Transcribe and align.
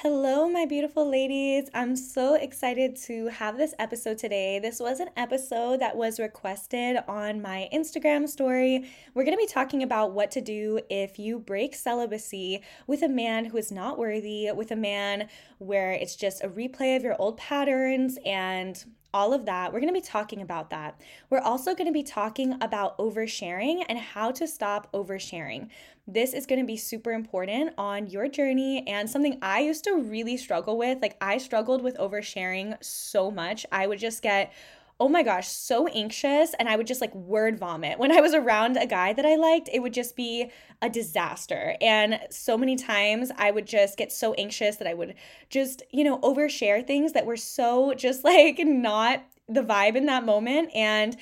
Hello, 0.00 0.46
my 0.46 0.66
beautiful 0.66 1.08
ladies. 1.08 1.70
I'm 1.72 1.96
so 1.96 2.34
excited 2.34 2.96
to 3.04 3.28
have 3.28 3.56
this 3.56 3.72
episode 3.78 4.18
today. 4.18 4.58
This 4.58 4.78
was 4.78 5.00
an 5.00 5.08
episode 5.16 5.80
that 5.80 5.96
was 5.96 6.20
requested 6.20 6.98
on 7.08 7.40
my 7.40 7.70
Instagram 7.72 8.28
story. 8.28 8.90
We're 9.14 9.24
going 9.24 9.38
to 9.38 9.42
be 9.42 9.50
talking 9.50 9.82
about 9.82 10.12
what 10.12 10.30
to 10.32 10.42
do 10.42 10.80
if 10.90 11.18
you 11.18 11.38
break 11.38 11.74
celibacy 11.74 12.60
with 12.86 13.00
a 13.00 13.08
man 13.08 13.46
who 13.46 13.56
is 13.56 13.72
not 13.72 13.98
worthy, 13.98 14.50
with 14.54 14.70
a 14.70 14.76
man 14.76 15.30
where 15.56 15.92
it's 15.92 16.14
just 16.14 16.44
a 16.44 16.48
replay 16.50 16.94
of 16.94 17.02
your 17.02 17.16
old 17.18 17.38
patterns 17.38 18.18
and 18.26 18.84
all 19.14 19.32
of 19.32 19.46
that. 19.46 19.72
We're 19.72 19.80
going 19.80 19.94
to 19.94 19.98
be 19.98 20.06
talking 20.06 20.42
about 20.42 20.68
that. 20.68 21.00
We're 21.30 21.40
also 21.40 21.74
going 21.74 21.86
to 21.86 21.92
be 21.92 22.02
talking 22.02 22.58
about 22.60 22.98
oversharing 22.98 23.82
and 23.88 23.98
how 23.98 24.30
to 24.32 24.46
stop 24.46 24.92
oversharing. 24.92 25.70
This 26.06 26.32
is 26.32 26.46
going 26.46 26.60
to 26.60 26.66
be 26.66 26.76
super 26.76 27.12
important 27.12 27.74
on 27.76 28.06
your 28.06 28.28
journey 28.28 28.86
and 28.86 29.10
something 29.10 29.38
I 29.42 29.60
used 29.60 29.84
to 29.84 29.94
really 29.94 30.36
struggle 30.36 30.78
with. 30.78 31.02
Like, 31.02 31.16
I 31.20 31.38
struggled 31.38 31.82
with 31.82 31.96
oversharing 31.98 32.82
so 32.82 33.30
much. 33.30 33.66
I 33.72 33.86
would 33.86 33.98
just 33.98 34.22
get 34.22 34.52
oh 34.98 35.08
my 35.08 35.22
gosh, 35.22 35.48
so 35.48 35.86
anxious. 35.88 36.54
And 36.58 36.68
I 36.68 36.76
would 36.76 36.86
just 36.86 37.00
like 37.00 37.14
word 37.14 37.58
vomit. 37.58 37.98
When 37.98 38.12
I 38.12 38.20
was 38.20 38.34
around 38.34 38.76
a 38.76 38.86
guy 38.86 39.12
that 39.12 39.26
I 39.26 39.36
liked, 39.36 39.68
it 39.72 39.80
would 39.80 39.92
just 39.92 40.16
be 40.16 40.50
a 40.80 40.88
disaster. 40.88 41.76
And 41.80 42.18
so 42.30 42.56
many 42.56 42.76
times 42.76 43.30
I 43.36 43.50
would 43.50 43.66
just 43.66 43.98
get 43.98 44.10
so 44.10 44.32
anxious 44.34 44.76
that 44.76 44.88
I 44.88 44.94
would 44.94 45.14
just, 45.50 45.82
you 45.90 46.04
know, 46.04 46.18
overshare 46.20 46.86
things 46.86 47.12
that 47.12 47.26
were 47.26 47.36
so 47.36 47.92
just 47.94 48.24
like 48.24 48.58
not 48.58 49.22
the 49.48 49.62
vibe 49.62 49.96
in 49.96 50.06
that 50.06 50.24
moment. 50.24 50.70
And 50.74 51.16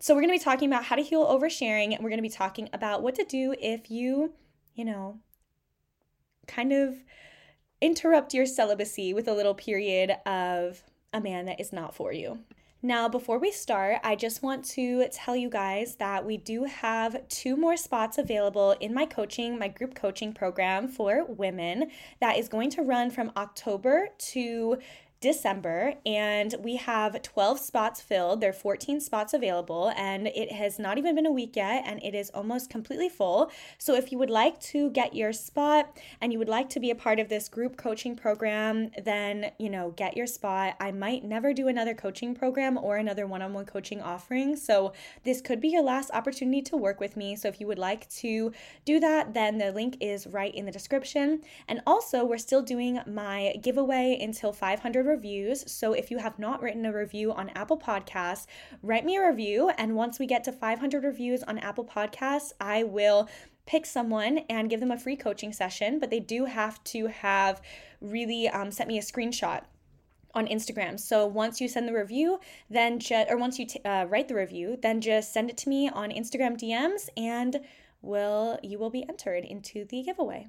so 0.00 0.14
we're 0.14 0.20
going 0.20 0.32
to 0.32 0.38
be 0.38 0.44
talking 0.44 0.68
about 0.68 0.84
how 0.84 0.96
to 0.96 1.02
heal 1.02 1.26
oversharing. 1.26 1.94
And 1.94 2.02
we're 2.02 2.10
going 2.10 2.18
to 2.18 2.22
be 2.22 2.28
talking 2.28 2.68
about 2.72 3.02
what 3.02 3.14
to 3.16 3.24
do 3.24 3.54
if 3.60 3.90
you, 3.90 4.32
you 4.74 4.84
know, 4.84 5.18
kind 6.46 6.72
of 6.72 6.94
interrupt 7.80 8.34
your 8.34 8.46
celibacy 8.46 9.12
with 9.12 9.28
a 9.28 9.34
little 9.34 9.54
period 9.54 10.12
of 10.26 10.82
a 11.12 11.20
man 11.20 11.46
that 11.46 11.60
is 11.60 11.72
not 11.72 11.94
for 11.94 12.12
you. 12.12 12.38
Now, 12.80 13.08
before 13.08 13.40
we 13.40 13.50
start, 13.50 13.98
I 14.04 14.14
just 14.14 14.40
want 14.40 14.64
to 14.66 15.08
tell 15.08 15.34
you 15.34 15.50
guys 15.50 15.96
that 15.96 16.24
we 16.24 16.36
do 16.36 16.62
have 16.62 17.26
two 17.26 17.56
more 17.56 17.76
spots 17.76 18.18
available 18.18 18.76
in 18.78 18.94
my 18.94 19.04
coaching, 19.04 19.58
my 19.58 19.66
group 19.66 19.96
coaching 19.96 20.32
program 20.32 20.86
for 20.86 21.24
women 21.24 21.90
that 22.20 22.38
is 22.38 22.48
going 22.48 22.70
to 22.70 22.82
run 22.82 23.10
from 23.10 23.32
October 23.36 24.10
to 24.30 24.78
December, 25.20 25.94
and 26.06 26.54
we 26.60 26.76
have 26.76 27.20
12 27.22 27.58
spots 27.58 28.00
filled. 28.00 28.40
There 28.40 28.50
are 28.50 28.52
14 28.52 29.00
spots 29.00 29.34
available, 29.34 29.92
and 29.96 30.28
it 30.28 30.52
has 30.52 30.78
not 30.78 30.96
even 30.96 31.16
been 31.16 31.26
a 31.26 31.32
week 31.32 31.56
yet, 31.56 31.82
and 31.84 32.00
it 32.04 32.14
is 32.14 32.30
almost 32.30 32.70
completely 32.70 33.08
full. 33.08 33.50
So, 33.78 33.96
if 33.96 34.12
you 34.12 34.18
would 34.18 34.30
like 34.30 34.60
to 34.60 34.90
get 34.90 35.14
your 35.14 35.32
spot 35.32 35.98
and 36.20 36.32
you 36.32 36.38
would 36.38 36.48
like 36.48 36.68
to 36.70 36.80
be 36.80 36.90
a 36.90 36.94
part 36.94 37.18
of 37.18 37.28
this 37.28 37.48
group 37.48 37.76
coaching 37.76 38.14
program, 38.14 38.90
then, 39.02 39.50
you 39.58 39.68
know, 39.68 39.90
get 39.96 40.16
your 40.16 40.28
spot. 40.28 40.76
I 40.78 40.92
might 40.92 41.24
never 41.24 41.52
do 41.52 41.66
another 41.66 41.94
coaching 41.94 42.36
program 42.36 42.78
or 42.78 42.96
another 42.96 43.26
one 43.26 43.42
on 43.42 43.52
one 43.52 43.66
coaching 43.66 44.00
offering. 44.00 44.54
So, 44.54 44.92
this 45.24 45.40
could 45.40 45.60
be 45.60 45.68
your 45.68 45.82
last 45.82 46.12
opportunity 46.12 46.62
to 46.62 46.76
work 46.76 47.00
with 47.00 47.16
me. 47.16 47.34
So, 47.34 47.48
if 47.48 47.60
you 47.60 47.66
would 47.66 47.78
like 47.78 48.08
to 48.10 48.52
do 48.84 49.00
that, 49.00 49.34
then 49.34 49.58
the 49.58 49.72
link 49.72 49.96
is 50.00 50.28
right 50.28 50.54
in 50.54 50.64
the 50.64 50.70
description. 50.70 51.42
And 51.66 51.80
also, 51.88 52.24
we're 52.24 52.38
still 52.38 52.62
doing 52.62 53.00
my 53.04 53.54
giveaway 53.60 54.16
until 54.20 54.52
500 54.52 55.07
reviews. 55.08 55.70
So 55.70 55.92
if 55.92 56.10
you 56.10 56.18
have 56.18 56.38
not 56.38 56.62
written 56.62 56.86
a 56.86 56.92
review 56.92 57.32
on 57.32 57.48
Apple 57.50 57.78
Podcasts, 57.78 58.46
write 58.82 59.04
me 59.04 59.16
a 59.16 59.26
review. 59.26 59.70
And 59.78 59.96
once 59.96 60.18
we 60.18 60.26
get 60.26 60.44
to 60.44 60.52
500 60.52 61.02
reviews 61.02 61.42
on 61.42 61.58
Apple 61.58 61.84
Podcasts, 61.84 62.52
I 62.60 62.84
will 62.84 63.28
pick 63.66 63.84
someone 63.84 64.38
and 64.48 64.70
give 64.70 64.80
them 64.80 64.90
a 64.90 64.98
free 64.98 65.16
coaching 65.16 65.52
session. 65.52 65.98
But 65.98 66.10
they 66.10 66.20
do 66.20 66.44
have 66.44 66.82
to 66.84 67.06
have 67.06 67.60
really 68.00 68.48
um, 68.48 68.70
sent 68.70 68.88
me 68.88 68.98
a 68.98 69.02
screenshot 69.02 69.62
on 70.34 70.46
Instagram. 70.46 70.98
So 70.98 71.26
once 71.26 71.60
you 71.60 71.68
send 71.68 71.88
the 71.88 71.92
review, 71.92 72.40
then 72.70 72.98
just 72.98 73.30
or 73.30 73.36
once 73.36 73.58
you 73.58 73.66
t- 73.66 73.80
uh, 73.84 74.04
write 74.04 74.28
the 74.28 74.34
review, 74.34 74.78
then 74.80 75.00
just 75.00 75.32
send 75.32 75.50
it 75.50 75.56
to 75.58 75.68
me 75.68 75.88
on 75.88 76.10
Instagram 76.10 76.56
DMs, 76.56 77.08
and 77.16 77.60
will 78.02 78.58
you 78.62 78.78
will 78.78 78.90
be 78.90 79.08
entered 79.08 79.44
into 79.44 79.84
the 79.86 80.02
giveaway. 80.02 80.46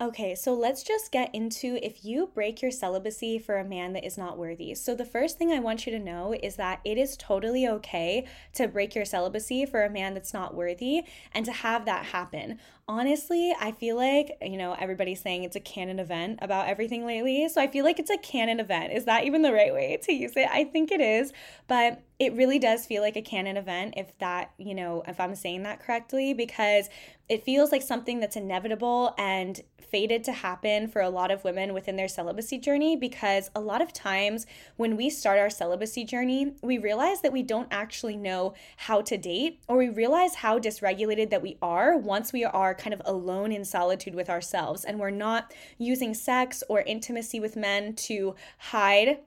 Okay, 0.00 0.34
so 0.34 0.52
let's 0.52 0.82
just 0.82 1.12
get 1.12 1.32
into 1.32 1.78
if 1.80 2.04
you 2.04 2.28
break 2.34 2.60
your 2.60 2.72
celibacy 2.72 3.38
for 3.38 3.58
a 3.58 3.64
man 3.64 3.92
that 3.92 4.04
is 4.04 4.18
not 4.18 4.36
worthy. 4.36 4.74
So, 4.74 4.92
the 4.92 5.04
first 5.04 5.38
thing 5.38 5.52
I 5.52 5.60
want 5.60 5.86
you 5.86 5.92
to 5.92 6.00
know 6.00 6.34
is 6.42 6.56
that 6.56 6.80
it 6.84 6.98
is 6.98 7.16
totally 7.16 7.68
okay 7.68 8.26
to 8.54 8.66
break 8.66 8.96
your 8.96 9.04
celibacy 9.04 9.64
for 9.64 9.84
a 9.84 9.90
man 9.90 10.12
that's 10.12 10.34
not 10.34 10.52
worthy 10.52 11.02
and 11.30 11.46
to 11.46 11.52
have 11.52 11.84
that 11.84 12.06
happen 12.06 12.58
honestly, 12.86 13.54
I 13.58 13.72
feel 13.72 13.96
like, 13.96 14.36
you 14.42 14.56
know, 14.56 14.74
everybody's 14.78 15.20
saying 15.20 15.44
it's 15.44 15.56
a 15.56 15.60
canon 15.60 15.98
event 15.98 16.40
about 16.42 16.68
everything 16.68 17.06
lately. 17.06 17.48
So 17.48 17.60
I 17.60 17.66
feel 17.66 17.84
like 17.84 17.98
it's 17.98 18.10
a 18.10 18.18
canon 18.18 18.60
event. 18.60 18.92
Is 18.92 19.04
that 19.06 19.24
even 19.24 19.42
the 19.42 19.52
right 19.52 19.72
way 19.72 19.98
to 20.02 20.12
use 20.12 20.32
it? 20.36 20.48
I 20.50 20.64
think 20.64 20.90
it 20.90 21.00
is. 21.00 21.32
But 21.66 22.02
it 22.18 22.34
really 22.34 22.58
does 22.58 22.86
feel 22.86 23.02
like 23.02 23.16
a 23.16 23.22
canon 23.22 23.56
event 23.56 23.94
if 23.96 24.16
that, 24.18 24.52
you 24.58 24.74
know, 24.74 25.02
if 25.08 25.18
I'm 25.18 25.34
saying 25.34 25.64
that 25.64 25.80
correctly, 25.80 26.32
because 26.34 26.88
it 27.28 27.42
feels 27.42 27.72
like 27.72 27.82
something 27.82 28.20
that's 28.20 28.36
inevitable 28.36 29.14
and 29.18 29.60
fated 29.80 30.24
to 30.24 30.32
happen 30.32 30.88
for 30.88 31.00
a 31.00 31.08
lot 31.08 31.30
of 31.30 31.44
women 31.44 31.72
within 31.72 31.96
their 31.96 32.08
celibacy 32.08 32.58
journey. 32.58 32.96
Because 32.96 33.50
a 33.54 33.60
lot 33.60 33.80
of 33.80 33.92
times 33.92 34.46
when 34.76 34.96
we 34.96 35.08
start 35.08 35.38
our 35.38 35.50
celibacy 35.50 36.04
journey, 36.04 36.54
we 36.62 36.78
realize 36.78 37.20
that 37.22 37.32
we 37.32 37.42
don't 37.42 37.68
actually 37.70 38.16
know 38.16 38.54
how 38.76 39.00
to 39.02 39.16
date, 39.16 39.60
or 39.68 39.78
we 39.78 39.88
realize 39.88 40.36
how 40.36 40.58
dysregulated 40.58 41.30
that 41.30 41.42
we 41.42 41.56
are 41.62 41.96
once 41.96 42.32
we 42.32 42.44
are 42.44 42.73
are 42.74 42.82
kind 42.82 42.94
of 42.94 43.02
alone 43.04 43.52
in 43.52 43.64
solitude 43.64 44.14
with 44.14 44.28
ourselves 44.28 44.84
and 44.84 44.98
we're 44.98 45.10
not 45.10 45.52
using 45.78 46.14
sex 46.14 46.62
or 46.68 46.80
intimacy 46.82 47.40
with 47.40 47.56
men 47.56 47.94
to 47.94 48.34
hide 48.58 49.18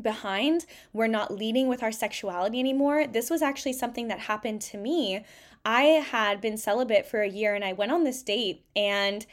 behind. 0.00 0.66
We're 0.92 1.06
not 1.06 1.32
leading 1.32 1.68
with 1.68 1.82
our 1.82 1.92
sexuality 1.92 2.60
anymore. 2.60 3.06
This 3.06 3.30
was 3.30 3.42
actually 3.42 3.74
something 3.74 4.08
that 4.08 4.20
happened 4.20 4.60
to 4.62 4.76
me. 4.76 5.24
I 5.64 5.82
had 5.82 6.40
been 6.40 6.58
celibate 6.58 7.06
for 7.06 7.22
a 7.22 7.28
year 7.28 7.54
and 7.54 7.64
I 7.64 7.72
went 7.72 7.92
on 7.92 8.04
this 8.04 8.22
date 8.22 8.64
and 8.76 9.24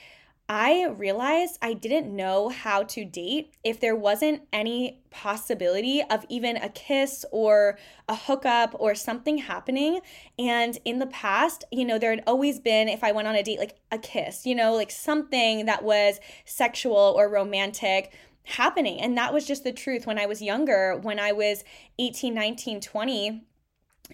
I 0.54 0.88
realized 0.98 1.58
I 1.62 1.72
didn't 1.72 2.14
know 2.14 2.50
how 2.50 2.84
to 2.84 3.06
date 3.06 3.54
if 3.64 3.80
there 3.80 3.96
wasn't 3.96 4.42
any 4.52 5.00
possibility 5.10 6.04
of 6.10 6.26
even 6.28 6.58
a 6.58 6.68
kiss 6.68 7.24
or 7.32 7.80
a 8.10 8.16
hookup 8.16 8.76
or 8.78 8.94
something 8.94 9.38
happening. 9.38 10.02
And 10.38 10.78
in 10.84 11.00
the 11.00 11.08
past, 11.08 11.64
you 11.72 11.86
know, 11.86 11.98
there 11.98 12.10
had 12.12 12.24
always 12.28 12.60
been, 12.60 12.90
if 12.90 13.02
I 13.02 13.14
went 13.14 13.30
on 13.30 13.36
a 13.36 13.44
date, 13.44 13.60
like 13.60 13.78
a 13.94 13.98
kiss, 13.98 14.46
you 14.46 14.54
know, 14.54 14.74
like 14.74 14.92
something 14.92 15.68
that 15.68 15.86
was 15.86 16.20
sexual 16.44 17.16
or 17.16 17.30
romantic 17.30 18.12
happening. 18.44 19.00
And 19.00 19.18
that 19.18 19.34
was 19.34 19.48
just 19.48 19.64
the 19.64 19.72
truth 19.72 20.06
when 20.06 20.20
I 20.20 20.26
was 20.26 20.42
younger, 20.42 21.00
when 21.02 21.18
I 21.18 21.32
was 21.32 21.64
18, 21.98 22.34
19, 22.34 22.82
20 22.82 23.42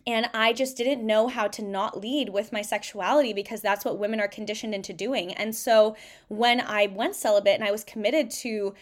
and 0.06 0.30
I 0.34 0.54
just 0.54 0.78
didn't 0.78 1.06
know 1.06 1.28
how 1.28 1.48
to 1.48 1.62
not 1.62 2.00
lead 2.00 2.30
with 2.30 2.52
my 2.52 2.62
sexuality 2.62 3.34
because 3.34 3.62
that's 3.62 3.86
what 3.86 3.98
women 3.98 4.20
are 4.20 4.28
conditioned 4.28 4.74
into 4.74 4.94
doing. 4.94 5.34
And 5.34 5.56
so 5.56 5.96
when 6.28 6.62
I 6.62 6.88
went 6.88 7.16
celibate 7.16 7.56
and 7.56 7.64
I 7.64 7.72
was 7.72 7.84
committed 7.84 8.30
to 8.32 8.74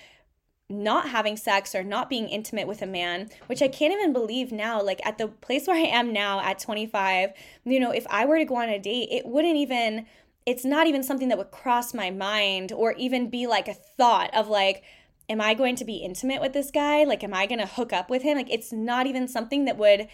not 0.70 1.10
having 1.10 1.38
sex 1.38 1.76
or 1.76 1.84
not 1.84 2.10
being 2.10 2.28
intimate 2.28 2.68
with 2.68 2.82
a 2.82 2.88
man, 2.88 3.30
which 3.48 3.62
I 3.62 3.68
can't 3.68 3.94
even 3.94 4.14
believe 4.14 4.52
now, 4.52 4.82
like 4.82 5.00
at 5.06 5.18
the 5.18 5.28
place 5.28 5.68
where 5.68 5.78
I 5.78 5.88
am 5.88 6.12
now 6.12 6.42
at 6.42 6.60
25, 6.60 7.32
you 7.66 7.80
know, 7.80 7.92
if 7.92 8.06
I 8.10 8.26
were 8.26 8.38
to 8.38 8.46
go 8.46 8.56
on 8.56 8.70
a 8.70 8.80
date, 8.80 9.10
it 9.12 9.26
wouldn't 9.26 9.58
even 9.58 10.06
it's 10.46 10.64
not 10.64 10.86
even 10.86 11.02
something 11.02 11.30
that 11.30 11.40
would 11.40 11.50
cross 11.50 11.94
my 11.94 12.12
mind 12.12 12.72
or 12.72 12.94
even 12.94 13.32
be 13.32 13.48
like 13.48 13.68
a 13.68 13.74
thought 13.74 14.32
of 14.36 14.48
like, 14.48 14.84
am 15.30 15.42
I 15.42 15.54
going 15.54 15.76
to 15.78 15.86
be 15.86 15.98
intimate 15.98 16.42
with 16.42 16.54
this 16.54 16.72
guy? 16.72 17.04
Like, 17.04 17.24
am 17.24 17.34
I 17.34 17.48
going 17.48 17.60
to 17.60 17.66
hook 17.66 17.92
up 17.92 18.10
with 18.10 18.22
him? 18.22 18.38
Like, 18.38 18.52
it's 18.52 18.72
not 18.72 19.08
even 19.08 19.28
something 19.28 19.66
that 19.66 19.78
would, 19.78 20.08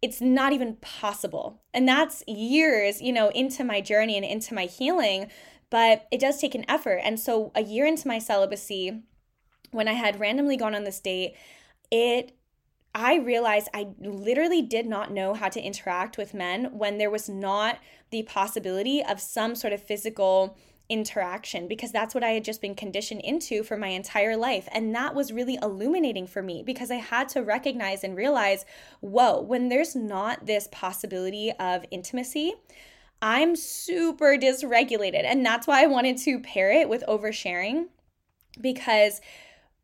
it's 0.00 0.20
not 0.20 0.52
even 0.52 0.76
possible. 0.76 1.60
And 1.74 1.88
that's 1.88 2.22
years, 2.26 3.02
you 3.02 3.12
know, 3.12 3.28
into 3.30 3.64
my 3.64 3.80
journey 3.80 4.16
and 4.16 4.24
into 4.24 4.54
my 4.54 4.66
healing. 4.66 5.28
But 5.70 6.06
it 6.10 6.20
does 6.20 6.40
take 6.40 6.54
an 6.54 6.64
effort. 6.68 7.00
And 7.04 7.20
so, 7.20 7.52
a 7.54 7.62
year 7.62 7.84
into 7.84 8.08
my 8.08 8.18
celibacy, 8.18 9.02
when 9.70 9.86
I 9.86 9.92
had 9.92 10.18
randomly 10.18 10.56
gone 10.56 10.74
on 10.74 10.84
this 10.84 11.00
date, 11.00 11.34
it 11.90 12.32
I 12.94 13.16
realized 13.16 13.68
I 13.74 13.88
literally 14.00 14.62
did 14.62 14.86
not 14.86 15.12
know 15.12 15.34
how 15.34 15.48
to 15.50 15.60
interact 15.60 16.16
with 16.16 16.34
men 16.34 16.76
when 16.76 16.98
there 16.98 17.10
was 17.10 17.28
not 17.28 17.78
the 18.10 18.22
possibility 18.22 19.04
of 19.04 19.20
some 19.20 19.54
sort 19.54 19.72
of 19.72 19.82
physical 19.82 20.56
interaction 20.88 21.68
because 21.68 21.92
that's 21.92 22.14
what 22.14 22.24
I 22.24 22.30
had 22.30 22.44
just 22.44 22.62
been 22.62 22.74
conditioned 22.74 23.20
into 23.20 23.62
for 23.62 23.76
my 23.76 23.88
entire 23.88 24.36
life. 24.36 24.68
And 24.72 24.94
that 24.94 25.14
was 25.14 25.32
really 25.32 25.58
illuminating 25.60 26.26
for 26.26 26.42
me 26.42 26.62
because 26.62 26.90
I 26.90 26.96
had 26.96 27.28
to 27.30 27.42
recognize 27.42 28.04
and 28.04 28.16
realize 28.16 28.64
whoa, 29.00 29.40
when 29.40 29.68
there's 29.68 29.94
not 29.94 30.46
this 30.46 30.68
possibility 30.72 31.52
of 31.52 31.84
intimacy, 31.90 32.54
I'm 33.20 33.56
super 33.56 34.36
dysregulated. 34.36 35.24
And 35.24 35.44
that's 35.44 35.66
why 35.66 35.82
I 35.82 35.86
wanted 35.86 36.18
to 36.18 36.40
pair 36.40 36.70
it 36.70 36.88
with 36.88 37.04
oversharing 37.08 37.86
because 38.60 39.20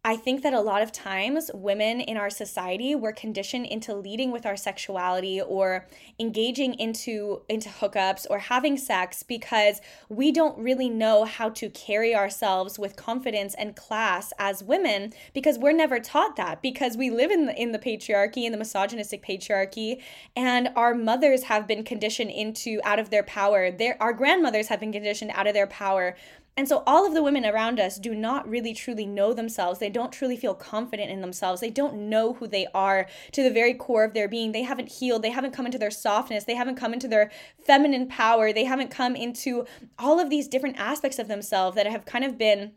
I 0.06 0.17
think 0.17 0.43
that 0.43 0.53
a 0.53 0.61
lot 0.61 0.83
of 0.83 0.93
times 0.93 1.51
women 1.55 1.99
in 1.99 2.19
our 2.19 2.29
society 2.29 2.95
were 2.95 3.12
conditioned 3.12 3.65
into 3.65 3.95
leading 3.95 4.31
with 4.31 4.45
our 4.45 4.56
sexuality 4.56 5.41
or 5.41 5.87
engaging 6.21 6.75
into 6.75 7.41
into 7.49 7.71
hookups 7.71 8.27
or 8.29 8.39
having 8.39 8.77
sex 8.77 9.23
because 9.23 9.81
we 10.11 10.31
don't 10.31 10.59
really 10.59 10.91
know 10.91 11.25
how 11.25 11.49
to 11.49 11.71
carry 11.71 12.15
ourselves 12.15 12.79
with 12.79 12.97
confidence 12.97 13.55
and 13.55 13.77
class 13.77 14.35
as 14.39 14.62
women 14.62 15.15
because 15.33 15.59
we're 15.59 15.73
never 15.73 15.99
taught 15.99 16.37
that 16.37 16.61
because 16.61 16.99
we 16.99 17.09
live 17.09 17.31
in 17.31 17.47
the 17.47 17.59
in 17.59 17.73
the 17.73 17.79
patriarchy 17.79 18.45
in 18.45 18.53
the 18.53 18.59
misogynistic 18.59 19.25
patriarchy 19.25 20.03
and 20.37 20.69
our 20.77 20.95
mothers 20.95 21.45
have 21.45 21.67
been 21.67 21.83
conditioned 21.83 22.31
into 22.31 22.79
out 22.85 22.99
of 22.99 23.09
their 23.09 23.23
power. 23.23 23.71
Their 23.71 23.97
our 24.03 24.12
grandmothers 24.12 24.69
have 24.69 24.81
been 24.81 24.93
conditioned 24.93 25.31
out 25.33 25.47
of 25.47 25.55
their 25.55 25.67
power 25.67 26.15
and 26.56 26.69
so, 26.69 26.85
all 26.87 27.05
of 27.05 27.15
the 27.15 27.23
women 27.23 27.45
around 27.45 27.81
us 27.81 27.99
do 27.99 28.15
not 28.15 28.49
really 28.49 28.75
truly 28.75 29.06
know 29.06 29.33
themselves. 29.33 29.81
They 29.81 29.91
don't 29.91 30.12
truly 30.12 30.37
feel 30.37 30.55
confident 30.55 31.11
in 31.11 31.21
themselves. 31.21 31.61
They 31.61 31.71
don't 31.71 32.09
know 32.09 32.35
who 32.35 32.47
they 32.47 32.69
are 32.73 33.09
to 33.33 33.43
the 33.43 33.51
very 33.51 33.75
core 33.75 34.05
of 34.05 34.15
their 34.15 34.29
being. 34.29 34.53
They 34.53 34.62
haven't 34.62 34.93
healed. 34.93 35.23
They 35.23 35.31
haven't 35.31 35.53
come 35.53 35.67
into 35.67 35.79
their 35.79 35.91
softness. 35.91 36.45
They 36.45 36.55
haven't 36.55 36.77
come 36.77 36.93
into 36.93 37.09
their 37.09 37.33
feminine 37.67 38.06
power. 38.06 38.53
They 38.53 38.65
haven't 38.65 38.93
come 38.93 39.17
into 39.17 39.67
all 39.99 40.21
of 40.21 40.31
these 40.31 40.47
different 40.47 40.79
aspects 40.79 41.19
of 41.19 41.27
themselves 41.27 41.75
that 41.75 41.89
have 41.89 42.05
kind 42.05 42.25
of 42.25 42.39
been 42.39 42.73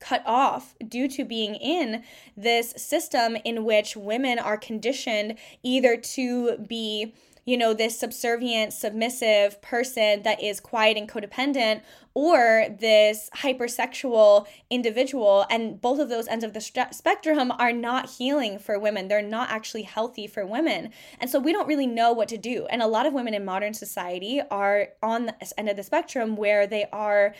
cut 0.00 0.22
off 0.24 0.74
due 0.86 1.08
to 1.08 1.24
being 1.24 1.56
in 1.56 2.04
this 2.36 2.70
system 2.76 3.36
in 3.44 3.64
which 3.64 3.96
women 3.96 4.38
are 4.38 4.56
conditioned 4.56 5.36
either 5.62 5.96
to 5.96 6.56
be 6.58 7.14
you 7.48 7.56
know, 7.56 7.72
this 7.72 7.98
subservient, 7.98 8.74
submissive 8.74 9.62
person 9.62 10.22
that 10.22 10.42
is 10.42 10.60
quiet 10.60 10.98
and 10.98 11.08
codependent, 11.08 11.80
or 12.12 12.66
this 12.78 13.30
hypersexual 13.36 14.46
individual. 14.68 15.46
And 15.48 15.80
both 15.80 15.98
of 15.98 16.10
those 16.10 16.28
ends 16.28 16.44
of 16.44 16.52
the 16.52 16.60
spectrum 16.60 17.50
are 17.52 17.72
not 17.72 18.10
healing 18.10 18.58
for 18.58 18.78
women. 18.78 19.08
They're 19.08 19.22
not 19.22 19.48
actually 19.48 19.84
healthy 19.84 20.26
for 20.26 20.44
women. 20.44 20.90
And 21.18 21.30
so 21.30 21.40
we 21.40 21.54
don't 21.54 21.66
really 21.66 21.86
know 21.86 22.12
what 22.12 22.28
to 22.28 22.36
do. 22.36 22.66
And 22.66 22.82
a 22.82 22.86
lot 22.86 23.06
of 23.06 23.14
women 23.14 23.32
in 23.32 23.46
modern 23.46 23.72
society 23.72 24.42
are 24.50 24.88
on 25.02 25.24
the 25.24 25.34
end 25.56 25.70
of 25.70 25.76
the 25.76 25.82
spectrum 25.82 26.36
where 26.36 26.66
they 26.66 26.84
are 26.92 27.34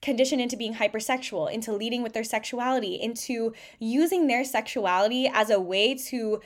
conditioned 0.00 0.40
into 0.40 0.56
being 0.56 0.74
hypersexual, 0.74 1.48
into 1.48 1.72
leading 1.72 2.02
with 2.02 2.14
their 2.14 2.24
sexuality, 2.24 3.00
into 3.00 3.54
using 3.78 4.26
their 4.26 4.42
sexuality 4.42 5.30
as 5.32 5.48
a 5.50 5.60
way 5.60 5.94
to 5.94 6.40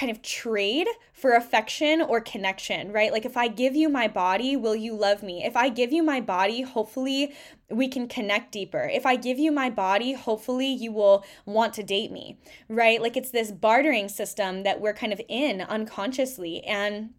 kind 0.00 0.10
of 0.10 0.22
trade 0.22 0.88
for 1.12 1.34
affection 1.34 2.00
or 2.00 2.22
connection, 2.22 2.90
right? 2.90 3.12
Like 3.12 3.26
if 3.26 3.36
I 3.36 3.48
give 3.48 3.76
you 3.76 3.90
my 3.90 4.08
body, 4.08 4.56
will 4.56 4.74
you 4.74 4.94
love 4.94 5.22
me? 5.22 5.44
If 5.44 5.58
I 5.58 5.68
give 5.68 5.92
you 5.92 6.02
my 6.02 6.22
body, 6.22 6.62
hopefully 6.62 7.34
we 7.68 7.86
can 7.86 8.08
connect 8.08 8.50
deeper. 8.50 8.88
If 8.90 9.04
I 9.04 9.16
give 9.16 9.38
you 9.38 9.52
my 9.52 9.68
body, 9.68 10.14
hopefully 10.14 10.68
you 10.68 10.90
will 10.90 11.22
want 11.44 11.74
to 11.74 11.82
date 11.82 12.10
me, 12.10 12.38
right? 12.66 13.02
Like 13.02 13.14
it's 13.14 13.30
this 13.30 13.52
bartering 13.52 14.08
system 14.08 14.62
that 14.62 14.80
we're 14.80 14.94
kind 14.94 15.12
of 15.12 15.20
in 15.28 15.60
unconsciously. 15.60 16.64
And 16.64 17.10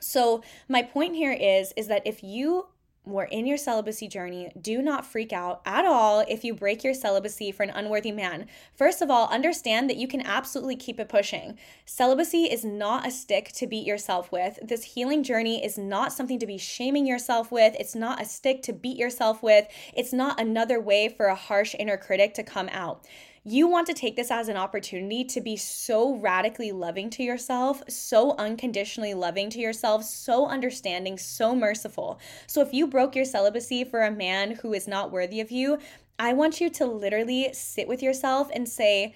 so 0.00 0.42
my 0.68 0.82
point 0.82 1.14
here 1.14 1.32
is 1.32 1.72
is 1.76 1.86
that 1.86 2.04
if 2.04 2.24
you 2.24 2.66
were 3.06 3.24
in 3.24 3.46
your 3.46 3.56
celibacy 3.56 4.08
journey, 4.08 4.50
do 4.60 4.82
not 4.82 5.06
freak 5.06 5.32
out 5.32 5.62
at 5.64 5.84
all 5.84 6.24
if 6.28 6.44
you 6.44 6.52
break 6.52 6.82
your 6.82 6.92
celibacy 6.92 7.52
for 7.52 7.62
an 7.62 7.70
unworthy 7.70 8.10
man. 8.10 8.46
First 8.74 9.00
of 9.00 9.10
all, 9.10 9.28
understand 9.28 9.88
that 9.88 9.96
you 9.96 10.08
can 10.08 10.26
absolutely 10.26 10.76
keep 10.76 10.98
it 10.98 11.08
pushing. 11.08 11.56
Celibacy 11.84 12.44
is 12.44 12.64
not 12.64 13.06
a 13.06 13.10
stick 13.10 13.52
to 13.52 13.66
beat 13.66 13.86
yourself 13.86 14.32
with. 14.32 14.58
This 14.62 14.82
healing 14.82 15.22
journey 15.22 15.64
is 15.64 15.78
not 15.78 16.12
something 16.12 16.40
to 16.40 16.46
be 16.46 16.58
shaming 16.58 17.06
yourself 17.06 17.52
with. 17.52 17.76
It's 17.78 17.94
not 17.94 18.20
a 18.20 18.24
stick 18.24 18.62
to 18.62 18.72
beat 18.72 18.96
yourself 18.96 19.42
with. 19.42 19.66
It's 19.94 20.12
not 20.12 20.40
another 20.40 20.80
way 20.80 21.08
for 21.08 21.26
a 21.26 21.34
harsh 21.34 21.76
inner 21.78 21.96
critic 21.96 22.34
to 22.34 22.42
come 22.42 22.68
out 22.72 23.06
you 23.48 23.68
want 23.68 23.86
to 23.86 23.94
take 23.94 24.16
this 24.16 24.32
as 24.32 24.48
an 24.48 24.56
opportunity 24.56 25.22
to 25.22 25.40
be 25.40 25.56
so 25.56 26.16
radically 26.16 26.72
loving 26.72 27.08
to 27.10 27.22
yourself, 27.22 27.80
so 27.88 28.34
unconditionally 28.38 29.14
loving 29.14 29.50
to 29.50 29.60
yourself, 29.60 30.02
so 30.02 30.46
understanding, 30.46 31.16
so 31.16 31.54
merciful. 31.54 32.18
So 32.48 32.60
if 32.60 32.74
you 32.74 32.88
broke 32.88 33.14
your 33.14 33.24
celibacy 33.24 33.84
for 33.84 34.02
a 34.02 34.10
man 34.10 34.56
who 34.56 34.74
is 34.74 34.88
not 34.88 35.12
worthy 35.12 35.40
of 35.40 35.52
you, 35.52 35.78
I 36.18 36.32
want 36.32 36.60
you 36.60 36.68
to 36.70 36.86
literally 36.86 37.50
sit 37.52 37.86
with 37.86 38.02
yourself 38.02 38.50
and 38.52 38.68
say, 38.68 39.14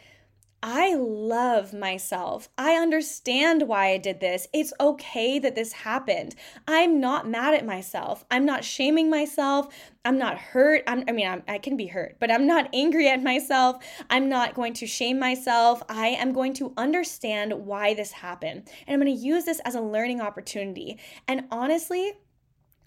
I 0.62 0.94
love 0.94 1.72
myself. 1.72 2.50
I 2.58 2.74
understand 2.74 3.66
why 3.66 3.92
I 3.92 3.96
did 3.96 4.20
this. 4.20 4.46
It's 4.52 4.74
okay 4.78 5.38
that 5.38 5.54
this 5.54 5.72
happened. 5.72 6.34
I'm 6.68 7.00
not 7.00 7.26
mad 7.26 7.54
at 7.54 7.64
myself. 7.64 8.26
I'm 8.30 8.44
not 8.44 8.62
shaming 8.62 9.08
myself. 9.08 9.68
I'm 10.04 10.18
not 10.18 10.36
hurt. 10.36 10.82
I'm, 10.86 11.04
i 11.08 11.12
mean, 11.12 11.26
I'm, 11.26 11.42
i 11.48 11.56
can 11.56 11.78
be 11.78 11.86
hurt, 11.86 12.16
but 12.20 12.30
I'm 12.30 12.46
not 12.46 12.68
angry 12.74 13.08
at 13.08 13.22
myself. 13.22 13.82
I'm 14.10 14.28
not 14.28 14.54
going 14.54 14.74
to 14.74 14.86
shame 14.86 15.18
myself. 15.18 15.82
I 15.88 16.08
am 16.08 16.34
going 16.34 16.52
to 16.54 16.74
understand 16.76 17.54
why 17.54 17.94
this 17.94 18.12
happened. 18.12 18.68
And 18.86 18.94
I'm 18.94 19.00
going 19.00 19.16
to 19.16 19.22
use 19.22 19.44
this 19.44 19.60
as 19.60 19.74
a 19.74 19.80
learning 19.80 20.20
opportunity. 20.20 20.98
And 21.26 21.46
honestly, 21.50 22.12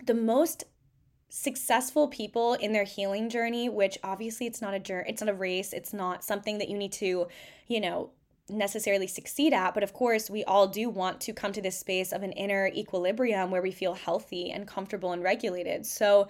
the 0.06 0.14
most 0.14 0.66
successful 1.36 2.08
people 2.08 2.54
in 2.54 2.74
their 2.74 2.84
healing 2.84 3.28
journey 3.28 3.68
which 3.68 3.98
obviously 4.04 4.46
it's 4.46 4.62
not 4.62 4.76
a 4.76 4.80
journey 4.80 5.10
it's 5.10 5.20
not 5.20 5.32
a 5.32 5.34
race 5.34 5.74
it's 5.74 5.92
not 5.92 6.24
something 6.24 6.60
that 6.60 6.70
you 6.70 6.78
need 6.78 6.92
to 6.92 7.28
you 7.68 7.82
know 7.82 8.12
necessarily 8.50 9.08
succeed 9.08 9.52
at 9.52 9.74
but 9.74 9.82
of 9.82 9.94
course 9.94 10.30
we 10.30 10.44
all 10.44 10.68
do 10.68 10.88
want 10.92 11.20
to 11.20 11.34
come 11.34 11.52
to 11.52 11.60
this 11.60 11.76
space 11.76 12.12
of 12.12 12.22
an 12.22 12.32
inner 12.34 12.68
equilibrium 12.76 13.50
where 13.50 13.64
we 13.64 13.72
feel 13.72 13.96
healthy 13.96 14.52
and 14.52 14.68
comfortable 14.68 15.12
and 15.12 15.24
regulated. 15.24 15.88
So 15.88 16.28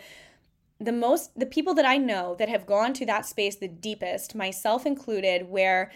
the 0.80 0.94
most 0.94 1.38
the 1.38 1.46
people 1.46 1.74
that 1.74 1.86
i 1.86 1.98
know 1.98 2.36
that 2.40 2.50
have 2.50 2.66
gone 2.66 2.94
to 2.94 3.06
that 3.06 3.26
space 3.26 3.56
the 3.58 3.68
deepest 3.68 4.36
myself 4.36 4.86
included 4.86 5.50
where 5.50 5.92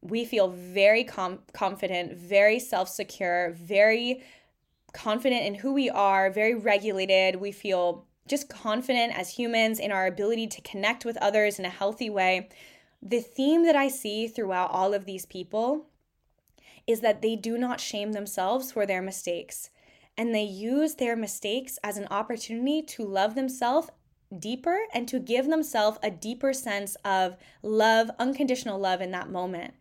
we 0.00 0.24
feel 0.24 0.48
very 0.48 1.04
com- 1.04 1.38
confident 1.52 2.12
very 2.16 2.58
self-secure 2.58 3.52
very 3.52 4.22
confident 4.92 5.44
in 5.44 5.54
who 5.54 5.72
we 5.72 5.88
are 5.88 6.30
very 6.30 6.54
regulated 6.54 7.36
we 7.36 7.52
feel 7.52 8.04
just 8.26 8.48
confident 8.48 9.16
as 9.18 9.30
humans 9.30 9.78
in 9.78 9.92
our 9.92 10.06
ability 10.06 10.46
to 10.48 10.60
connect 10.62 11.04
with 11.04 11.16
others 11.18 11.58
in 11.58 11.64
a 11.64 11.70
healthy 11.70 12.10
way, 12.10 12.48
the 13.02 13.20
theme 13.20 13.64
that 13.64 13.76
I 13.76 13.88
see 13.88 14.26
throughout 14.26 14.70
all 14.70 14.94
of 14.94 15.04
these 15.04 15.26
people 15.26 15.86
is 16.86 17.00
that 17.00 17.22
they 17.22 17.36
do 17.36 17.58
not 17.58 17.80
shame 17.80 18.12
themselves 18.12 18.72
for 18.72 18.86
their 18.86 19.02
mistakes. 19.02 19.70
And 20.16 20.34
they 20.34 20.44
use 20.44 20.94
their 20.94 21.16
mistakes 21.16 21.78
as 21.82 21.98
an 21.98 22.08
opportunity 22.10 22.82
to 22.82 23.04
love 23.04 23.34
themselves 23.34 23.90
deeper 24.36 24.78
and 24.92 25.06
to 25.08 25.20
give 25.20 25.46
themselves 25.46 25.98
a 26.02 26.10
deeper 26.10 26.52
sense 26.52 26.96
of 27.04 27.36
love, 27.62 28.10
unconditional 28.18 28.78
love 28.78 29.00
in 29.00 29.10
that 29.12 29.30
moment. 29.30 29.74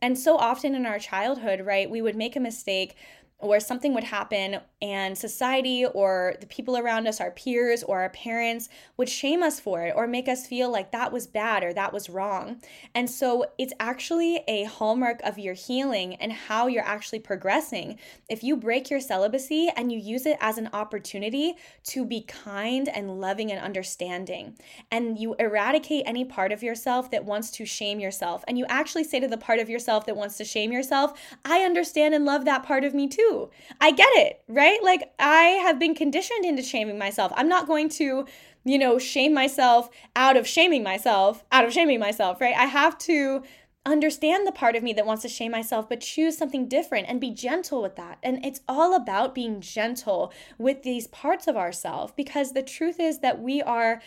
And 0.00 0.18
so 0.18 0.36
often 0.36 0.74
in 0.74 0.86
our 0.86 0.98
childhood, 0.98 1.60
right, 1.60 1.88
we 1.88 2.02
would 2.02 2.16
make 2.16 2.36
a 2.36 2.40
mistake 2.40 2.96
or 3.40 3.60
something 3.60 3.92
would 3.92 4.04
happen 4.04 4.58
and 4.80 5.16
society 5.16 5.84
or 5.84 6.34
the 6.40 6.46
people 6.46 6.78
around 6.78 7.06
us, 7.06 7.20
our 7.20 7.30
peers 7.30 7.82
or 7.82 8.00
our 8.00 8.10
parents, 8.10 8.68
would 8.96 9.08
shame 9.08 9.42
us 9.42 9.60
for 9.60 9.84
it 9.84 9.92
or 9.96 10.06
make 10.06 10.28
us 10.28 10.46
feel 10.46 10.70
like 10.70 10.92
that 10.92 11.12
was 11.12 11.26
bad 11.26 11.62
or 11.62 11.72
that 11.72 11.92
was 11.92 12.08
wrong. 12.08 12.60
And 12.94 13.08
so 13.10 13.44
it's 13.58 13.72
actually 13.80 14.44
a 14.48 14.64
hallmark 14.64 15.20
of 15.24 15.38
your 15.38 15.54
healing 15.54 16.14
and 16.16 16.32
how 16.32 16.68
you're 16.68 16.84
actually 16.84 17.18
progressing. 17.18 17.98
If 18.30 18.42
you 18.42 18.56
break 18.56 18.88
your 18.88 19.00
celibacy 19.00 19.68
and 19.76 19.92
you 19.92 19.98
use 19.98 20.26
it 20.26 20.38
as 20.40 20.56
an 20.56 20.70
opportunity 20.72 21.54
to 21.88 22.04
be 22.04 22.22
kind 22.22 22.88
and 22.88 23.20
loving 23.20 23.50
and 23.50 23.60
understanding, 23.60 24.56
and 24.90 25.18
you 25.18 25.34
eradicate 25.38 26.04
any 26.06 26.24
part 26.24 26.52
of 26.52 26.62
yourself 26.62 27.10
that 27.10 27.24
wants 27.24 27.50
to 27.52 27.66
shame 27.66 28.00
yourself, 28.00 28.44
and 28.48 28.56
you 28.56 28.64
actually 28.68 29.04
say 29.04 29.20
to 29.20 29.28
the 29.28 29.36
part 29.36 29.58
of 29.58 29.68
yourself 29.68 30.06
that 30.06 30.16
wants 30.16 30.36
to 30.38 30.44
shame 30.44 30.72
yourself, 30.72 31.18
I 31.44 31.60
understand 31.60 32.14
and 32.14 32.24
love 32.24 32.44
that 32.46 32.62
part 32.62 32.84
of 32.84 32.94
me 32.94 33.08
too 33.08 33.23
too. 33.24 33.50
I 33.80 33.90
get 33.90 34.10
it, 34.14 34.42
right? 34.48 34.82
Like 34.82 35.12
I 35.18 35.60
have 35.64 35.78
been 35.78 35.94
conditioned 35.94 36.44
into 36.44 36.62
shaming 36.62 36.98
myself. 36.98 37.32
I'm 37.36 37.48
not 37.48 37.66
going 37.66 37.88
to, 37.90 38.26
you 38.64 38.78
know, 38.78 38.98
shame 38.98 39.34
myself 39.34 39.90
out 40.16 40.36
of 40.36 40.46
shaming 40.46 40.82
myself, 40.82 41.44
out 41.52 41.64
of 41.64 41.72
shaming 41.72 42.00
myself, 42.00 42.40
right? 42.40 42.56
I 42.56 42.66
have 42.66 42.98
to 42.98 43.42
understand 43.86 44.46
the 44.46 44.52
part 44.52 44.76
of 44.76 44.82
me 44.82 44.94
that 44.94 45.04
wants 45.04 45.22
to 45.22 45.28
shame 45.28 45.52
myself, 45.52 45.88
but 45.88 46.00
choose 46.00 46.38
something 46.38 46.68
different 46.68 47.06
and 47.08 47.20
be 47.20 47.30
gentle 47.30 47.82
with 47.82 47.96
that. 47.96 48.18
And 48.22 48.44
it's 48.44 48.60
all 48.66 48.94
about 48.94 49.34
being 49.34 49.60
gentle 49.60 50.32
with 50.56 50.82
these 50.82 51.06
parts 51.08 51.46
of 51.46 51.56
ourselves 51.56 52.12
because 52.16 52.52
the 52.52 52.62
truth 52.62 52.98
is 52.98 53.18
that 53.18 53.42
we 53.42 53.60
are 53.60 54.00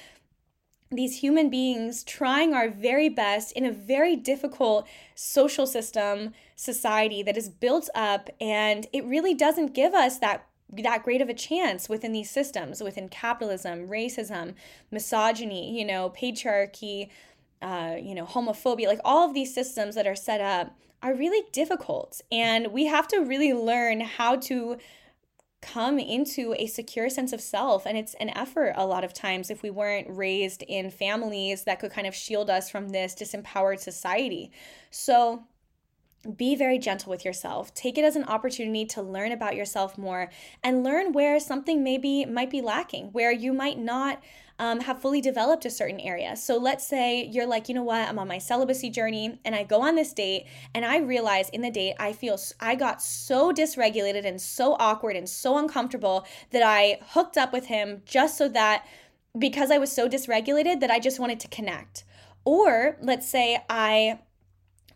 these 0.92 1.20
human 1.20 1.50
beings 1.50 2.04
trying 2.04 2.54
our 2.54 2.70
very 2.70 3.10
best 3.10 3.52
in 3.54 3.66
a 3.66 3.72
very 3.72 4.16
difficult 4.16 4.88
social 5.16 5.68
system 5.68 6.34
society 6.56 7.22
that 7.22 7.38
is 7.38 7.50
built 7.50 7.90
up 7.94 8.30
and 8.40 8.88
it 8.94 9.04
really 9.06 9.34
doesn't 9.34 9.74
give 9.74 9.94
us 9.94 10.20
that 10.20 10.46
that 10.70 11.02
great 11.04 11.22
of 11.22 11.30
a 11.30 11.34
chance 11.34 11.88
within 11.88 12.12
these 12.12 12.30
systems 12.30 12.82
within 12.82 13.08
capitalism 13.10 13.88
racism 13.88 14.54
misogyny 14.92 15.78
you 15.78 15.86
know 15.86 16.10
patriarchy 16.10 17.10
uh, 17.62 17.96
you 18.00 18.14
know, 18.14 18.26
homophobia, 18.26 18.88
like 18.88 19.00
all 19.04 19.28
of 19.28 19.34
these 19.34 19.54
systems 19.54 19.96
that 19.96 20.06
are 20.06 20.16
set 20.16 20.42
up 20.42 20.76
are 21.02 21.14
really 21.14 21.44
difficult. 21.52 22.22
And 22.32 22.68
we 22.68 22.86
have 22.86 23.08
to 23.10 23.20
really 23.20 23.54
learn 23.54 24.02
how 24.02 24.36
to 24.38 24.78
come 25.62 26.00
into 26.00 26.54
a 26.58 26.68
secure 26.68 27.10
sense 27.10 27.34
of 27.34 27.42
self. 27.42 27.86
And 27.86 27.98
it's 27.98 28.14
an 28.16 28.30
effort 28.30 28.74
a 28.76 28.86
lot 28.86 29.04
of 29.04 29.14
times 29.14 29.50
if 29.50 29.64
we 29.64 29.70
weren't 29.70 30.08
raised 30.10 30.64
in 30.64 30.92
families 30.92 31.64
that 31.64 31.80
could 31.80 31.92
kind 31.92 32.08
of 32.08 32.16
shield 32.16 32.50
us 32.50 32.70
from 32.70 32.90
this 32.90 33.16
disempowered 33.16 33.80
society. 33.80 34.52
So, 34.92 35.44
be 36.36 36.56
very 36.56 36.78
gentle 36.78 37.10
with 37.10 37.24
yourself. 37.24 37.74
Take 37.74 37.98
it 37.98 38.04
as 38.04 38.16
an 38.16 38.26
opportunity 38.26 38.86
to 38.88 39.02
learn 39.02 39.32
about 39.32 39.56
yourself 39.56 39.98
more 39.98 40.30
and 40.64 40.84
learn 40.84 41.14
where 41.14 41.40
something 41.40 41.84
maybe 41.84 42.26
might 42.26 42.50
be 42.50 42.60
lacking, 42.60 43.08
where 43.14 43.32
you 43.32 43.54
might 43.54 43.80
not 43.80 44.22
um, 44.60 44.82
have 44.82 45.02
fully 45.02 45.22
developed 45.22 45.66
a 45.66 45.70
certain 45.70 46.00
area. 46.00 46.36
So 46.36 46.58
let's 46.58 46.88
say 46.88 47.26
you're 47.26 47.46
like, 47.46 47.70
you 47.70 47.76
know 47.76 47.84
what, 47.84 48.08
I'm 48.08 48.20
on 48.20 48.28
my 48.28 48.38
celibacy 48.38 48.90
journey 48.90 49.40
and 49.46 49.56
I 49.56 49.64
go 49.64 49.82
on 49.82 49.96
this 49.96 50.14
date 50.14 50.48
and 50.74 50.84
I 50.84 50.98
realize 50.98 51.50
in 51.50 51.62
the 51.62 51.72
date 51.72 51.96
I 52.00 52.14
feel 52.14 52.40
I 52.60 52.76
got 52.76 53.02
so 53.02 53.52
dysregulated 53.52 54.26
and 54.26 54.42
so 54.42 54.76
awkward 54.80 55.16
and 55.16 55.30
so 55.30 55.58
uncomfortable 55.58 56.26
that 56.52 56.64
I 56.64 57.00
hooked 57.10 57.38
up 57.38 57.54
with 57.54 57.66
him 57.66 58.02
just 58.06 58.38
so 58.38 58.48
that 58.50 58.86
because 59.38 59.70
I 59.70 59.78
was 59.78 59.92
so 59.92 60.10
dysregulated 60.10 60.80
that 60.80 60.90
I 60.90 61.00
just 61.00 61.20
wanted 61.20 61.40
to 61.42 61.48
connect. 61.48 62.04
Or 62.44 62.98
let's 63.02 63.28
say 63.28 63.64
I 63.70 64.20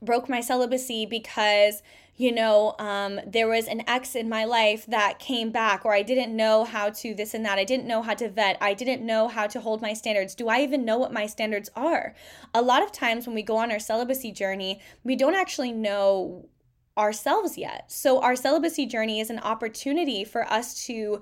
broke 0.01 0.27
my 0.27 0.41
celibacy 0.41 1.05
because 1.05 1.81
you 2.21 2.31
know, 2.31 2.75
um, 2.77 3.19
there 3.25 3.47
was 3.47 3.67
an 3.67 3.81
ex 3.87 4.15
in 4.15 4.29
my 4.29 4.45
life 4.45 4.85
that 4.85 5.17
came 5.17 5.49
back, 5.49 5.83
or 5.83 5.95
I 5.95 6.03
didn't 6.03 6.35
know 6.35 6.65
how 6.65 6.91
to 6.91 7.15
this 7.15 7.33
and 7.33 7.43
that. 7.45 7.57
I 7.57 7.63
didn't 7.63 7.87
know 7.87 8.03
how 8.03 8.13
to 8.13 8.29
vet. 8.29 8.59
I 8.61 8.75
didn't 8.75 9.03
know 9.03 9.27
how 9.27 9.47
to 9.47 9.59
hold 9.59 9.81
my 9.81 9.93
standards. 9.93 10.35
Do 10.35 10.47
I 10.47 10.61
even 10.61 10.85
know 10.85 10.99
what 10.99 11.11
my 11.11 11.25
standards 11.25 11.71
are? 11.75 12.13
A 12.53 12.61
lot 12.61 12.83
of 12.83 12.91
times 12.91 13.25
when 13.25 13.33
we 13.33 13.41
go 13.41 13.57
on 13.57 13.71
our 13.71 13.79
celibacy 13.79 14.31
journey, 14.31 14.81
we 15.03 15.15
don't 15.15 15.33
actually 15.33 15.71
know 15.71 16.47
ourselves 16.95 17.57
yet. 17.57 17.91
So, 17.91 18.21
our 18.21 18.35
celibacy 18.35 18.85
journey 18.85 19.19
is 19.19 19.31
an 19.31 19.39
opportunity 19.39 20.23
for 20.23 20.43
us 20.51 20.85
to 20.85 21.21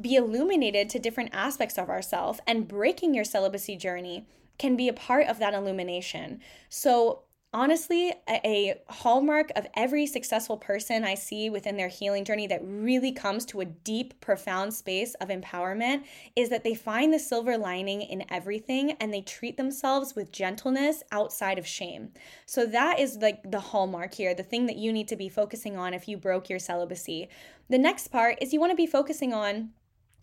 be 0.00 0.14
illuminated 0.14 0.88
to 0.90 1.00
different 1.00 1.30
aspects 1.32 1.76
of 1.76 1.88
ourselves, 1.88 2.38
and 2.46 2.68
breaking 2.68 3.14
your 3.14 3.24
celibacy 3.24 3.76
journey 3.76 4.26
can 4.58 4.76
be 4.76 4.88
a 4.88 4.92
part 4.92 5.26
of 5.26 5.40
that 5.40 5.54
illumination. 5.54 6.40
So, 6.68 7.22
honestly 7.56 8.12
a, 8.28 8.74
hallmark 8.90 9.50
of 9.56 9.66
every 9.74 10.06
successful 10.06 10.58
person 10.58 11.04
I 11.04 11.14
see 11.14 11.48
within 11.48 11.78
their 11.78 11.88
healing 11.88 12.22
journey 12.22 12.46
that 12.48 12.60
really 12.62 13.12
comes 13.12 13.46
to 13.46 13.62
a 13.62 13.64
deep, 13.64 14.20
profound 14.20 14.74
space 14.74 15.14
of 15.14 15.30
empowerment 15.30 16.04
is 16.36 16.50
that 16.50 16.64
they 16.64 16.74
find 16.74 17.12
the 17.14 17.18
silver 17.18 17.56
lining 17.56 18.02
in 18.02 18.24
everything 18.30 18.92
and 19.00 19.12
they 19.12 19.22
treat 19.22 19.56
themselves 19.56 20.14
with 20.14 20.30
gentleness 20.32 21.02
outside 21.12 21.58
of 21.58 21.66
shame. 21.66 22.10
So 22.44 22.66
that 22.66 23.00
is 23.00 23.16
like 23.16 23.50
the 23.50 23.60
hallmark 23.60 24.12
here, 24.12 24.34
the 24.34 24.42
thing 24.42 24.66
that 24.66 24.76
you 24.76 24.92
need 24.92 25.08
to 25.08 25.16
be 25.16 25.30
focusing 25.30 25.78
on 25.78 25.94
if 25.94 26.06
you 26.06 26.18
broke 26.18 26.50
your 26.50 26.58
celibacy. 26.58 27.30
The 27.70 27.78
next 27.78 28.08
part 28.08 28.36
is 28.42 28.52
you 28.52 28.60
want 28.60 28.72
to 28.72 28.76
be 28.76 28.86
focusing 28.86 29.32
on 29.32 29.70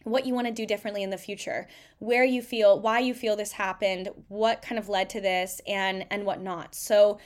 what 0.03 0.25
you 0.25 0.33
want 0.33 0.47
to 0.47 0.53
do 0.53 0.65
differently 0.65 1.03
in 1.03 1.09
the 1.09 1.17
future 1.17 1.67
where 1.99 2.23
you 2.23 2.41
feel 2.41 2.79
why 2.79 2.99
you 2.99 3.13
feel 3.13 3.35
this 3.35 3.53
happened 3.53 4.09
what 4.27 4.61
kind 4.61 4.77
of 4.79 4.89
led 4.89 5.09
to 5.09 5.21
this 5.21 5.61
and 5.67 6.05
and 6.09 6.25
what 6.25 6.41
not 6.41 6.75
so 6.75 7.19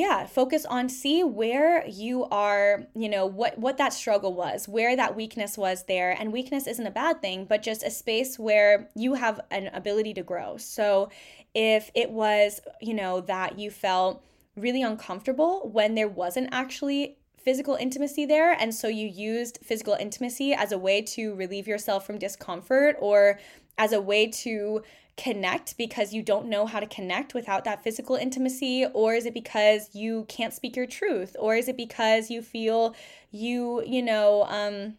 yeah 0.00 0.24
focus 0.24 0.64
on 0.64 0.88
see 0.88 1.22
where 1.22 1.86
you 1.86 2.24
are 2.26 2.86
you 2.94 3.08
know 3.08 3.26
what 3.26 3.58
what 3.58 3.76
that 3.76 3.92
struggle 3.92 4.32
was 4.32 4.68
where 4.68 4.96
that 4.96 5.16
weakness 5.16 5.58
was 5.58 5.84
there. 5.84 6.12
And 6.18 6.32
weakness 6.32 6.66
isn't 6.66 6.86
a 6.86 6.90
bad 6.90 7.20
thing 7.20 7.44
but 7.44 7.62
just 7.62 7.82
a 7.82 7.90
space 7.90 8.38
where 8.38 8.88
you 8.94 9.14
have 9.14 9.40
an 9.50 9.68
ability 9.74 10.14
to 10.14 10.22
grow. 10.22 10.56
So 10.56 11.10
if 11.54 11.90
it 11.94 12.10
was 12.10 12.60
you 12.80 12.94
know 12.94 13.20
that 13.22 13.58
you 13.58 13.70
felt 13.70 14.24
really 14.56 14.82
uncomfortable 14.82 15.68
when 15.72 15.94
there 15.94 16.08
wasn't 16.08 16.48
actually 16.52 17.18
physical 17.44 17.74
intimacy 17.74 18.26
there. 18.26 18.52
And 18.52 18.74
so 18.74 18.88
you 18.88 19.06
used 19.06 19.58
physical 19.62 19.94
intimacy 19.94 20.52
as 20.52 20.72
a 20.72 20.78
way 20.78 21.02
to 21.02 21.34
relieve 21.34 21.66
yourself 21.66 22.06
from 22.06 22.18
discomfort 22.18 22.96
or 23.00 23.38
as 23.78 23.92
a 23.92 24.00
way 24.00 24.26
to 24.26 24.82
connect 25.16 25.76
because 25.76 26.14
you 26.14 26.22
don't 26.22 26.46
know 26.46 26.66
how 26.66 26.80
to 26.80 26.86
connect 26.86 27.34
without 27.34 27.64
that 27.64 27.82
physical 27.82 28.16
intimacy? 28.16 28.86
Or 28.94 29.14
is 29.14 29.26
it 29.26 29.34
because 29.34 29.94
you 29.94 30.24
can't 30.28 30.54
speak 30.54 30.76
your 30.76 30.86
truth? 30.86 31.36
Or 31.38 31.54
is 31.54 31.68
it 31.68 31.76
because 31.76 32.30
you 32.30 32.42
feel 32.42 32.94
you, 33.30 33.82
you 33.86 34.02
know, 34.02 34.44
um, 34.44 34.94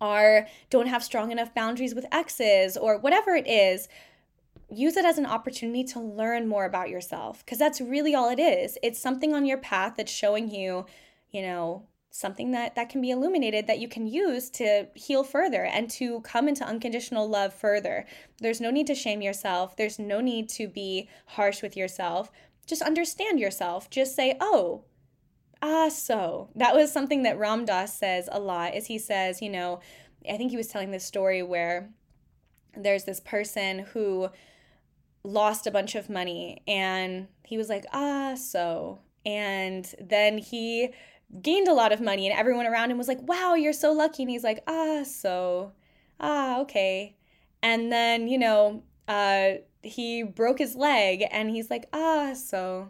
are 0.00 0.46
don't 0.70 0.86
have 0.86 1.04
strong 1.04 1.30
enough 1.30 1.54
boundaries 1.54 1.94
with 1.94 2.06
exes 2.10 2.76
or 2.76 2.96
whatever 2.96 3.34
it 3.34 3.46
is 3.46 3.86
use 4.70 4.96
it 4.96 5.04
as 5.04 5.18
an 5.18 5.26
opportunity 5.26 5.84
to 5.84 6.00
learn 6.00 6.48
more 6.48 6.64
about 6.64 6.88
yourself 6.88 7.44
because 7.44 7.58
that's 7.58 7.80
really 7.80 8.14
all 8.14 8.30
it 8.30 8.38
is. 8.38 8.78
It's 8.82 8.98
something 8.98 9.34
on 9.34 9.46
your 9.46 9.58
path 9.58 9.94
that's 9.96 10.12
showing 10.12 10.50
you 10.50 10.86
you 11.34 11.42
know, 11.42 11.82
something 12.10 12.52
that 12.52 12.76
that 12.76 12.88
can 12.88 13.00
be 13.00 13.10
illuminated 13.10 13.66
that 13.66 13.80
you 13.80 13.88
can 13.88 14.06
use 14.06 14.48
to 14.48 14.86
heal 14.94 15.24
further 15.24 15.64
and 15.64 15.90
to 15.90 16.20
come 16.20 16.46
into 16.48 16.64
unconditional 16.64 17.28
love 17.28 17.52
further. 17.52 18.06
There's 18.40 18.60
no 18.60 18.70
need 18.70 18.86
to 18.86 18.94
shame 18.94 19.20
yourself. 19.20 19.76
There's 19.76 19.98
no 19.98 20.20
need 20.20 20.48
to 20.50 20.68
be 20.68 21.08
harsh 21.26 21.60
with 21.60 21.76
yourself. 21.76 22.30
Just 22.68 22.82
understand 22.82 23.40
yourself. 23.40 23.90
Just 23.90 24.14
say, 24.14 24.36
"Oh, 24.40 24.84
ah, 25.60 25.88
so." 25.88 26.50
That 26.54 26.76
was 26.76 26.92
something 26.92 27.24
that 27.24 27.36
Ram 27.36 27.64
Dass 27.64 27.92
says 27.92 28.28
a 28.30 28.38
lot. 28.38 28.76
Is 28.76 28.86
he 28.86 28.98
says, 28.98 29.42
you 29.42 29.50
know, 29.50 29.80
I 30.30 30.36
think 30.36 30.52
he 30.52 30.56
was 30.56 30.68
telling 30.68 30.92
this 30.92 31.04
story 31.04 31.42
where 31.42 31.90
there's 32.76 33.04
this 33.04 33.20
person 33.20 33.80
who 33.80 34.28
lost 35.24 35.66
a 35.66 35.72
bunch 35.72 35.96
of 35.96 36.08
money 36.08 36.62
and 36.68 37.26
he 37.42 37.56
was 37.56 37.68
like, 37.68 37.86
"Ah, 37.92 38.34
so." 38.36 39.00
And 39.26 39.92
then 40.00 40.38
he 40.38 40.90
gained 41.42 41.68
a 41.68 41.74
lot 41.74 41.92
of 41.92 42.00
money 42.00 42.28
and 42.28 42.38
everyone 42.38 42.66
around 42.66 42.90
him 42.90 42.98
was 42.98 43.08
like 43.08 43.22
wow 43.22 43.54
you're 43.54 43.72
so 43.72 43.92
lucky. 43.92 44.22
And 44.22 44.30
he's 44.30 44.44
like 44.44 44.62
ah 44.66 45.02
so 45.04 45.72
ah 46.20 46.60
okay. 46.60 47.16
And 47.62 47.92
then 47.92 48.28
you 48.28 48.38
know 48.38 48.82
uh 49.08 49.54
he 49.82 50.22
broke 50.22 50.58
his 50.58 50.74
leg 50.74 51.24
and 51.30 51.50
he's 51.50 51.70
like 51.70 51.88
ah 51.92 52.34
so. 52.34 52.88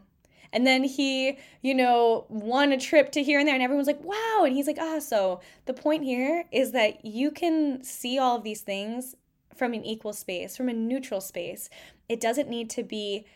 And 0.52 0.66
then 0.66 0.84
he 0.84 1.38
you 1.62 1.74
know 1.74 2.26
won 2.28 2.72
a 2.72 2.78
trip 2.78 3.10
to 3.12 3.22
here 3.22 3.38
and 3.38 3.48
there 3.48 3.54
and 3.54 3.64
everyone's 3.64 3.86
like 3.86 4.02
wow. 4.04 4.42
And 4.44 4.54
he's 4.54 4.66
like 4.66 4.78
ah 4.80 4.98
so. 4.98 5.40
The 5.66 5.74
point 5.74 6.04
here 6.04 6.44
is 6.52 6.72
that 6.72 7.04
you 7.04 7.30
can 7.30 7.82
see 7.82 8.18
all 8.18 8.36
of 8.36 8.44
these 8.44 8.62
things 8.62 9.14
from 9.54 9.72
an 9.72 9.84
equal 9.84 10.12
space 10.12 10.56
from 10.56 10.68
a 10.68 10.72
neutral 10.72 11.20
space. 11.20 11.70
It 12.08 12.20
doesn't 12.20 12.48
need 12.48 12.70
to 12.70 12.82
be 12.82 13.26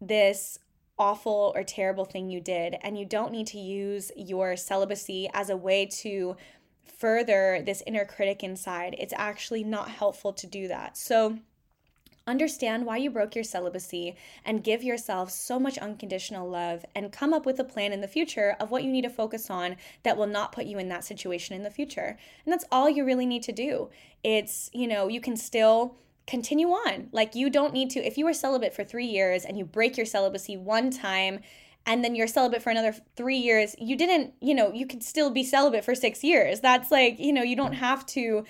this 0.00 0.58
awful 0.98 1.52
or 1.54 1.64
terrible 1.64 2.04
thing 2.04 2.30
you 2.30 2.40
did. 2.40 2.76
And 2.82 2.98
you 2.98 3.04
don't 3.04 3.32
need 3.32 3.46
to 3.48 3.58
use 3.58 4.12
your 4.16 4.56
celibacy 4.56 5.28
as 5.32 5.50
a 5.50 5.56
way 5.56 5.86
to 6.02 6.36
further 6.98 7.62
this 7.64 7.82
inner 7.86 8.04
critic 8.04 8.42
inside. 8.42 8.94
It's 8.98 9.14
actually 9.16 9.64
not 9.64 9.90
helpful 9.90 10.32
to 10.32 10.46
do 10.46 10.68
that. 10.68 10.96
So, 10.96 11.38
Understand 12.26 12.86
why 12.86 12.96
you 12.96 13.10
broke 13.10 13.34
your 13.34 13.44
celibacy 13.44 14.16
and 14.46 14.64
give 14.64 14.82
yourself 14.82 15.30
so 15.30 15.58
much 15.60 15.76
unconditional 15.76 16.48
love 16.48 16.84
and 16.94 17.12
come 17.12 17.34
up 17.34 17.44
with 17.44 17.60
a 17.60 17.64
plan 17.64 17.92
in 17.92 18.00
the 18.00 18.08
future 18.08 18.56
of 18.58 18.70
what 18.70 18.82
you 18.82 18.90
need 18.90 19.02
to 19.02 19.10
focus 19.10 19.50
on 19.50 19.76
that 20.04 20.16
will 20.16 20.26
not 20.26 20.50
put 20.50 20.64
you 20.64 20.78
in 20.78 20.88
that 20.88 21.04
situation 21.04 21.54
in 21.54 21.64
the 21.64 21.70
future. 21.70 22.16
And 22.44 22.52
that's 22.52 22.64
all 22.72 22.88
you 22.88 23.04
really 23.04 23.26
need 23.26 23.42
to 23.42 23.52
do. 23.52 23.90
It's, 24.22 24.70
you 24.72 24.88
know, 24.88 25.08
you 25.08 25.20
can 25.20 25.36
still 25.36 25.96
continue 26.26 26.68
on. 26.68 27.08
Like 27.12 27.34
you 27.34 27.50
don't 27.50 27.72
need 27.72 27.90
to, 27.90 28.00
if 28.00 28.16
you 28.16 28.24
were 28.24 28.32
celibate 28.32 28.74
for 28.74 28.84
three 28.84 29.06
years 29.06 29.44
and 29.44 29.58
you 29.58 29.64
break 29.64 29.96
your 29.96 30.06
celibacy 30.06 30.56
one 30.56 30.90
time 30.90 31.40
and 31.86 32.02
then 32.02 32.14
you're 32.14 32.26
celibate 32.26 32.62
for 32.62 32.70
another 32.70 32.94
three 33.14 33.36
years, 33.36 33.76
you 33.78 33.96
didn't, 33.96 34.34
you 34.40 34.54
know, 34.54 34.72
you 34.72 34.86
could 34.86 35.02
still 35.02 35.30
be 35.30 35.44
celibate 35.44 35.84
for 35.84 35.94
six 35.94 36.24
years. 36.24 36.60
That's 36.60 36.90
like, 36.90 37.18
you 37.18 37.32
know, 37.32 37.42
you 37.42 37.56
don't 37.56 37.74
have 37.74 38.06
to 38.06 38.44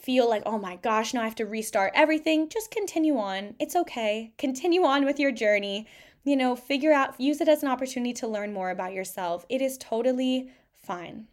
feel 0.00 0.28
like, 0.28 0.44
oh 0.46 0.58
my 0.58 0.76
gosh, 0.76 1.12
now 1.12 1.22
I 1.22 1.24
have 1.24 1.34
to 1.36 1.46
restart 1.46 1.92
everything. 1.96 2.48
Just 2.48 2.70
continue 2.70 3.16
on. 3.18 3.56
It's 3.58 3.74
okay. 3.74 4.32
Continue 4.38 4.84
on 4.84 5.04
with 5.04 5.18
your 5.18 5.32
journey. 5.32 5.88
You 6.22 6.36
know, 6.36 6.54
figure 6.54 6.92
out, 6.92 7.20
use 7.20 7.40
it 7.40 7.48
as 7.48 7.62
an 7.62 7.68
opportunity 7.68 8.12
to 8.14 8.28
learn 8.28 8.52
more 8.52 8.70
about 8.70 8.92
yourself. 8.92 9.44
It 9.48 9.60
is 9.60 9.76
totally 9.78 10.50
fine. 10.72 11.26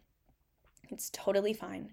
It's 0.90 1.10
totally 1.10 1.52
fine. 1.52 1.92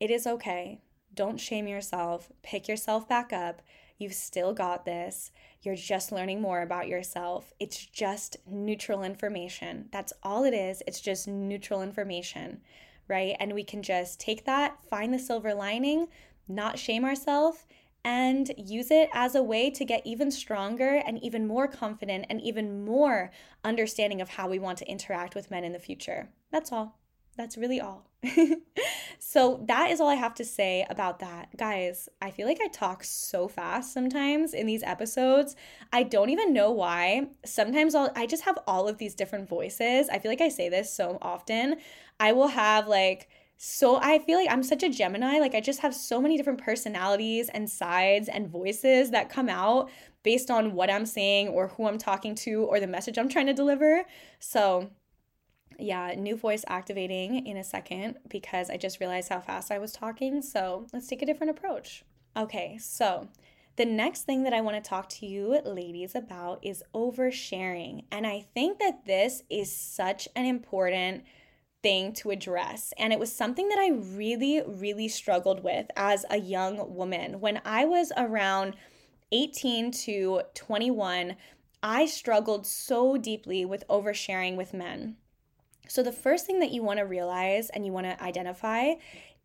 It 0.00 0.10
is 0.10 0.26
okay. 0.26 0.80
Don't 1.14 1.38
shame 1.38 1.66
yourself. 1.66 2.30
Pick 2.42 2.68
yourself 2.68 3.08
back 3.08 3.32
up. 3.32 3.62
You've 3.98 4.14
still 4.14 4.54
got 4.54 4.84
this. 4.84 5.30
You're 5.62 5.76
just 5.76 6.10
learning 6.10 6.40
more 6.40 6.62
about 6.62 6.88
yourself. 6.88 7.52
It's 7.60 7.84
just 7.84 8.38
neutral 8.46 9.02
information. 9.02 9.88
That's 9.92 10.12
all 10.22 10.44
it 10.44 10.54
is. 10.54 10.82
It's 10.86 11.00
just 11.00 11.28
neutral 11.28 11.82
information, 11.82 12.62
right? 13.08 13.36
And 13.38 13.52
we 13.52 13.64
can 13.64 13.82
just 13.82 14.18
take 14.18 14.46
that, 14.46 14.82
find 14.88 15.12
the 15.12 15.18
silver 15.18 15.52
lining, 15.52 16.08
not 16.48 16.78
shame 16.78 17.04
ourselves, 17.04 17.66
and 18.02 18.50
use 18.56 18.90
it 18.90 19.10
as 19.12 19.34
a 19.34 19.42
way 19.42 19.68
to 19.70 19.84
get 19.84 20.06
even 20.06 20.30
stronger 20.30 21.02
and 21.06 21.22
even 21.22 21.46
more 21.46 21.68
confident 21.68 22.24
and 22.30 22.40
even 22.40 22.84
more 22.84 23.30
understanding 23.62 24.22
of 24.22 24.30
how 24.30 24.48
we 24.48 24.58
want 24.58 24.78
to 24.78 24.88
interact 24.88 25.34
with 25.34 25.50
men 25.50 25.64
in 25.64 25.72
the 25.72 25.78
future. 25.78 26.30
That's 26.50 26.72
all. 26.72 26.98
That's 27.36 27.58
really 27.58 27.80
all. 27.80 28.09
so, 29.18 29.64
that 29.66 29.90
is 29.90 30.00
all 30.00 30.08
I 30.08 30.14
have 30.14 30.34
to 30.34 30.44
say 30.44 30.86
about 30.90 31.20
that. 31.20 31.56
Guys, 31.56 32.08
I 32.20 32.30
feel 32.30 32.46
like 32.46 32.60
I 32.62 32.68
talk 32.68 33.02
so 33.04 33.48
fast 33.48 33.92
sometimes 33.94 34.52
in 34.54 34.66
these 34.66 34.82
episodes. 34.82 35.56
I 35.92 36.02
don't 36.02 36.30
even 36.30 36.52
know 36.52 36.70
why. 36.70 37.28
Sometimes 37.44 37.94
I'll, 37.94 38.12
I 38.14 38.26
just 38.26 38.44
have 38.44 38.58
all 38.66 38.88
of 38.88 38.98
these 38.98 39.14
different 39.14 39.48
voices. 39.48 40.08
I 40.10 40.18
feel 40.18 40.30
like 40.30 40.40
I 40.40 40.48
say 40.48 40.68
this 40.68 40.92
so 40.92 41.18
often. 41.22 41.76
I 42.18 42.32
will 42.32 42.48
have 42.48 42.86
like, 42.88 43.28
so 43.56 43.96
I 43.96 44.18
feel 44.18 44.38
like 44.38 44.50
I'm 44.50 44.62
such 44.62 44.82
a 44.82 44.88
Gemini. 44.88 45.38
Like 45.38 45.54
I 45.54 45.60
just 45.60 45.80
have 45.80 45.94
so 45.94 46.20
many 46.20 46.36
different 46.36 46.62
personalities 46.62 47.48
and 47.50 47.68
sides 47.68 48.28
and 48.28 48.48
voices 48.48 49.10
that 49.10 49.28
come 49.28 49.48
out 49.48 49.90
based 50.22 50.50
on 50.50 50.74
what 50.74 50.90
I'm 50.90 51.06
saying 51.06 51.48
or 51.48 51.68
who 51.68 51.86
I'm 51.86 51.98
talking 51.98 52.34
to 52.36 52.64
or 52.64 52.80
the 52.80 52.86
message 52.86 53.18
I'm 53.18 53.28
trying 53.28 53.46
to 53.46 53.54
deliver. 53.54 54.04
So 54.38 54.90
yeah, 55.80 56.14
new 56.16 56.36
voice 56.36 56.64
activating 56.68 57.46
in 57.46 57.56
a 57.56 57.64
second 57.64 58.18
because 58.28 58.70
I 58.70 58.76
just 58.76 59.00
realized 59.00 59.28
how 59.28 59.40
fast 59.40 59.70
I 59.70 59.78
was 59.78 59.92
talking. 59.92 60.42
So 60.42 60.86
let's 60.92 61.06
take 61.06 61.22
a 61.22 61.26
different 61.26 61.50
approach. 61.50 62.04
Okay, 62.36 62.78
so 62.78 63.28
the 63.76 63.84
next 63.84 64.22
thing 64.22 64.42
that 64.44 64.52
I 64.52 64.60
want 64.60 64.82
to 64.82 64.88
talk 64.88 65.08
to 65.08 65.26
you 65.26 65.60
ladies 65.64 66.14
about 66.14 66.58
is 66.62 66.84
oversharing. 66.94 68.04
And 68.12 68.26
I 68.26 68.44
think 68.54 68.78
that 68.78 69.06
this 69.06 69.42
is 69.48 69.74
such 69.74 70.28
an 70.36 70.44
important 70.44 71.24
thing 71.82 72.12
to 72.12 72.30
address. 72.30 72.92
And 72.98 73.12
it 73.12 73.18
was 73.18 73.34
something 73.34 73.68
that 73.68 73.78
I 73.78 73.88
really, 73.88 74.62
really 74.66 75.08
struggled 75.08 75.64
with 75.64 75.86
as 75.96 76.26
a 76.30 76.38
young 76.38 76.94
woman. 76.94 77.40
When 77.40 77.60
I 77.64 77.84
was 77.84 78.12
around 78.16 78.76
18 79.32 79.92
to 79.92 80.42
21, 80.54 81.36
I 81.82 82.04
struggled 82.06 82.66
so 82.66 83.16
deeply 83.16 83.64
with 83.64 83.84
oversharing 83.88 84.56
with 84.56 84.74
men. 84.74 85.16
So, 85.90 86.04
the 86.04 86.12
first 86.12 86.46
thing 86.46 86.60
that 86.60 86.70
you 86.70 86.84
want 86.84 87.00
to 87.00 87.04
realize 87.04 87.68
and 87.68 87.84
you 87.84 87.90
want 87.90 88.06
to 88.06 88.22
identify 88.22 88.92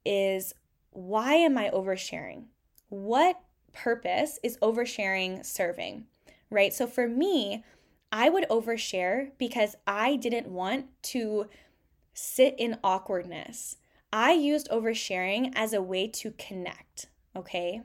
is 0.05 0.53
why 0.91 1.33
am 1.33 1.57
I 1.57 1.71
oversharing? 1.71 2.43
What 2.89 3.41
purpose 3.73 4.37
is 4.43 4.59
oversharing 4.61 5.43
serving? 5.43 6.05
Right? 6.51 6.71
So, 6.71 6.85
for 6.85 7.07
me, 7.07 7.63
I 8.11 8.29
would 8.29 8.47
overshare 8.49 9.31
because 9.39 9.75
I 9.87 10.17
didn't 10.17 10.47
want 10.47 10.85
to 11.13 11.47
sit 12.13 12.53
in 12.59 12.77
awkwardness. 12.83 13.77
I 14.13 14.33
used 14.33 14.69
oversharing 14.69 15.51
as 15.55 15.73
a 15.73 15.81
way 15.81 16.07
to 16.09 16.29
connect, 16.37 17.07
okay? 17.35 17.81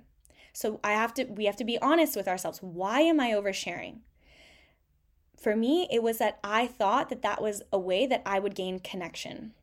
So 0.52 0.80
I 0.84 0.92
have 0.92 1.14
to 1.14 1.24
we 1.24 1.46
have 1.46 1.56
to 1.56 1.64
be 1.64 1.78
honest 1.78 2.14
with 2.14 2.28
ourselves. 2.28 2.58
Why 2.60 3.00
am 3.00 3.20
I 3.20 3.30
oversharing? 3.30 4.00
For 5.40 5.56
me, 5.56 5.88
it 5.90 6.02
was 6.02 6.18
that 6.18 6.38
I 6.44 6.66
thought 6.66 7.08
that 7.08 7.22
that 7.22 7.40
was 7.40 7.62
a 7.72 7.78
way 7.78 8.06
that 8.06 8.22
I 8.26 8.38
would 8.38 8.54
gain 8.54 8.78
connection. 8.78 9.54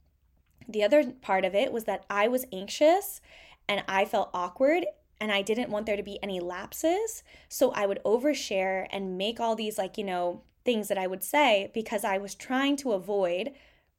The 0.67 0.83
other 0.83 1.11
part 1.21 1.45
of 1.45 1.53
it 1.53 1.71
was 1.71 1.83
that 1.83 2.03
I 2.09 2.27
was 2.27 2.45
anxious 2.51 3.21
and 3.69 3.83
I 3.87 4.03
felt 4.03 4.31
awkward 4.33 4.85
and 5.21 5.31
I 5.31 5.43
didn't 5.43 5.69
want 5.69 5.85
there 5.85 5.95
to 5.95 6.03
be 6.03 6.21
any 6.23 6.39
lapses. 6.39 7.23
So 7.47 7.71
I 7.71 7.85
would 7.85 8.01
overshare 8.03 8.87
and 8.91 9.17
make 9.19 9.39
all 9.39 9.55
these, 9.55 9.77
like, 9.77 9.99
you 9.99 10.03
know, 10.03 10.41
things 10.65 10.87
that 10.87 10.97
I 10.97 11.07
would 11.07 11.23
say 11.23 11.69
because 11.73 12.03
I 12.03 12.17
was 12.17 12.33
trying 12.33 12.75
to 12.77 12.93
avoid 12.93 13.53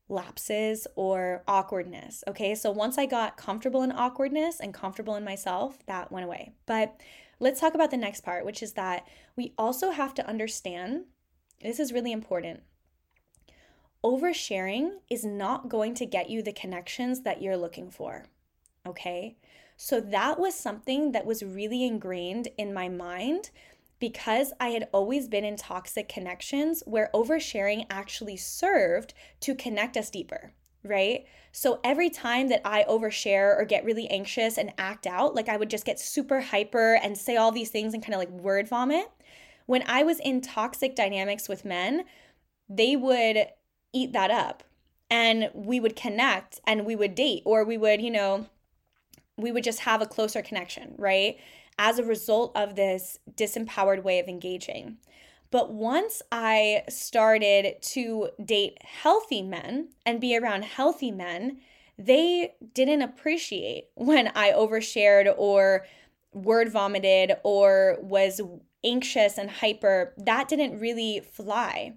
lapses 0.09 0.87
or 0.97 1.45
awkwardness. 1.47 2.25
Okay, 2.27 2.55
so 2.55 2.71
once 2.73 2.99
I 2.99 3.07
got 3.07 3.37
comfortable 3.37 3.83
in 3.83 3.93
awkwardness 3.93 4.59
and 4.59 4.75
comfortable 4.75 5.15
in 5.15 5.25
myself, 5.25 5.79
that 5.87 6.11
went 6.11 6.27
away. 6.27 6.53
But 6.67 7.01
let's 7.39 7.61
talk 7.61 7.75
about 7.75 7.91
the 7.93 7.97
next 7.97 8.23
part, 8.23 8.45
which 8.45 8.63
is 8.63 8.73
that 8.73 9.07
we 9.37 9.55
also 9.57 9.91
have 9.91 10.13
to 10.15 10.27
understand 10.27 11.05
this 11.61 11.81
is 11.81 11.93
really 11.93 12.13
important. 12.13 12.63
Oversharing 14.05 14.99
is 15.11 15.25
not 15.25 15.69
going 15.69 15.95
to 15.95 16.07
get 16.07 16.31
you 16.31 16.43
the 16.43 16.53
connections 16.53 17.23
that 17.23 17.43
you're 17.43 17.57
looking 17.57 17.91
for. 17.91 18.27
Okay? 18.87 19.37
So 19.77 20.01
that 20.01 20.39
was 20.39 20.55
something 20.55 21.13
that 21.13 21.27
was 21.27 21.43
really 21.43 21.85
ingrained 21.85 22.49
in 22.57 22.75
my 22.75 22.89
mind 22.89 23.51
because 24.01 24.53
I 24.61 24.69
had 24.69 24.89
always 24.93 25.29
been 25.29 25.45
in 25.45 25.57
toxic 25.57 26.09
connections 26.09 26.83
where 26.87 27.11
oversharing 27.13 27.87
actually 27.91 28.37
served 28.37 29.15
to 29.41 29.55
connect 29.55 29.97
us 29.97 30.11
deeper, 30.11 30.53
right? 30.85 31.27
So 31.53 31.81
every 31.83 32.11
time 32.11 32.49
that 32.49 32.61
I 32.65 32.85
overshare 32.89 33.57
or 33.57 33.65
get 33.65 33.85
really 33.85 34.09
anxious 34.09 34.59
and 34.59 34.73
act 34.79 35.07
out, 35.07 35.35
like 35.35 35.49
I 35.49 35.57
would 35.57 35.71
just 35.71 35.85
get 35.85 35.99
super 35.99 36.41
hyper 36.41 36.95
and 37.03 37.19
say 37.19 37.37
all 37.37 37.51
these 37.51 37.71
things 37.71 37.95
and 37.95 38.03
kind 38.03 38.15
of 38.15 38.21
like 38.21 38.31
word 38.31 38.69
vomit, 38.69 39.11
when 39.69 39.85
I 39.87 40.03
was 40.03 40.19
in 40.21 40.41
toxic 40.41 40.97
dynamics 40.97 41.47
with 41.47 41.63
men, 41.63 42.05
they 42.71 42.97
would 42.97 43.49
eat 43.93 44.15
that 44.15 44.31
up 44.31 44.65
and 45.11 45.51
we 45.53 45.79
would 45.79 45.95
connect 45.95 46.59
and 46.67 46.87
we 46.87 46.97
would 46.97 47.15
date 47.15 47.43
or 47.45 47.67
we 47.67 47.77
would, 47.77 48.01
you 48.01 48.11
know, 48.11 48.47
we 49.37 49.53
would 49.53 49.63
just 49.63 49.81
have 49.81 50.01
a 50.01 50.07
closer 50.07 50.41
connection, 50.41 50.95
right? 50.97 51.37
As 51.79 51.99
a 51.99 52.03
result 52.03 52.57
of 52.57 52.77
this 52.77 53.19
disempowered 53.37 54.03
way 54.03 54.19
of 54.19 54.27
engaging. 54.27 54.97
But 55.51 55.71
once 55.71 56.23
I 56.33 56.85
started 56.89 57.77
to 57.83 58.31
date 58.43 58.79
healthy 58.83 59.43
men 59.43 59.91
and 60.07 60.19
be 60.19 60.35
around 60.35 60.65
healthy 60.65 61.11
men, 61.11 61.59
they 61.99 62.55
didn't 62.73 63.03
appreciate 63.03 63.89
when 63.97 64.33
I 64.35 64.51
overshared 64.51 65.31
or 65.37 65.85
word 66.33 66.71
vomited 66.71 67.33
or 67.45 67.99
was 68.01 68.41
anxious 68.85 69.39
and 69.39 69.51
hyper, 69.51 70.15
that 70.17 70.49
didn't 70.49 70.79
really 70.79 71.21
fly. 71.21 71.97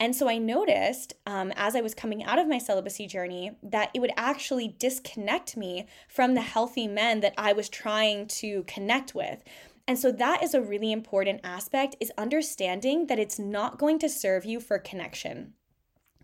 And 0.00 0.16
so 0.16 0.28
I 0.28 0.38
noticed 0.38 1.14
um, 1.26 1.52
as 1.54 1.76
I 1.76 1.80
was 1.80 1.94
coming 1.94 2.24
out 2.24 2.38
of 2.38 2.48
my 2.48 2.58
celibacy 2.58 3.06
journey 3.06 3.52
that 3.62 3.90
it 3.94 4.00
would 4.00 4.12
actually 4.16 4.74
disconnect 4.78 5.56
me 5.56 5.86
from 6.08 6.34
the 6.34 6.40
healthy 6.40 6.88
men 6.88 7.20
that 7.20 7.34
I 7.38 7.52
was 7.52 7.68
trying 7.68 8.26
to 8.28 8.64
connect 8.64 9.14
with. 9.14 9.44
And 9.86 9.98
so 9.98 10.10
that 10.12 10.42
is 10.42 10.54
a 10.54 10.62
really 10.62 10.92
important 10.92 11.40
aspect 11.44 11.96
is 12.00 12.12
understanding 12.16 13.06
that 13.06 13.18
it's 13.18 13.38
not 13.38 13.78
going 13.78 13.98
to 14.00 14.08
serve 14.08 14.44
you 14.44 14.60
for 14.60 14.78
connection 14.78 15.54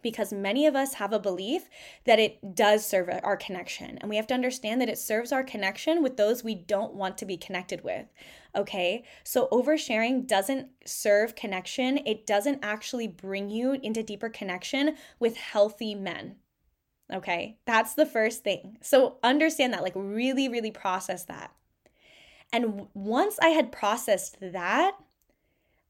because 0.02 0.32
many 0.32 0.66
of 0.66 0.76
us 0.76 0.94
have 0.94 1.12
a 1.12 1.18
belief 1.18 1.68
that 2.04 2.18
it 2.18 2.54
does 2.54 2.86
serve 2.86 3.10
our 3.22 3.36
connection. 3.36 3.98
And 3.98 4.08
we 4.08 4.16
have 4.16 4.26
to 4.28 4.34
understand 4.34 4.80
that 4.80 4.88
it 4.88 4.98
serves 4.98 5.32
our 5.32 5.42
connection 5.42 6.02
with 6.02 6.16
those 6.16 6.44
we 6.44 6.54
don't 6.54 6.94
want 6.94 7.18
to 7.18 7.26
be 7.26 7.36
connected 7.36 7.82
with. 7.82 8.06
Okay. 8.56 9.04
So 9.24 9.48
oversharing 9.52 10.26
doesn't 10.26 10.68
serve 10.84 11.34
connection, 11.36 11.98
it 12.06 12.26
doesn't 12.26 12.60
actually 12.62 13.08
bring 13.08 13.50
you 13.50 13.72
into 13.82 14.02
deeper 14.02 14.28
connection 14.28 14.96
with 15.18 15.36
healthy 15.36 15.94
men. 15.94 16.36
Okay. 17.12 17.58
That's 17.66 17.94
the 17.94 18.06
first 18.06 18.44
thing. 18.44 18.78
So 18.82 19.18
understand 19.22 19.72
that, 19.72 19.82
like, 19.82 19.94
really, 19.94 20.48
really 20.48 20.70
process 20.70 21.24
that. 21.24 21.52
And 22.52 22.86
once 22.94 23.38
I 23.40 23.48
had 23.48 23.72
processed 23.72 24.38
that, 24.40 24.92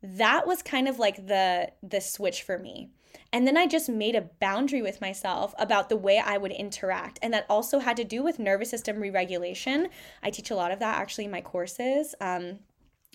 that 0.02 0.46
was 0.46 0.62
kind 0.62 0.88
of 0.88 0.98
like 0.98 1.26
the 1.26 1.72
the 1.82 2.00
switch 2.00 2.42
for 2.42 2.58
me 2.58 2.90
and 3.32 3.46
then 3.46 3.56
I 3.56 3.66
just 3.66 3.88
made 3.88 4.14
a 4.14 4.28
boundary 4.40 4.82
with 4.82 5.00
myself 5.00 5.54
about 5.58 5.88
the 5.88 5.96
way 5.96 6.18
I 6.24 6.38
would 6.38 6.52
interact. 6.52 7.18
And 7.22 7.32
that 7.34 7.46
also 7.48 7.78
had 7.78 7.96
to 7.98 8.04
do 8.04 8.22
with 8.22 8.38
nervous 8.38 8.70
system 8.70 8.98
re 9.00 9.10
regulation. 9.10 9.88
I 10.22 10.30
teach 10.30 10.50
a 10.50 10.56
lot 10.56 10.72
of 10.72 10.78
that 10.78 10.98
actually 10.98 11.26
in 11.26 11.30
my 11.30 11.40
courses. 11.40 12.14
Um, 12.20 12.60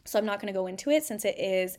so 0.05 0.19
I'm 0.19 0.25
not 0.25 0.39
going 0.39 0.53
to 0.53 0.59
go 0.59 0.67
into 0.67 0.89
it 0.89 1.03
since 1.03 1.25
it 1.25 1.39
is, 1.39 1.77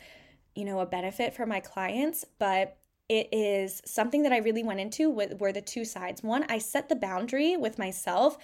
you 0.54 0.64
know, 0.64 0.80
a 0.80 0.86
benefit 0.86 1.34
for 1.34 1.46
my 1.46 1.60
clients. 1.60 2.24
But 2.38 2.76
it 3.08 3.28
is 3.32 3.82
something 3.84 4.22
that 4.22 4.32
I 4.32 4.38
really 4.38 4.62
went 4.62 4.80
into 4.80 5.10
with 5.10 5.38
were 5.38 5.52
the 5.52 5.60
two 5.60 5.84
sides. 5.84 6.22
One, 6.22 6.44
I 6.48 6.58
set 6.58 6.88
the 6.88 6.96
boundary 6.96 7.56
with 7.56 7.78
myself. 7.78 8.38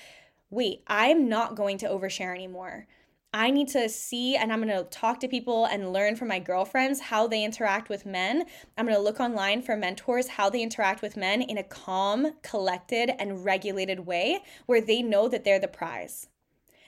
Wait, 0.51 0.83
I'm 0.87 1.29
not 1.29 1.55
going 1.55 1.79
to 1.79 1.89
overshare 1.89 2.35
anymore. 2.35 2.87
I 3.33 3.51
need 3.51 3.69
to 3.69 3.89
see 3.89 4.35
and 4.35 4.53
I'm 4.53 4.63
going 4.63 4.77
to 4.77 4.91
talk 4.91 5.21
to 5.21 5.29
people 5.29 5.65
and 5.67 5.93
learn 5.93 6.17
from 6.17 6.29
my 6.29 6.41
girlfriends 6.41 7.01
how 7.01 7.29
they 7.29 7.45
interact 7.45 7.89
with 7.89 8.05
men. 8.05 8.45
I'm 8.77 8.87
going 8.87 8.97
to 8.97 9.03
look 9.03 9.21
online 9.21 9.63
for 9.63 9.77
mentors 9.77 10.29
how 10.29 10.51
they 10.51 10.63
interact 10.63 11.01
with 11.01 11.17
men 11.17 11.41
in 11.41 11.57
a 11.57 11.63
calm, 11.63 12.33
collected, 12.43 13.11
and 13.21 13.45
regulated 13.45 14.01
way 14.01 14.41
where 14.67 14.81
they 14.81 15.01
know 15.01 15.29
that 15.29 15.45
they're 15.45 15.61
the 15.61 15.69
prize. 15.69 16.27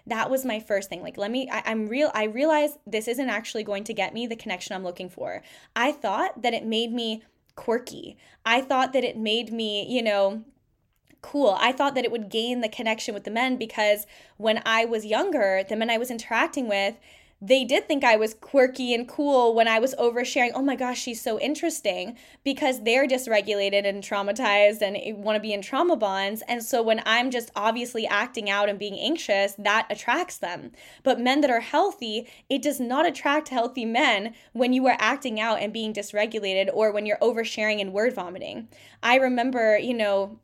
That 0.05 0.31
was 0.31 0.45
my 0.45 0.59
first 0.59 0.89
thing. 0.89 1.01
Like, 1.01 1.17
let 1.17 1.31
me, 1.31 1.49
I, 1.49 1.71
am 1.71 1.87
real, 1.87 2.11
I 2.13 2.25
realize 2.25 2.77
this 2.85 3.07
isn't 3.07 3.29
actually 3.31 3.63
going 3.63 3.85
to 3.85 3.95
get 3.95 4.13
me 4.13 4.27
the 4.27 4.35
connection 4.35 4.75
I'm 4.75 4.83
looking 4.83 5.09
for. 5.09 5.45
I 5.77 5.93
thought 5.93 6.43
that 6.43 6.55
it 6.55 6.67
made 6.67 6.93
me 6.93 7.23
quirky. 7.55 8.17
I 8.45 8.63
thought 8.63 8.93
that 8.95 9.05
it 9.05 9.17
made 9.17 9.53
me, 9.53 9.87
you 9.89 10.03
know, 10.03 10.43
cool. 11.23 11.57
I 11.61 11.73
thought 11.73 11.95
that 11.95 12.05
it 12.05 12.13
would 12.13 12.29
gain 12.29 12.61
the 12.61 12.69
connection 12.69 13.15
with 13.15 13.25
the 13.25 13.31
men 13.31 13.57
because 13.57 14.07
when 14.37 14.61
I 14.67 14.85
was 14.85 15.07
younger, 15.07 15.63
the 15.67 15.77
men 15.77 15.91
I 15.91 15.99
was 15.99 16.11
interacting 16.11 16.69
with, 16.69 16.97
they 17.45 17.65
did 17.65 17.89
think 17.89 18.05
I 18.05 18.15
was 18.15 18.35
quirky 18.35 18.95
and 18.95 19.09
cool 19.09 19.53
when 19.53 19.67
I 19.67 19.81
was 19.81 19.97
oversharing. 19.97 20.53
Oh 20.55 20.63
my 20.63 20.77
gosh, 20.77 21.01
she's 21.01 21.21
so 21.21 21.41
interesting 21.41 22.17
because 22.45 22.85
they're 22.85 23.09
dysregulated 23.09 23.85
and 23.85 24.01
traumatized 24.01 24.81
and 24.81 25.25
want 25.25 25.35
to 25.35 25.41
be 25.41 25.53
in 25.53 25.61
trauma 25.61 25.97
bonds. 25.97 26.45
And 26.47 26.63
so 26.63 26.85
when 26.85 27.03
I'm 27.05 27.33
just 27.33 27.51
obviously 27.57 28.07
acting 28.07 28.49
out 28.49 28.69
and 28.69 28.79
being 28.79 28.97
anxious, 28.97 29.55
that 29.59 29.89
attracts 29.91 30.39
them. 30.39 30.71
But 31.03 31.19
men 31.19 31.41
that 31.41 31.51
are 31.51 31.59
healthy, 31.59 32.29
it 32.49 32.63
does 32.63 32.79
not 32.79 33.09
attract 33.09 33.49
healthy 33.49 33.85
men 33.85 34.35
when 34.53 34.73
you 34.73 34.87
are 34.87 34.97
acting 35.01 35.41
out 35.41 35.59
and 35.59 35.73
being 35.73 35.93
dysregulated 35.93 36.71
or 36.73 36.93
when 36.93 37.07
you're 37.07 37.19
oversharing 37.19 37.81
and 37.81 37.93
word 37.93 38.15
vomiting. 38.15 38.69
I 39.03 39.17
remember, 39.17 39.77
you 39.77 39.95
know, 39.95 40.39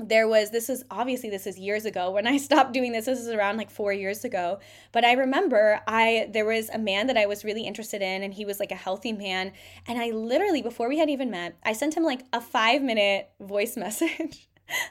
there 0.00 0.28
was 0.28 0.50
this 0.50 0.68
is 0.68 0.84
obviously 0.90 1.30
this 1.30 1.46
is 1.46 1.58
years 1.58 1.84
ago 1.84 2.10
when 2.10 2.26
i 2.26 2.36
stopped 2.48 2.72
doing 2.72 2.92
this 2.92 3.06
this 3.06 3.18
is 3.18 3.28
around 3.28 3.56
like 3.56 3.70
four 3.70 3.92
years 3.92 4.24
ago 4.24 4.58
but 4.92 5.04
i 5.04 5.12
remember 5.12 5.80
i 5.86 6.28
there 6.32 6.44
was 6.44 6.68
a 6.70 6.78
man 6.78 7.06
that 7.06 7.16
i 7.16 7.26
was 7.26 7.44
really 7.44 7.66
interested 7.66 8.02
in 8.02 8.22
and 8.22 8.34
he 8.34 8.44
was 8.44 8.60
like 8.60 8.72
a 8.72 8.76
healthy 8.76 9.12
man 9.12 9.52
and 9.86 9.98
i 9.98 10.10
literally 10.10 10.62
before 10.62 10.88
we 10.88 10.98
had 10.98 11.10
even 11.10 11.30
met 11.30 11.56
i 11.64 11.72
sent 11.72 11.96
him 11.96 12.02
like 12.02 12.22
a 12.32 12.40
five 12.40 12.82
minute 12.82 13.30
voice 13.40 13.76
message 13.76 14.48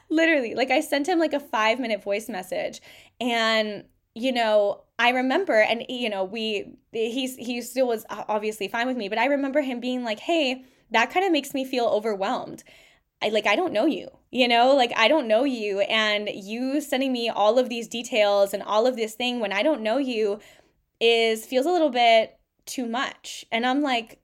literally 0.08 0.54
like 0.54 0.70
i 0.70 0.80
sent 0.80 1.08
him 1.08 1.18
like 1.18 1.32
a 1.32 1.40
five 1.40 1.78
minute 1.78 2.02
voice 2.02 2.28
message 2.28 2.80
and 3.20 3.84
you 4.14 4.32
know 4.32 4.82
i 4.98 5.10
remember 5.10 5.60
and 5.60 5.84
you 5.88 6.10
know 6.10 6.24
we 6.24 6.76
he's 6.92 7.36
he 7.36 7.60
still 7.62 7.86
was 7.86 8.04
obviously 8.10 8.66
fine 8.66 8.86
with 8.86 8.96
me 8.96 9.08
but 9.08 9.18
i 9.18 9.26
remember 9.26 9.60
him 9.60 9.78
being 9.78 10.02
like 10.02 10.18
hey 10.18 10.64
that 10.90 11.10
kind 11.10 11.24
of 11.24 11.30
makes 11.30 11.54
me 11.54 11.64
feel 11.64 11.86
overwhelmed 11.86 12.64
I 13.22 13.30
like 13.30 13.46
I 13.46 13.56
don't 13.56 13.72
know 13.72 13.86
you. 13.86 14.08
You 14.30 14.46
know, 14.48 14.74
like 14.74 14.92
I 14.96 15.08
don't 15.08 15.28
know 15.28 15.44
you 15.44 15.80
and 15.80 16.28
you 16.28 16.80
sending 16.80 17.12
me 17.12 17.28
all 17.28 17.58
of 17.58 17.68
these 17.68 17.88
details 17.88 18.52
and 18.54 18.62
all 18.62 18.86
of 18.86 18.96
this 18.96 19.14
thing 19.14 19.40
when 19.40 19.52
I 19.52 19.62
don't 19.62 19.82
know 19.82 19.98
you 19.98 20.38
is 21.00 21.46
feels 21.46 21.66
a 21.66 21.70
little 21.70 21.90
bit 21.90 22.38
too 22.66 22.86
much. 22.86 23.44
And 23.50 23.66
I'm 23.66 23.82
like 23.82 24.20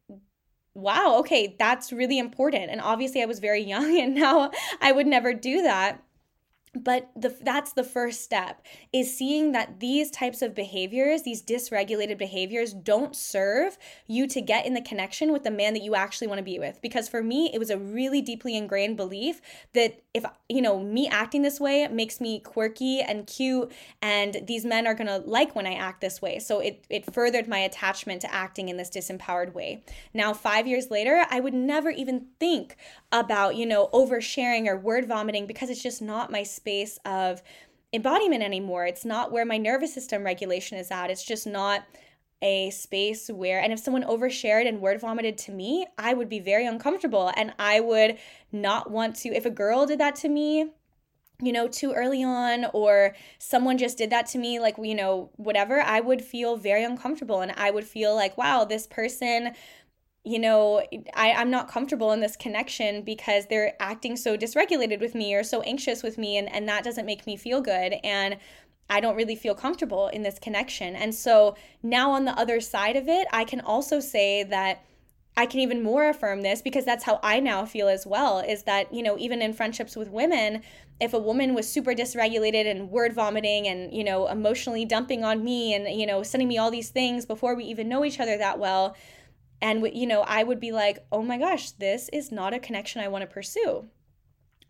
wow, 0.76 1.18
okay, 1.20 1.54
that's 1.58 1.92
really 1.92 2.18
important. 2.18 2.70
And 2.70 2.80
obviously 2.80 3.22
I 3.22 3.26
was 3.26 3.38
very 3.38 3.62
young 3.74 3.98
and 3.98 4.14
now 4.14 4.50
I 4.80 4.92
would 4.92 5.06
never 5.06 5.32
do 5.32 5.62
that 5.62 6.03
but 6.74 7.10
the, 7.16 7.36
that's 7.42 7.72
the 7.72 7.84
first 7.84 8.22
step 8.22 8.62
is 8.92 9.16
seeing 9.16 9.52
that 9.52 9.80
these 9.80 10.10
types 10.10 10.42
of 10.42 10.54
behaviors 10.54 11.22
these 11.22 11.42
dysregulated 11.42 12.18
behaviors 12.18 12.72
don't 12.72 13.16
serve 13.16 13.78
you 14.06 14.26
to 14.26 14.40
get 14.40 14.66
in 14.66 14.74
the 14.74 14.80
connection 14.80 15.32
with 15.32 15.44
the 15.44 15.50
man 15.50 15.74
that 15.74 15.82
you 15.82 15.94
actually 15.94 16.26
want 16.26 16.38
to 16.38 16.44
be 16.44 16.58
with. 16.58 16.80
Because 16.82 17.08
for 17.08 17.22
me 17.22 17.50
it 17.52 17.58
was 17.58 17.70
a 17.70 17.78
really 17.78 18.20
deeply 18.20 18.56
ingrained 18.56 18.96
belief 18.96 19.40
that 19.72 20.03
if 20.14 20.24
you 20.48 20.62
know 20.62 20.78
me 20.80 21.08
acting 21.08 21.42
this 21.42 21.60
way 21.60 21.86
makes 21.88 22.20
me 22.20 22.38
quirky 22.38 23.00
and 23.00 23.26
cute 23.26 23.70
and 24.00 24.42
these 24.46 24.64
men 24.64 24.86
are 24.86 24.94
going 24.94 25.08
to 25.08 25.18
like 25.28 25.54
when 25.54 25.66
i 25.66 25.74
act 25.74 26.00
this 26.00 26.22
way 26.22 26.38
so 26.38 26.60
it 26.60 26.84
it 26.88 27.12
furthered 27.12 27.48
my 27.48 27.58
attachment 27.58 28.20
to 28.20 28.32
acting 28.32 28.68
in 28.68 28.76
this 28.76 28.88
disempowered 28.88 29.52
way 29.52 29.82
now 30.14 30.32
5 30.32 30.66
years 30.66 30.90
later 30.90 31.26
i 31.30 31.40
would 31.40 31.54
never 31.54 31.90
even 31.90 32.26
think 32.38 32.76
about 33.12 33.56
you 33.56 33.66
know 33.66 33.88
oversharing 33.92 34.66
or 34.66 34.76
word 34.76 35.06
vomiting 35.06 35.46
because 35.46 35.68
it's 35.68 35.82
just 35.82 36.00
not 36.00 36.30
my 36.30 36.42
space 36.42 36.98
of 37.04 37.42
embodiment 37.94 38.42
anymore. 38.42 38.86
It's 38.86 39.04
not 39.04 39.30
where 39.30 39.44
my 39.44 39.56
nervous 39.56 39.94
system 39.94 40.24
regulation 40.24 40.76
is 40.76 40.90
at. 40.90 41.10
It's 41.10 41.24
just 41.24 41.46
not 41.46 41.84
a 42.44 42.70
space 42.70 43.28
where 43.28 43.58
and 43.58 43.72
if 43.72 43.80
someone 43.80 44.04
overshared 44.04 44.68
and 44.68 44.80
word 44.80 45.00
vomited 45.00 45.38
to 45.38 45.50
me, 45.50 45.86
I 45.98 46.14
would 46.14 46.28
be 46.28 46.38
very 46.38 46.66
uncomfortable 46.66 47.32
and 47.36 47.54
I 47.58 47.80
would 47.80 48.18
not 48.52 48.90
want 48.90 49.16
to 49.16 49.30
if 49.30 49.46
a 49.46 49.50
girl 49.50 49.86
did 49.86 49.98
that 49.98 50.14
to 50.16 50.28
me, 50.28 50.70
you 51.42 51.52
know, 51.52 51.66
too 51.66 51.92
early 51.92 52.22
on, 52.22 52.66
or 52.72 53.16
someone 53.38 53.78
just 53.78 53.98
did 53.98 54.10
that 54.10 54.26
to 54.26 54.38
me, 54.38 54.60
like, 54.60 54.76
you 54.78 54.94
know, 54.94 55.30
whatever, 55.36 55.80
I 55.80 56.00
would 56.00 56.22
feel 56.22 56.56
very 56.56 56.84
uncomfortable. 56.84 57.40
And 57.40 57.52
I 57.56 57.70
would 57.70 57.84
feel 57.84 58.14
like, 58.14 58.38
wow, 58.38 58.64
this 58.64 58.86
person 58.86 59.54
you 60.26 60.38
know, 60.38 60.82
I, 61.12 61.32
I'm 61.32 61.50
not 61.50 61.68
comfortable 61.68 62.10
in 62.12 62.20
this 62.20 62.34
connection 62.34 63.02
because 63.02 63.44
they're 63.46 63.74
acting 63.78 64.16
so 64.16 64.38
dysregulated 64.38 64.98
with 64.98 65.14
me 65.14 65.34
or 65.34 65.42
so 65.42 65.60
anxious 65.60 66.02
with 66.02 66.16
me, 66.16 66.38
and, 66.38 66.50
and 66.50 66.66
that 66.66 66.82
doesn't 66.82 67.04
make 67.04 67.26
me 67.26 67.36
feel 67.36 67.60
good. 67.60 67.96
And 68.02 68.38
I 68.88 69.00
don't 69.00 69.16
really 69.16 69.36
feel 69.36 69.54
comfortable 69.54 70.08
in 70.08 70.22
this 70.22 70.38
connection. 70.38 70.94
And 70.94 71.14
so 71.14 71.56
now 71.82 72.10
on 72.10 72.24
the 72.24 72.38
other 72.38 72.60
side 72.60 72.96
of 72.96 73.08
it, 73.08 73.26
I 73.32 73.44
can 73.44 73.60
also 73.60 74.00
say 74.00 74.42
that 74.44 74.84
I 75.36 75.46
can 75.46 75.60
even 75.60 75.82
more 75.82 76.08
affirm 76.08 76.42
this 76.42 76.62
because 76.62 76.84
that's 76.84 77.04
how 77.04 77.18
I 77.22 77.40
now 77.40 77.64
feel 77.64 77.88
as 77.88 78.06
well 78.06 78.38
is 78.38 78.62
that, 78.64 78.92
you 78.94 79.02
know, 79.02 79.18
even 79.18 79.42
in 79.42 79.52
friendships 79.52 79.96
with 79.96 80.08
women, 80.08 80.62
if 81.00 81.12
a 81.12 81.18
woman 81.18 81.54
was 81.54 81.68
super 81.68 81.92
dysregulated 81.92 82.70
and 82.70 82.90
word 82.90 83.12
vomiting 83.14 83.66
and, 83.66 83.92
you 83.92 84.04
know, 84.04 84.28
emotionally 84.28 84.84
dumping 84.84 85.24
on 85.24 85.42
me 85.42 85.74
and, 85.74 85.88
you 85.98 86.06
know, 86.06 86.22
sending 86.22 86.46
me 86.46 86.58
all 86.58 86.70
these 86.70 86.90
things 86.90 87.26
before 87.26 87.56
we 87.56 87.64
even 87.64 87.88
know 87.88 88.04
each 88.04 88.20
other 88.20 88.36
that 88.38 88.60
well, 88.60 88.96
and, 89.60 89.84
you 89.92 90.06
know, 90.06 90.20
I 90.20 90.44
would 90.44 90.60
be 90.60 90.70
like, 90.70 91.04
oh 91.10 91.22
my 91.22 91.38
gosh, 91.38 91.72
this 91.72 92.08
is 92.12 92.30
not 92.30 92.54
a 92.54 92.60
connection 92.60 93.00
I 93.00 93.08
want 93.08 93.22
to 93.22 93.26
pursue. 93.26 93.86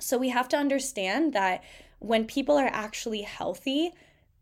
So 0.01 0.17
we 0.17 0.31
have 0.31 0.49
to 0.49 0.57
understand 0.57 1.35
that 1.35 1.63
when 2.05 2.27
people 2.27 2.57
are 2.57 2.71
actually 2.73 3.23
healthy, 3.23 3.93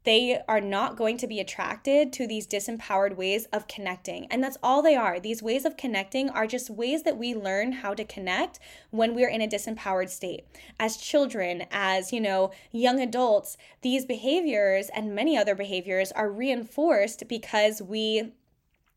they 0.05 0.40
are 0.48 0.61
not 0.61 0.96
going 0.96 1.16
to 1.16 1.29
be 1.29 1.38
attracted 1.38 2.12
to 2.12 2.27
these 2.27 2.46
disempowered 2.46 3.16
ways 3.16 3.46
of 3.53 3.68
connecting. 3.68 4.27
And 4.27 4.42
that's 4.42 4.59
all 4.61 4.83
they 4.83 4.96
are. 4.96 5.20
These 5.20 5.44
ways 5.44 5.64
of 5.64 5.77
connecting 5.77 6.29
are 6.31 6.46
just 6.46 6.70
ways 6.70 7.05
that 7.05 7.16
we 7.16 7.35
learn 7.35 7.70
how 7.70 7.94
to 7.94 8.05
connect 8.05 8.59
when 8.90 9.14
we're 9.14 9.29
in 9.29 9.40
a 9.40 9.46
disempowered 9.46 10.09
state. 10.09 10.44
As 10.81 10.96
children, 10.96 11.66
as, 11.70 12.12
you 12.12 12.20
know, 12.20 12.51
young 12.72 13.01
adults, 13.01 13.57
these 13.83 14.05
behaviors 14.05 14.90
and 14.92 15.14
many 15.14 15.37
other 15.37 15.55
behaviors 15.55 16.11
are 16.12 16.31
reinforced 16.31 17.29
because 17.29 17.81
we 17.81 18.33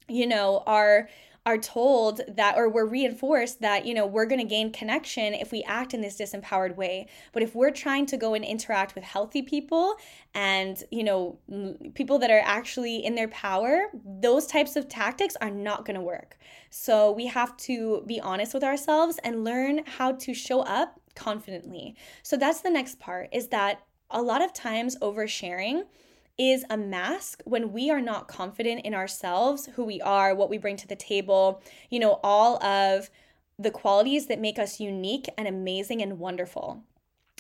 you 0.08 0.28
know, 0.28 0.64
are 0.68 1.10
are 1.46 1.58
told 1.58 2.22
that 2.28 2.58
or 2.58 2.68
we're 2.68 2.86
reinforced 2.86 3.62
that 3.62 3.86
you 3.86 3.94
know 3.94 4.06
we're 4.06 4.26
going 4.26 4.40
to 4.40 4.48
gain 4.48 4.72
connection 4.72 5.34
if 5.34 5.52
we 5.52 5.64
act 5.64 5.94
in 5.94 6.02
this 6.02 6.18
disempowered 6.18 6.76
way. 6.76 7.08
But 7.34 7.44
if 7.44 7.54
we're 7.54 7.72
trying 7.72 8.08
to 8.08 8.18
go 8.18 8.34
and 8.34 8.44
interact 8.44 8.96
with 8.96 9.04
healthy 9.04 9.42
people 9.42 9.96
and 10.34 10.84
you 10.92 11.04
know 11.04 11.38
people 11.94 12.20
that 12.20 12.32
are 12.32 12.42
actually 12.44 13.06
in 13.06 13.16
their 13.16 13.28
power 13.28 13.86
those 14.04 14.48
types 14.48 14.76
of 14.76 14.90
tactics 14.90 15.36
are 15.42 15.52
not 15.52 15.86
going 15.86 15.96
to 15.96 16.02
work. 16.02 16.38
So 16.70 17.12
we 17.12 17.28
have 17.28 17.56
to 17.58 18.04
be 18.08 18.20
honest 18.20 18.54
with 18.54 18.64
ourselves 18.64 19.20
and 19.24 19.44
learn 19.44 19.82
how 19.86 20.14
to 20.14 20.34
show 20.34 20.62
up 20.62 21.00
confidently. 21.16 21.96
So 22.24 22.38
that's 22.38 22.62
the 22.62 22.70
next 22.70 23.00
part 23.00 23.30
is 23.32 23.50
that 23.50 23.82
a 24.10 24.22
lot 24.22 24.42
of 24.42 24.54
times 24.54 24.98
oversharing 25.02 25.84
is 26.38 26.66
a 26.70 26.78
mask 26.78 27.42
when 27.46 27.72
we 27.72 27.90
are 27.90 28.02
not 28.02 28.28
confident 28.28 28.86
in 28.86 28.94
ourselves, 28.94 29.70
who 29.76 29.84
we 29.84 30.02
are, 30.02 30.36
what 30.36 30.50
we 30.50 30.58
bring 30.58 30.78
to 30.78 30.88
the 30.88 30.96
table, 30.96 31.62
you 31.90 32.00
know, 32.00 32.20
all 32.24 32.62
of 32.64 33.10
the 33.58 33.72
qualities 33.72 34.28
that 34.28 34.40
make 34.40 34.60
us 34.60 34.80
unique 34.80 35.28
and 35.38 35.48
amazing 35.48 36.02
and 36.02 36.20
wonderful. 36.20 36.84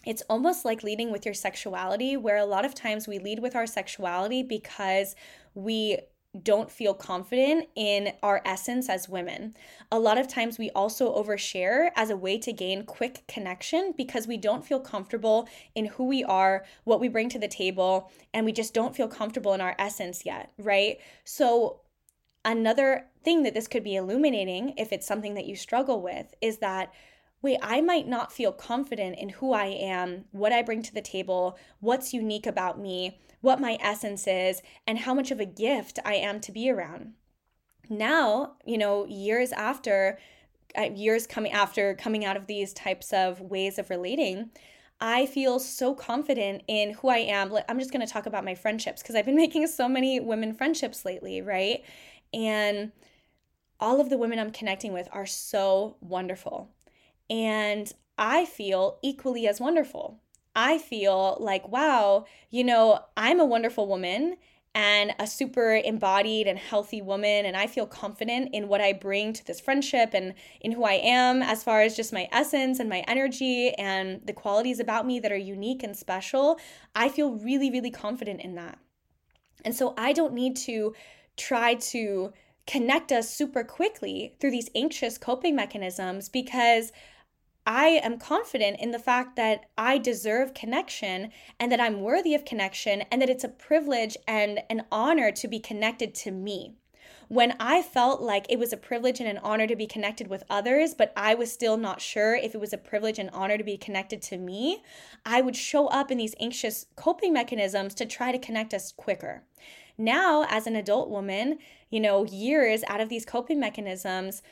It's 0.05 0.21
almost 0.29 0.65
like 0.65 0.83
leading 0.83 1.11
with 1.11 1.25
your 1.25 1.33
sexuality, 1.33 2.15
where 2.15 2.37
a 2.37 2.45
lot 2.45 2.63
of 2.63 2.75
times 2.75 3.07
we 3.07 3.19
lead 3.19 3.39
with 3.39 3.55
our 3.55 3.65
sexuality 3.65 4.43
because 4.43 5.15
we 5.55 5.97
don't 6.43 6.69
feel 6.69 6.93
confident 6.93 7.67
in 7.75 8.13
our 8.21 8.41
essence 8.45 8.89
as 8.89 9.09
women. 9.09 9.55
A 9.91 9.99
lot 9.99 10.17
of 10.17 10.27
times 10.27 10.57
we 10.57 10.69
also 10.71 11.15
overshare 11.15 11.89
as 11.95 12.09
a 12.09 12.17
way 12.17 12.37
to 12.39 12.51
gain 12.51 12.85
quick 12.85 13.23
connection 13.27 13.93
because 13.95 14.27
we 14.27 14.37
don't 14.37 14.65
feel 14.65 14.79
comfortable 14.79 15.47
in 15.73 15.85
who 15.85 16.05
we 16.05 16.23
are, 16.23 16.65
what 16.83 16.99
we 16.99 17.07
bring 17.07 17.29
to 17.29 17.39
the 17.39 17.47
table, 17.47 18.11
and 18.33 18.45
we 18.45 18.51
just 18.51 18.73
don't 18.73 18.95
feel 18.95 19.07
comfortable 19.07 19.53
in 19.53 19.61
our 19.61 19.75
essence 19.79 20.25
yet, 20.25 20.51
right? 20.57 20.97
So, 21.23 21.81
another 22.43 23.07
thing 23.23 23.43
that 23.43 23.53
this 23.53 23.67
could 23.67 23.83
be 23.83 23.95
illuminating, 23.95 24.73
if 24.77 24.91
it's 24.91 25.07
something 25.07 25.33
that 25.33 25.47
you 25.47 25.55
struggle 25.55 26.01
with, 26.01 26.33
is 26.41 26.59
that 26.59 26.93
wait, 27.41 27.59
I 27.61 27.81
might 27.81 28.07
not 28.07 28.31
feel 28.31 28.51
confident 28.51 29.19
in 29.19 29.29
who 29.29 29.53
I 29.53 29.65
am, 29.65 30.25
what 30.31 30.51
I 30.51 30.61
bring 30.61 30.81
to 30.83 30.93
the 30.93 31.01
table, 31.01 31.57
what's 31.79 32.13
unique 32.13 32.47
about 32.47 32.79
me 32.79 33.19
what 33.45 33.61
my 33.61 33.77
essence 33.79 34.25
is, 34.27 34.63
and 34.87 34.97
how 34.97 35.13
much 35.13 35.29
of 35.29 35.39
a 35.39 35.45
gift 35.45 35.99
I 36.03 36.15
am 36.15 36.41
to 36.41 36.51
be 36.51 36.69
around. 36.69 37.13
Now, 37.89 38.53
you 38.65 38.77
know, 38.77 39.05
years 39.05 39.51
after, 39.51 40.17
uh, 40.75 40.89
years 40.95 41.27
coming 41.27 41.51
after 41.51 41.93
coming 41.93 42.25
out 42.25 42.37
of 42.37 42.47
these 42.47 42.73
types 42.73 43.13
of 43.13 43.39
ways 43.39 43.77
of 43.77 43.91
relating, 43.91 44.49
I 44.99 45.27
feel 45.27 45.59
so 45.59 45.93
confident 45.93 46.63
in 46.67 46.93
who 46.93 47.09
I 47.09 47.17
am. 47.17 47.55
I'm 47.69 47.77
just 47.77 47.91
going 47.91 48.05
to 48.05 48.11
talk 48.11 48.25
about 48.25 48.43
my 48.43 48.55
friendships 48.55 49.03
because 49.03 49.15
I've 49.15 49.25
been 49.25 49.35
making 49.45 49.67
so 49.67 49.87
many 49.87 50.19
women 50.19 50.55
friendships 50.55 51.05
lately, 51.05 51.41
right? 51.41 51.83
And 52.33 52.93
all 53.79 54.01
of 54.01 54.09
the 54.09 54.17
women 54.17 54.39
I'm 54.39 54.51
connecting 54.51 54.91
with 54.91 55.07
are 55.11 55.27
so 55.27 55.97
wonderful. 56.01 56.71
And 57.29 57.91
I 58.17 58.45
feel 58.45 58.99
equally 59.01 59.47
as 59.47 59.59
wonderful. 59.59 60.19
I 60.55 60.77
feel 60.77 61.37
like, 61.39 61.67
wow, 61.67 62.25
you 62.49 62.63
know, 62.63 62.99
I'm 63.17 63.39
a 63.39 63.45
wonderful 63.45 63.87
woman 63.87 64.37
and 64.73 65.15
a 65.19 65.25
super 65.25 65.75
embodied 65.75 66.47
and 66.47 66.59
healthy 66.59 67.01
woman. 67.01 67.45
And 67.45 67.55
I 67.55 67.67
feel 67.67 67.87
confident 67.87 68.49
in 68.53 68.67
what 68.67 68.81
I 68.81 68.93
bring 68.93 69.31
to 69.33 69.45
this 69.45 69.59
friendship 69.59 70.11
and 70.13 70.33
in 70.61 70.73
who 70.73 70.83
I 70.83 70.93
am 70.93 71.41
as 71.41 71.63
far 71.63 71.81
as 71.81 71.95
just 71.95 72.13
my 72.13 72.27
essence 72.31 72.79
and 72.79 72.89
my 72.89 73.03
energy 73.07 73.73
and 73.75 74.21
the 74.25 74.33
qualities 74.33 74.79
about 74.79 75.05
me 75.05 75.19
that 75.21 75.31
are 75.31 75.37
unique 75.37 75.81
and 75.83 75.95
special. 75.95 76.59
I 76.93 77.09
feel 77.09 77.31
really, 77.31 77.71
really 77.71 77.91
confident 77.91 78.41
in 78.41 78.55
that. 78.55 78.77
And 79.63 79.73
so 79.73 79.93
I 79.97 80.13
don't 80.13 80.33
need 80.33 80.57
to 80.57 80.93
try 81.37 81.75
to 81.75 82.33
connect 82.67 83.11
us 83.11 83.29
super 83.29 83.63
quickly 83.63 84.35
through 84.39 84.51
these 84.51 84.69
anxious 84.75 85.17
coping 85.17 85.55
mechanisms 85.55 86.29
because 86.29 86.91
I 87.65 87.99
am 88.03 88.19
confident 88.19 88.79
in 88.79 88.91
the 88.91 88.99
fact 88.99 89.35
that 89.37 89.65
I 89.77 89.97
deserve 89.97 90.53
connection 90.53 91.31
and 91.59 91.71
that 91.71 91.79
I'm 91.79 92.01
worthy 92.01 92.35
of 92.35 92.45
connection 92.45 93.01
and 93.11 93.21
that 93.21 93.29
it's 93.29 93.43
a 93.43 93.49
privilege 93.49 94.15
and 94.27 94.59
an 94.69 94.83
honor 94.91 95.31
to 95.31 95.47
be 95.47 95.59
connected 95.59 96.13
to 96.15 96.31
me. 96.31 96.75
When 97.27 97.55
I 97.59 97.81
felt 97.81 98.21
like 98.21 98.45
it 98.49 98.59
was 98.59 98.71
a 98.71 98.77
privilege 98.77 99.19
and 99.19 99.27
an 99.27 99.39
honor 99.39 99.65
to 99.65 99.75
be 99.75 99.87
connected 99.87 100.27
with 100.27 100.43
others, 100.47 100.93
but 100.93 101.11
I 101.17 101.33
was 101.33 101.51
still 101.51 101.75
not 101.75 102.01
sure 102.01 102.35
if 102.35 102.53
it 102.53 102.61
was 102.61 102.71
a 102.71 102.77
privilege 102.77 103.17
and 103.17 103.31
honor 103.31 103.57
to 103.57 103.63
be 103.63 103.77
connected 103.77 104.21
to 104.23 104.37
me, 104.37 104.83
I 105.25 105.41
would 105.41 105.55
show 105.55 105.87
up 105.87 106.11
in 106.11 106.19
these 106.19 106.35
anxious 106.39 106.85
coping 106.95 107.33
mechanisms 107.33 107.95
to 107.95 108.05
try 108.05 108.31
to 108.31 108.37
connect 108.37 108.75
us 108.75 108.91
quicker. 108.91 109.43
Now, 109.97 110.45
as 110.49 110.67
an 110.67 110.75
adult 110.75 111.09
woman, 111.09 111.57
you 111.89 111.99
know, 111.99 112.25
years 112.25 112.83
out 112.87 113.01
of 113.01 113.09
these 113.09 113.25
coping 113.25 113.59
mechanisms, 113.59 114.43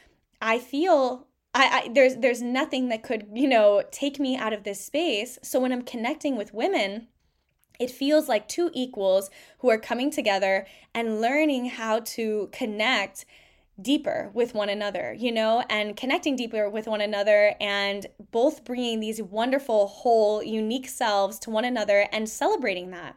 I 0.41 0.57
feel 0.57 1.27
I, 1.55 1.83
I, 1.85 1.89
there's 1.93 2.15
there's 2.17 2.41
nothing 2.41 2.89
that 2.89 3.03
could 3.03 3.27
you 3.33 3.47
know 3.47 3.83
take 3.91 4.19
me 4.19 4.35
out 4.37 4.53
of 4.53 4.63
this 4.63 4.83
space. 4.83 5.37
So 5.43 5.59
when 5.59 5.71
i'm 5.71 5.83
connecting 5.83 6.35
with 6.35 6.53
women 6.53 7.07
it 7.79 7.89
feels 7.89 8.29
like 8.29 8.47
two 8.47 8.69
equals 8.73 9.31
who 9.59 9.69
are 9.69 9.79
coming 9.79 10.11
together 10.11 10.65
and 10.93 11.19
learning 11.19 11.65
how 11.65 11.99
to 12.01 12.49
connect 12.51 13.25
deeper 13.81 14.29
with 14.35 14.53
one 14.53 14.69
another 14.69 15.15
you 15.17 15.31
know 15.31 15.63
and 15.67 15.97
connecting 15.97 16.35
deeper 16.35 16.69
with 16.69 16.85
one 16.85 17.01
another 17.01 17.55
and 17.59 18.05
both 18.31 18.63
bringing 18.63 18.99
these 18.99 19.21
wonderful 19.21 19.87
whole 19.87 20.43
unique 20.43 20.87
selves 20.87 21.39
to 21.39 21.49
one 21.49 21.65
another 21.65 22.07
and 22.11 22.29
celebrating 22.29 22.91
that. 22.91 23.15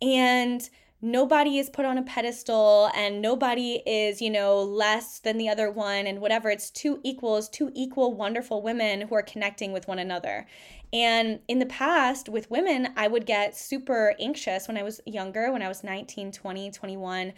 And 0.00 0.68
nobody 1.00 1.58
is 1.58 1.70
put 1.70 1.84
on 1.84 1.98
a 1.98 2.02
pedestal 2.02 2.90
and 2.94 3.22
nobody 3.22 3.82
is, 3.86 4.20
you 4.20 4.30
know, 4.30 4.60
less 4.62 5.20
than 5.20 5.38
the 5.38 5.48
other 5.48 5.70
one 5.70 6.06
and 6.06 6.20
whatever. 6.20 6.50
It's 6.50 6.70
two 6.70 7.00
equals, 7.04 7.48
two 7.48 7.70
equal, 7.74 8.14
wonderful 8.14 8.62
women 8.62 9.02
who 9.02 9.14
are 9.14 9.22
connecting 9.22 9.72
with 9.72 9.86
one 9.86 9.98
another. 9.98 10.46
And 10.92 11.40
in 11.48 11.58
the 11.58 11.66
past, 11.66 12.28
with 12.28 12.50
women, 12.50 12.88
I 12.96 13.08
would 13.08 13.26
get 13.26 13.56
super 13.56 14.14
anxious 14.18 14.66
when 14.66 14.78
I 14.78 14.82
was 14.82 15.00
younger, 15.06 15.52
when 15.52 15.62
I 15.62 15.68
was 15.68 15.84
19, 15.84 16.32
20, 16.32 16.70
21 16.70 17.32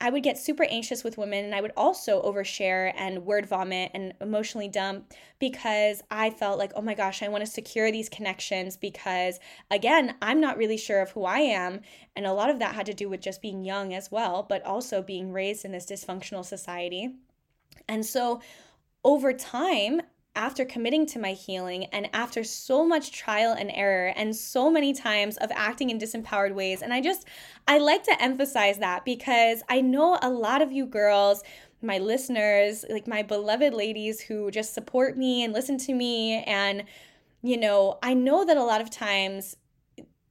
I 0.00 0.10
would 0.10 0.22
get 0.22 0.38
super 0.38 0.64
anxious 0.64 1.02
with 1.02 1.16
women 1.16 1.44
and 1.44 1.54
I 1.54 1.60
would 1.60 1.72
also 1.76 2.20
overshare 2.22 2.92
and 2.96 3.24
word 3.24 3.46
vomit 3.46 3.90
and 3.94 4.12
emotionally 4.20 4.68
dump 4.68 5.12
because 5.38 6.02
I 6.10 6.30
felt 6.30 6.58
like, 6.58 6.72
oh 6.76 6.82
my 6.82 6.94
gosh, 6.94 7.22
I 7.22 7.28
want 7.28 7.44
to 7.44 7.50
secure 7.50 7.90
these 7.90 8.08
connections 8.08 8.76
because, 8.76 9.38
again, 9.70 10.16
I'm 10.20 10.40
not 10.40 10.58
really 10.58 10.76
sure 10.76 11.00
of 11.00 11.12
who 11.12 11.24
I 11.24 11.38
am. 11.38 11.80
And 12.16 12.26
a 12.26 12.32
lot 12.32 12.50
of 12.50 12.58
that 12.58 12.74
had 12.74 12.86
to 12.86 12.94
do 12.94 13.08
with 13.08 13.20
just 13.20 13.40
being 13.40 13.64
young 13.64 13.94
as 13.94 14.10
well, 14.10 14.44
but 14.48 14.64
also 14.64 15.00
being 15.00 15.32
raised 15.32 15.64
in 15.64 15.72
this 15.72 15.86
dysfunctional 15.86 16.44
society. 16.44 17.14
And 17.88 18.04
so 18.04 18.40
over 19.04 19.32
time, 19.32 20.02
after 20.36 20.64
committing 20.64 21.06
to 21.06 21.18
my 21.18 21.32
healing 21.32 21.84
and 21.86 22.08
after 22.12 22.42
so 22.42 22.84
much 22.84 23.12
trial 23.12 23.52
and 23.52 23.70
error 23.72 24.12
and 24.16 24.34
so 24.34 24.70
many 24.70 24.92
times 24.92 25.36
of 25.38 25.50
acting 25.54 25.90
in 25.90 25.98
disempowered 25.98 26.54
ways. 26.54 26.82
And 26.82 26.92
I 26.92 27.00
just, 27.00 27.26
I 27.68 27.78
like 27.78 28.02
to 28.04 28.22
emphasize 28.22 28.78
that 28.78 29.04
because 29.04 29.62
I 29.68 29.80
know 29.80 30.18
a 30.22 30.30
lot 30.30 30.62
of 30.62 30.72
you 30.72 30.86
girls, 30.86 31.42
my 31.82 31.98
listeners, 31.98 32.84
like 32.90 33.06
my 33.06 33.22
beloved 33.22 33.74
ladies 33.74 34.20
who 34.20 34.50
just 34.50 34.74
support 34.74 35.16
me 35.16 35.44
and 35.44 35.52
listen 35.52 35.78
to 35.78 35.94
me. 35.94 36.42
And, 36.44 36.84
you 37.42 37.56
know, 37.56 37.98
I 38.02 38.14
know 38.14 38.44
that 38.44 38.56
a 38.56 38.64
lot 38.64 38.80
of 38.80 38.90
times 38.90 39.56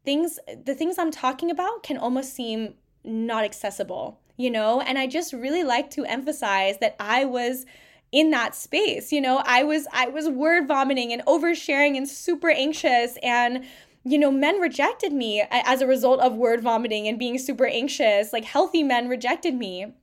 things, 0.04 0.40
the 0.66 0.76
things 0.76 0.98
I'm 0.98 1.12
talking 1.12 1.50
about 1.50 1.84
can 1.84 1.98
almost 1.98 2.34
seem 2.34 2.74
not 3.06 3.44
accessible, 3.44 4.20
you 4.38 4.50
know? 4.50 4.82
And 4.82 4.98
I 4.98 5.08
just 5.08 5.34
really 5.34 5.64
like 5.64 5.90
to 5.92 6.06
emphasize 6.06 6.78
that 6.80 6.96
I 7.00 7.26
was 7.26 7.66
in 8.14 8.32
that 8.32 8.56
space 8.56 9.12
you 9.12 9.20
know? 9.20 9.44
I 9.46 9.64
was 9.64 9.88
i 9.92 10.08
was 10.08 10.30
word 10.30 10.68
vomiting 10.68 11.12
and 11.12 11.22
oversharing 11.26 11.98
and 11.98 12.08
super 12.08 12.50
anxious 12.50 13.18
and 13.22 13.66
you 14.04 14.18
know 14.18 14.32
men 14.32 14.60
rejected 14.60 15.14
me 15.14 15.44
as 15.50 15.82
a 15.82 15.88
result 15.88 16.20
of 16.20 16.36
word 16.36 16.62
vomiting 16.62 17.08
and 17.08 17.18
being 17.18 17.38
super 17.38 17.66
anxious. 17.66 18.34
Like 18.34 18.46
healthy 18.46 18.84
men 18.84 19.08
rejected 19.08 19.56
me. 19.56 19.94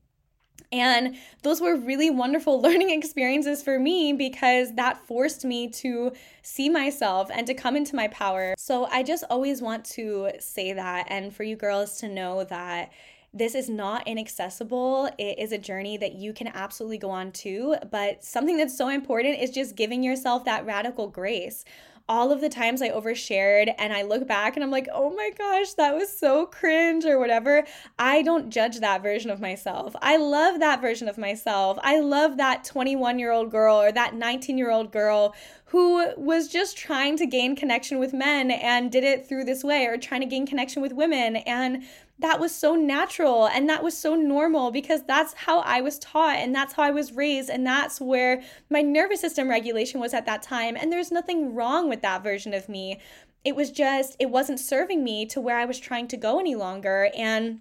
And 0.72 1.16
those 1.42 1.60
were 1.60 1.76
really 1.76 2.10
wonderful 2.10 2.60
learning 2.62 2.90
experiences 2.90 3.62
for 3.62 3.78
me 3.78 4.12
because 4.12 4.74
that 4.74 5.04
forced 5.06 5.44
me 5.44 5.68
to 5.70 6.12
see 6.42 6.68
myself 6.68 7.28
and 7.32 7.46
to 7.46 7.54
come 7.54 7.76
into 7.76 7.96
my 7.96 8.08
power. 8.08 8.54
So 8.56 8.86
I 8.86 9.02
just 9.02 9.24
always 9.28 9.60
want 9.60 9.84
to 9.86 10.30
say 10.38 10.72
that 10.72 11.06
and 11.08 11.34
for 11.34 11.42
you 11.42 11.56
girls 11.56 11.98
to 11.98 12.08
know 12.08 12.44
that 12.44 12.92
this 13.32 13.54
is 13.54 13.68
not 13.68 14.06
inaccessible. 14.08 15.08
It 15.18 15.38
is 15.38 15.52
a 15.52 15.58
journey 15.58 15.96
that 15.98 16.14
you 16.14 16.32
can 16.32 16.48
absolutely 16.48 16.98
go 16.98 17.10
on 17.10 17.30
too. 17.32 17.76
But 17.90 18.24
something 18.24 18.56
that's 18.56 18.76
so 18.76 18.88
important 18.88 19.40
is 19.40 19.50
just 19.50 19.76
giving 19.76 20.02
yourself 20.02 20.44
that 20.46 20.66
radical 20.66 21.06
grace 21.06 21.64
all 22.10 22.32
of 22.32 22.40
the 22.40 22.48
times 22.48 22.82
I 22.82 22.88
overshared 22.88 23.72
and 23.78 23.92
I 23.92 24.02
look 24.02 24.26
back 24.26 24.56
and 24.56 24.64
I'm 24.64 24.70
like, 24.72 24.88
oh 24.92 25.14
my 25.14 25.30
gosh, 25.38 25.74
that 25.74 25.94
was 25.94 26.10
so 26.10 26.44
cringe 26.44 27.04
or 27.04 27.20
whatever. 27.20 27.64
I 28.00 28.22
don't 28.22 28.50
judge 28.50 28.80
that 28.80 29.00
version 29.00 29.30
of 29.30 29.40
myself. 29.40 29.94
I 30.02 30.16
love 30.16 30.58
that 30.58 30.80
version 30.80 31.06
of 31.06 31.16
myself. 31.16 31.78
I 31.82 32.00
love 32.00 32.36
that 32.38 32.64
21 32.64 33.20
year 33.20 33.30
old 33.30 33.52
girl 33.52 33.76
or 33.80 33.92
that 33.92 34.16
19 34.16 34.58
year 34.58 34.72
old 34.72 34.90
girl 34.90 35.36
who 35.66 36.12
was 36.16 36.48
just 36.48 36.76
trying 36.76 37.16
to 37.16 37.26
gain 37.26 37.54
connection 37.54 38.00
with 38.00 38.12
men 38.12 38.50
and 38.50 38.90
did 38.90 39.04
it 39.04 39.28
through 39.28 39.44
this 39.44 39.62
way 39.62 39.86
or 39.86 39.96
trying 39.96 40.20
to 40.20 40.26
gain 40.26 40.48
connection 40.48 40.82
with 40.82 40.92
women. 40.92 41.36
And 41.36 41.84
that 42.20 42.38
was 42.38 42.54
so 42.54 42.74
natural 42.74 43.46
and 43.46 43.68
that 43.68 43.82
was 43.82 43.96
so 43.96 44.14
normal 44.14 44.70
because 44.70 45.02
that's 45.04 45.32
how 45.34 45.60
I 45.60 45.80
was 45.80 45.98
taught 45.98 46.36
and 46.36 46.54
that's 46.54 46.74
how 46.74 46.82
I 46.82 46.90
was 46.90 47.12
raised 47.12 47.50
and 47.50 47.66
that's 47.66 48.00
where 48.00 48.42
my 48.68 48.82
nervous 48.82 49.20
system 49.20 49.48
regulation 49.48 50.00
was 50.00 50.14
at 50.14 50.26
that 50.26 50.42
time 50.42 50.76
and 50.76 50.92
there's 50.92 51.10
nothing 51.10 51.54
wrong 51.54 51.88
with 51.88 52.02
that 52.02 52.22
version 52.22 52.52
of 52.54 52.68
me. 52.68 53.00
It 53.44 53.56
was 53.56 53.70
just 53.70 54.16
it 54.18 54.30
wasn't 54.30 54.60
serving 54.60 55.02
me 55.02 55.24
to 55.26 55.40
where 55.40 55.56
I 55.56 55.64
was 55.64 55.78
trying 55.78 56.08
to 56.08 56.16
go 56.16 56.38
any 56.38 56.54
longer 56.54 57.10
and 57.16 57.60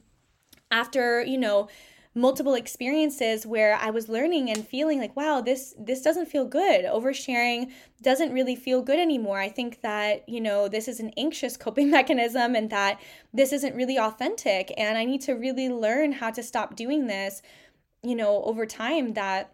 after, 0.71 1.21
you 1.21 1.37
know, 1.37 1.67
multiple 2.15 2.55
experiences 2.55 3.45
where 3.45 3.75
I 3.75 3.91
was 3.91 4.09
learning 4.09 4.49
and 4.49 4.67
feeling 4.67 4.99
like, 4.99 5.15
wow, 5.15 5.41
this 5.41 5.75
this 5.77 6.01
doesn't 6.01 6.27
feel 6.27 6.45
good. 6.45 6.85
Oversharing 6.85 7.71
doesn't 8.01 8.33
really 8.33 8.55
feel 8.55 8.81
good 8.81 8.99
anymore. 8.99 9.39
I 9.39 9.49
think 9.49 9.81
that, 9.81 10.27
you 10.27 10.41
know, 10.41 10.67
this 10.67 10.87
is 10.87 10.99
an 10.99 11.11
anxious 11.17 11.55
coping 11.65 11.89
mechanism 11.89 12.55
and 12.55 12.69
that 12.71 12.99
this 13.33 13.53
isn't 13.53 13.75
really 13.75 13.97
authentic 13.97 14.73
and 14.77 14.97
I 14.97 15.05
need 15.05 15.21
to 15.21 15.33
really 15.33 15.69
learn 15.69 16.13
how 16.13 16.31
to 16.31 16.43
stop 16.43 16.75
doing 16.75 17.07
this, 17.07 17.41
you 18.03 18.15
know, 18.15 18.43
over 18.43 18.65
time 18.65 19.13
that 19.13 19.53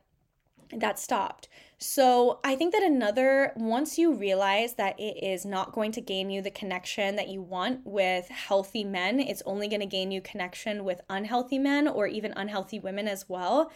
that 0.71 0.97
stopped. 0.99 1.49
So 1.77 2.39
I 2.43 2.55
think 2.55 2.71
that 2.73 2.83
another, 2.83 3.51
once 3.55 3.97
you 3.97 4.13
realize 4.13 4.75
that 4.75 4.99
it 4.99 5.21
is 5.23 5.45
not 5.45 5.73
going 5.73 5.91
to 5.93 6.01
gain 6.01 6.29
you 6.29 6.41
the 6.41 6.51
connection 6.51 7.17
that 7.17 7.27
you 7.27 7.41
want 7.41 7.81
with 7.85 8.29
healthy 8.29 8.83
men, 8.83 9.19
it's 9.19 9.43
only 9.45 9.67
going 9.67 9.81
to 9.81 9.85
gain 9.85 10.11
you 10.11 10.21
connection 10.21 10.85
with 10.85 11.01
unhealthy 11.09 11.59
men 11.59 11.87
or 11.87 12.07
even 12.07 12.33
unhealthy 12.37 12.79
women 12.79 13.07
as 13.07 13.27
well. 13.27 13.71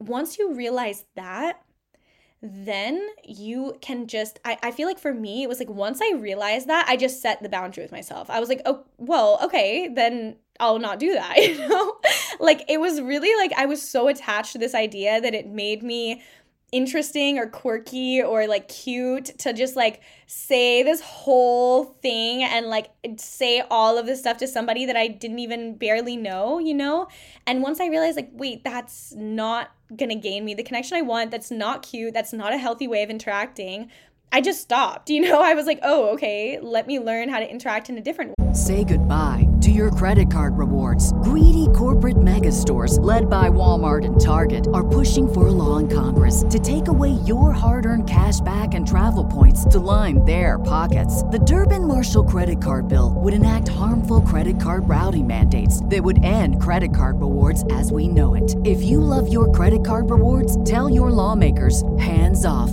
Once 0.00 0.38
you 0.38 0.54
realize 0.54 1.04
that, 1.14 1.62
then 2.42 3.06
you 3.24 3.76
can 3.82 4.06
just 4.06 4.40
I, 4.44 4.56
I 4.62 4.70
feel 4.70 4.88
like 4.88 4.98
for 4.98 5.12
me 5.12 5.42
it 5.42 5.48
was 5.48 5.58
like 5.58 5.68
once 5.68 6.00
i 6.00 6.14
realized 6.16 6.68
that 6.68 6.86
i 6.88 6.96
just 6.96 7.20
set 7.20 7.42
the 7.42 7.50
boundary 7.50 7.84
with 7.84 7.92
myself 7.92 8.30
i 8.30 8.40
was 8.40 8.48
like 8.48 8.62
oh 8.64 8.84
well 8.96 9.38
okay 9.42 9.88
then 9.88 10.36
i'll 10.58 10.78
not 10.78 10.98
do 10.98 11.12
that 11.12 11.36
you 11.42 11.58
know 11.68 11.98
like 12.38 12.64
it 12.66 12.80
was 12.80 13.00
really 13.02 13.30
like 13.36 13.52
i 13.58 13.66
was 13.66 13.86
so 13.86 14.08
attached 14.08 14.52
to 14.52 14.58
this 14.58 14.74
idea 14.74 15.20
that 15.20 15.34
it 15.34 15.48
made 15.48 15.82
me 15.82 16.22
interesting 16.72 17.38
or 17.38 17.46
quirky 17.46 18.22
or 18.22 18.46
like 18.46 18.68
cute 18.68 19.26
to 19.38 19.52
just 19.52 19.76
like 19.76 20.00
say 20.26 20.82
this 20.82 21.00
whole 21.00 21.84
thing 22.02 22.42
and 22.42 22.66
like 22.66 22.90
say 23.16 23.62
all 23.70 23.98
of 23.98 24.06
this 24.06 24.20
stuff 24.20 24.38
to 24.38 24.46
somebody 24.46 24.86
that 24.86 24.96
I 24.96 25.08
didn't 25.08 25.40
even 25.40 25.76
barely 25.76 26.16
know, 26.16 26.58
you 26.58 26.74
know? 26.74 27.08
And 27.46 27.62
once 27.62 27.80
I 27.80 27.86
realized 27.86 28.16
like 28.16 28.30
wait, 28.32 28.64
that's 28.64 29.12
not 29.14 29.70
going 29.96 30.10
to 30.10 30.14
gain 30.14 30.44
me 30.44 30.54
the 30.54 30.62
connection 30.62 30.96
I 30.96 31.02
want, 31.02 31.30
that's 31.30 31.50
not 31.50 31.82
cute, 31.82 32.14
that's 32.14 32.32
not 32.32 32.52
a 32.52 32.58
healthy 32.58 32.86
way 32.86 33.02
of 33.02 33.10
interacting, 33.10 33.90
I 34.32 34.40
just 34.40 34.60
stopped, 34.60 35.10
you 35.10 35.20
know? 35.20 35.40
I 35.50 35.54
was 35.54 35.66
like, 35.66 35.80
"Oh, 35.82 36.10
okay, 36.14 36.58
let 36.60 36.86
me 36.86 37.00
learn 37.00 37.28
how 37.28 37.40
to 37.40 37.50
interact 37.50 37.90
in 37.90 37.98
a 37.98 38.00
different 38.00 38.30
way." 38.30 38.52
Say 38.52 38.84
goodbye 38.84 39.48
to 39.60 39.70
your 39.70 39.90
credit 39.90 40.30
card 40.30 40.58
rewards. 40.58 41.12
Greedy 41.22 41.68
corporate 41.74 42.20
mega 42.20 42.50
stores, 42.50 42.98
led 42.98 43.28
by 43.30 43.48
Walmart 43.48 44.04
and 44.04 44.20
Target, 44.20 44.66
are 44.72 44.86
pushing 44.86 45.32
for 45.32 45.46
a 45.46 45.50
law 45.50 45.76
in 45.76 45.88
Congress 45.88 46.44
to 46.50 46.58
take 46.58 46.88
away 46.88 47.10
your 47.24 47.52
hard 47.52 47.86
earned 47.86 48.08
cash 48.08 48.40
back 48.40 48.74
and 48.74 48.86
travel 48.86 49.24
points 49.24 49.64
to 49.66 49.78
line 49.78 50.24
their 50.24 50.58
pockets. 50.58 51.22
The 51.24 51.38
Durbin 51.38 51.86
Marshall 51.86 52.24
credit 52.24 52.62
card 52.62 52.88
bill 52.88 53.14
would 53.16 53.34
enact 53.34 53.68
harmful 53.68 54.20
credit 54.22 54.60
card 54.60 54.88
routing 54.88 55.26
mandates 55.26 55.84
that 55.86 56.02
would 56.02 56.24
end 56.24 56.60
credit 56.60 56.94
card 56.94 57.20
rewards 57.20 57.64
as 57.70 57.92
we 57.92 58.08
know 58.08 58.34
it. 58.34 58.56
If 58.64 58.82
you 58.82 59.00
love 59.00 59.32
your 59.32 59.50
credit 59.52 59.84
card 59.84 60.10
rewards, 60.10 60.62
tell 60.68 60.88
your 60.88 61.10
lawmakers 61.10 61.82
hands 61.98 62.44
off 62.44 62.72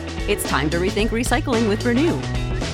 It's 0.27 0.47
time 0.47 0.69
to 0.71 0.77
rethink 0.77 1.09
recycling 1.09 1.67
with 1.67 1.85
Renew. 1.85 2.17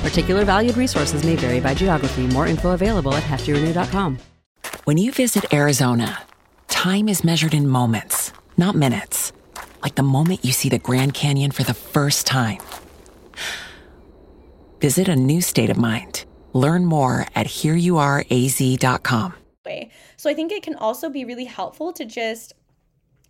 Particular 0.01 0.45
valued 0.45 0.77
resources 0.77 1.23
may 1.23 1.35
vary 1.35 1.59
by 1.59 1.73
geography. 1.73 2.27
More 2.27 2.47
info 2.47 2.71
available 2.71 3.13
at 3.13 3.23
heftyrenew.com. 3.23 4.19
When 4.85 4.97
you 4.97 5.11
visit 5.11 5.53
Arizona, 5.53 6.19
time 6.67 7.09
is 7.09 7.23
measured 7.23 7.53
in 7.53 7.67
moments, 7.67 8.31
not 8.57 8.75
minutes. 8.75 9.33
Like 9.81 9.95
the 9.95 10.03
moment 10.03 10.45
you 10.45 10.51
see 10.51 10.69
the 10.69 10.79
Grand 10.79 11.13
Canyon 11.13 11.51
for 11.51 11.63
the 11.63 11.73
first 11.73 12.27
time. 12.27 12.59
Visit 14.79 15.09
a 15.09 15.15
new 15.15 15.41
state 15.41 15.69
of 15.69 15.77
mind. 15.77 16.25
Learn 16.53 16.85
more 16.85 17.25
at 17.35 17.47
hereyouareaz.com. 17.47 19.33
So 20.17 20.29
I 20.29 20.33
think 20.33 20.51
it 20.51 20.63
can 20.63 20.75
also 20.75 21.09
be 21.09 21.25
really 21.25 21.45
helpful 21.45 21.93
to 21.93 22.03
just 22.03 22.53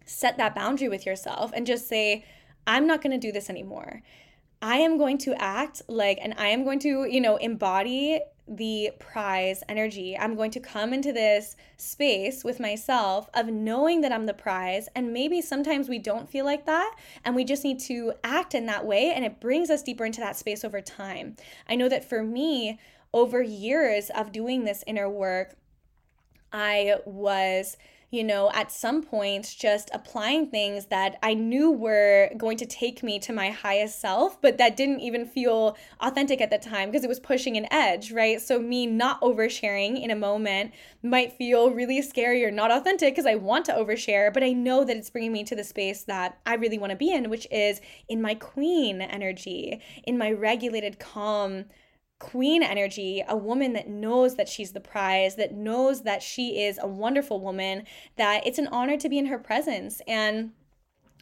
set 0.06 0.38
that 0.38 0.56
boundary 0.56 0.88
with 0.88 1.06
yourself 1.06 1.52
and 1.54 1.68
just 1.68 1.88
say, 1.88 2.24
I'm 2.68 2.86
not 2.86 3.02
going 3.02 3.20
to 3.20 3.28
do 3.28 3.32
this 3.32 3.50
anymore. 3.50 4.04
I 4.62 4.78
am 4.78 4.98
going 4.98 5.18
to 5.20 5.34
act 5.42 5.84
like, 5.88 6.20
and 6.22 6.34
I 6.38 6.48
am 6.50 6.64
going 6.64 6.80
to, 6.80 7.06
you 7.10 7.22
know, 7.22 7.38
embody 7.38 8.20
the 8.48 8.92
prize 9.00 9.62
energy. 9.68 10.18
I'm 10.18 10.36
going 10.36 10.52
to 10.52 10.60
come 10.60 10.94
into 10.94 11.12
this 11.12 11.56
space 11.76 12.44
with 12.44 12.60
myself 12.60 13.30
of 13.34 13.48
knowing 13.48 14.02
that 14.02 14.12
I'm 14.12 14.26
the 14.26 14.34
prize. 14.34 14.88
And 14.96 15.14
maybe 15.14 15.42
sometimes 15.42 15.90
we 15.90 16.00
don't 16.00 16.30
feel 16.30 16.46
like 16.46 16.66
that. 16.66 16.96
And 17.26 17.36
we 17.36 17.44
just 17.44 17.64
need 17.64 17.80
to 17.82 18.14
act 18.24 18.56
in 18.56 18.66
that 18.68 18.86
way. 18.86 19.12
And 19.14 19.26
it 19.26 19.42
brings 19.42 19.70
us 19.70 19.84
deeper 19.84 20.06
into 20.06 20.22
that 20.22 20.38
space 20.38 20.64
over 20.64 20.82
time. 20.82 21.36
I 21.68 21.76
know 21.76 21.90
that 21.90 22.08
for 22.08 22.24
me, 22.24 22.80
over 23.14 23.42
years 23.42 24.10
of 24.10 24.32
doing 24.32 24.64
this 24.64 24.84
inner 24.88 25.10
work, 25.10 25.56
I 26.52 26.98
was 27.06 27.78
you 28.10 28.24
know, 28.24 28.50
at 28.54 28.72
some 28.72 29.04
points 29.04 29.54
just 29.54 29.90
applying 29.94 30.48
things 30.48 30.86
that 30.86 31.18
I 31.22 31.34
knew 31.34 31.72
were 31.72 32.30
going 32.38 32.56
to 32.58 32.66
take 32.66 33.04
me 33.04 33.20
to 33.20 33.34
my 33.34 33.50
highest 33.50 34.00
self, 34.00 34.42
but 34.42 34.58
that 34.60 34.78
didn't 34.78 35.02
even 35.02 35.26
feel 35.26 35.76
authentic 36.00 36.40
at 36.40 36.50
the 36.50 36.58
time 36.58 36.90
because 36.90 37.04
it 37.04 37.10
was 37.10 37.20
pushing 37.20 37.58
an 37.58 37.68
edge, 37.70 38.14
right? 38.14 38.42
So, 38.42 38.60
me 38.60 38.88
not 38.88 39.20
oversharing 39.20 40.02
in 40.02 40.10
a 40.10 40.16
moment 40.16 40.72
might 41.04 41.34
feel 41.34 41.72
really 41.72 42.02
scary 42.02 42.46
or 42.46 42.52
not 42.52 42.72
authentic 42.72 43.14
because 43.14 43.26
I 43.26 43.36
want 43.36 43.66
to 43.66 43.74
overshare, 43.74 44.34
but 44.34 44.44
I 44.44 44.54
know 44.54 44.86
that 44.86 44.96
it's 44.96 45.10
bringing 45.10 45.34
me 45.34 45.44
to 45.44 45.56
the 45.56 45.64
space 45.66 46.04
that 46.04 46.40
I 46.46 46.56
really 46.56 46.78
want 46.78 46.92
to 46.92 46.98
be 46.98 47.12
in, 47.12 47.30
which 47.30 47.46
is 47.52 47.82
in 48.08 48.22
my 48.22 48.36
queen 48.36 49.02
energy, 49.02 49.82
in 50.06 50.18
my 50.18 50.32
regulated, 50.32 50.98
calm, 50.98 51.66
queen 52.20 52.64
energy, 52.64 53.24
a 53.28 53.38
woman 53.38 53.74
that 53.74 53.88
knows 53.88 54.36
that 54.36 54.50
she's 54.50 54.72
the 54.72 54.80
prize, 54.80 55.36
that 55.36 55.54
knows 55.54 56.02
that 56.02 56.24
she 56.24 56.64
is 56.64 56.80
a 56.82 56.88
wonderful 56.88 57.40
woman, 57.40 57.84
that 58.16 58.46
it's 58.46 58.58
an 58.58 58.68
honor 58.68 58.98
to 58.98 59.10
be 59.10 59.18
in 59.18 59.28
her 59.28 59.38
presence. 59.38 60.02
And 60.08 60.52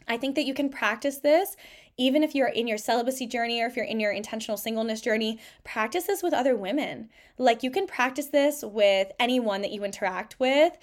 I 0.08 0.16
think 0.16 0.34
that 0.36 0.46
you 0.46 0.54
can 0.54 0.68
practice 0.68 1.18
this 1.18 1.56
even 1.98 2.22
if 2.22 2.34
you're 2.34 2.48
in 2.48 2.66
your 2.66 2.78
celibacy 2.78 3.26
journey 3.26 3.62
or 3.62 3.66
if 3.66 3.76
you're 3.76 3.84
in 3.84 4.00
your 4.00 4.12
intentional 4.12 4.58
singleness 4.58 5.00
journey, 5.00 5.38
practice 5.64 6.04
this 6.04 6.22
with 6.22 6.34
other 6.34 6.54
women. 6.54 7.08
Like 7.38 7.62
you 7.62 7.70
can 7.70 7.86
practice 7.86 8.26
this 8.26 8.62
with 8.62 9.12
anyone 9.18 9.62
that 9.62 9.72
you 9.72 9.82
interact 9.82 10.38
with. 10.38 10.76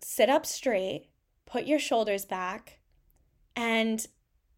Sit 0.00 0.28
up 0.28 0.44
straight, 0.44 1.06
put 1.46 1.66
your 1.66 1.78
shoulders 1.78 2.24
back, 2.24 2.80
and 3.54 4.06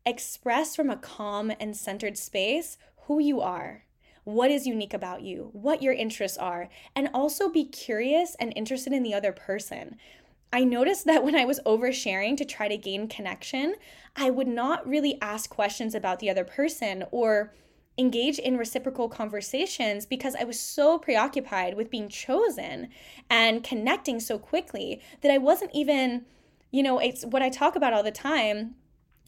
express 0.07 0.75
from 0.75 0.89
a 0.89 0.97
calm 0.97 1.53
and 1.61 1.77
centered 1.77 2.17
space 2.17 2.79
who 3.03 3.19
you 3.19 3.41
are 3.41 3.86
what 4.27 4.51
is 4.51 4.67
unique 4.67 4.93
about 4.93 5.23
you, 5.23 5.51
what 5.53 5.81
your 5.81 5.93
interests 5.93 6.37
are, 6.37 6.69
and 6.97 7.09
also 7.15 7.49
be 7.49 7.65
curious 7.65 8.35
and 8.41 8.53
interested 8.57 8.93
in 8.93 9.05
the 9.05 9.15
other 9.15 9.31
person. 9.31 9.95
I 10.53 10.65
noticed 10.65 11.05
that 11.05 11.23
when 11.23 11.37
I 11.37 11.45
was 11.45 11.61
oversharing 11.65 12.37
to 12.39 12.45
try 12.45 12.67
to 12.67 12.77
gain 12.77 13.07
connection, 13.07 13.77
I 14.17 14.31
would 14.31 14.49
not 14.49 14.85
really 14.85 15.17
ask 15.23 15.49
questions 15.49 15.95
about 15.95 16.19
the 16.19 16.29
other 16.29 16.43
person 16.43 17.05
or 17.13 17.55
engage 17.97 18.41
in 18.41 18.57
reciprocal 18.57 19.09
conversations 19.09 20.07
because 20.07 20.35
I 20.35 20.43
was 20.43 20.59
so 20.59 20.99
preoccupied 20.99 21.77
with 21.77 21.89
being 21.89 22.09
chosen 22.09 22.89
and 23.31 23.63
connecting 23.63 24.19
so 24.19 24.41
quickly 24.41 25.01
that 25.21 25.31
I 25.31 25.39
wasn't 25.39 25.71
even, 25.73 26.27
you 26.73 26.83
know, 26.83 26.99
it's 26.99 27.25
what 27.25 27.43
I 27.43 27.49
talk 27.49 27.77
about 27.77 27.93
all 27.93 28.03
the 28.03 28.11
time 28.11 28.75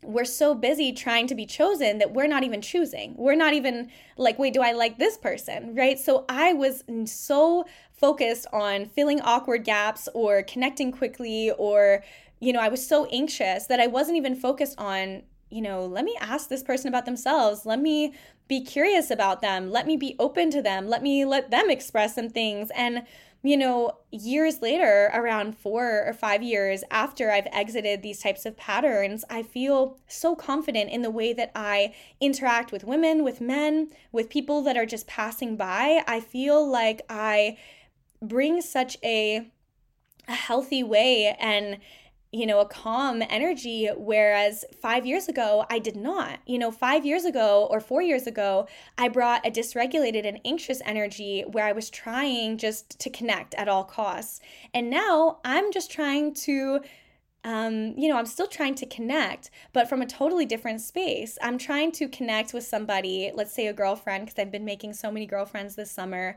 we're 0.02 0.24
so 0.24 0.54
busy 0.54 0.92
trying 0.92 1.26
to 1.26 1.34
be 1.34 1.44
chosen 1.44 1.98
that 1.98 2.12
we're 2.12 2.28
not 2.28 2.44
even 2.44 2.62
choosing. 2.62 3.14
We're 3.16 3.34
not 3.34 3.52
even 3.52 3.90
like, 4.16 4.38
wait, 4.38 4.54
do 4.54 4.62
I 4.62 4.72
like 4.72 4.98
this 4.98 5.16
person? 5.16 5.74
Right. 5.74 5.98
So 5.98 6.24
I 6.28 6.52
was 6.52 6.84
so 7.06 7.64
focused 7.92 8.46
on 8.52 8.86
filling 8.86 9.20
awkward 9.20 9.64
gaps 9.64 10.08
or 10.14 10.42
connecting 10.42 10.92
quickly, 10.92 11.50
or, 11.58 12.04
you 12.38 12.52
know, 12.52 12.60
I 12.60 12.68
was 12.68 12.86
so 12.86 13.06
anxious 13.06 13.66
that 13.66 13.80
I 13.80 13.88
wasn't 13.88 14.16
even 14.16 14.36
focused 14.36 14.78
on, 14.78 15.22
you 15.50 15.60
know, 15.60 15.84
let 15.84 16.04
me 16.04 16.16
ask 16.20 16.48
this 16.48 16.62
person 16.62 16.88
about 16.88 17.04
themselves. 17.04 17.66
Let 17.66 17.80
me 17.80 18.14
be 18.46 18.62
curious 18.64 19.10
about 19.10 19.42
them. 19.42 19.70
Let 19.70 19.86
me 19.86 19.96
be 19.96 20.14
open 20.18 20.50
to 20.52 20.62
them. 20.62 20.86
Let 20.88 21.02
me 21.02 21.24
let 21.24 21.50
them 21.50 21.70
express 21.70 22.14
some 22.14 22.28
things. 22.28 22.70
And, 22.74 23.04
you 23.42 23.56
know, 23.56 23.98
years 24.10 24.60
later, 24.60 25.10
around 25.14 25.56
four 25.56 26.04
or 26.04 26.12
five 26.12 26.42
years 26.42 26.82
after 26.90 27.30
I've 27.30 27.46
exited 27.52 28.02
these 28.02 28.20
types 28.20 28.44
of 28.44 28.56
patterns, 28.56 29.24
I 29.30 29.44
feel 29.44 29.98
so 30.08 30.34
confident 30.34 30.90
in 30.90 31.02
the 31.02 31.10
way 31.10 31.32
that 31.34 31.52
I 31.54 31.94
interact 32.20 32.72
with 32.72 32.82
women, 32.82 33.22
with 33.22 33.40
men, 33.40 33.90
with 34.10 34.28
people 34.28 34.62
that 34.62 34.76
are 34.76 34.86
just 34.86 35.06
passing 35.06 35.56
by. 35.56 36.02
I 36.06 36.18
feel 36.20 36.68
like 36.68 37.02
I 37.08 37.58
bring 38.20 38.60
such 38.60 38.96
a, 39.04 39.48
a 40.26 40.34
healthy 40.34 40.82
way 40.82 41.36
and 41.38 41.78
you 42.30 42.44
know, 42.46 42.60
a 42.60 42.66
calm 42.66 43.22
energy, 43.30 43.88
whereas 43.96 44.64
five 44.82 45.06
years 45.06 45.28
ago, 45.28 45.64
I 45.70 45.78
did 45.78 45.96
not. 45.96 46.40
You 46.46 46.58
know, 46.58 46.70
five 46.70 47.06
years 47.06 47.24
ago 47.24 47.66
or 47.70 47.80
four 47.80 48.02
years 48.02 48.26
ago, 48.26 48.68
I 48.98 49.08
brought 49.08 49.46
a 49.46 49.50
dysregulated 49.50 50.28
and 50.28 50.38
anxious 50.44 50.82
energy 50.84 51.44
where 51.50 51.64
I 51.64 51.72
was 51.72 51.88
trying 51.88 52.58
just 52.58 52.98
to 53.00 53.08
connect 53.08 53.54
at 53.54 53.68
all 53.68 53.84
costs. 53.84 54.40
And 54.74 54.90
now 54.90 55.38
I'm 55.44 55.72
just 55.72 55.90
trying 55.90 56.34
to. 56.34 56.80
Um, 57.44 57.94
you 57.96 58.08
know, 58.08 58.18
I'm 58.18 58.26
still 58.26 58.48
trying 58.48 58.74
to 58.74 58.84
connect, 58.84 59.50
but 59.72 59.88
from 59.88 60.02
a 60.02 60.06
totally 60.06 60.44
different 60.44 60.80
space. 60.80 61.38
I'm 61.40 61.56
trying 61.56 61.92
to 61.92 62.08
connect 62.08 62.52
with 62.52 62.64
somebody, 62.64 63.30
let's 63.32 63.54
say 63.54 63.68
a 63.68 63.72
girlfriend, 63.72 64.26
because 64.26 64.38
I've 64.40 64.50
been 64.50 64.64
making 64.64 64.92
so 64.94 65.10
many 65.10 65.24
girlfriends 65.24 65.76
this 65.76 65.90
summer 65.90 66.36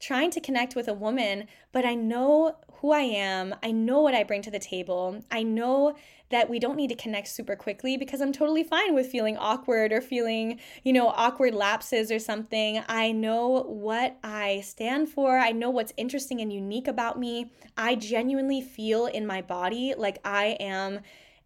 trying 0.00 0.30
to 0.30 0.40
connect 0.40 0.74
with 0.74 0.88
a 0.88 0.94
woman, 0.94 1.46
but 1.72 1.84
I 1.84 1.94
know 1.94 2.56
who 2.80 2.92
I 2.92 3.02
am. 3.02 3.54
I 3.62 3.70
know 3.70 4.00
what 4.00 4.14
I 4.14 4.24
bring 4.24 4.40
to 4.42 4.50
the 4.50 4.58
table. 4.58 5.22
I 5.30 5.42
know 5.42 5.94
that 6.30 6.48
we 6.48 6.58
don't 6.58 6.76
need 6.76 6.88
to 6.88 6.96
connect 6.96 7.28
super 7.28 7.54
quickly 7.54 7.98
because 7.98 8.20
I'm 8.20 8.32
totally 8.32 8.64
fine 8.64 8.94
with 8.94 9.08
feeling 9.08 9.36
awkward 9.36 9.92
or 9.92 10.00
feeling, 10.00 10.58
you 10.82 10.92
know, 10.92 11.08
awkward 11.08 11.54
lapses 11.54 12.10
or 12.10 12.18
something. 12.18 12.82
I 12.88 13.12
know 13.12 13.64
what 13.64 14.18
I 14.24 14.62
stand 14.62 15.10
for. 15.10 15.38
I 15.38 15.52
know 15.52 15.68
what's 15.68 15.92
interesting 15.96 16.40
and 16.40 16.52
unique 16.52 16.88
about 16.88 17.18
me. 17.18 17.52
I 17.76 17.96
genuinely 17.96 18.62
feel 18.62 19.06
in 19.06 19.26
my 19.26 19.42
body 19.42 19.94
like 19.96 20.18
I 20.24 20.56
am 20.60 21.00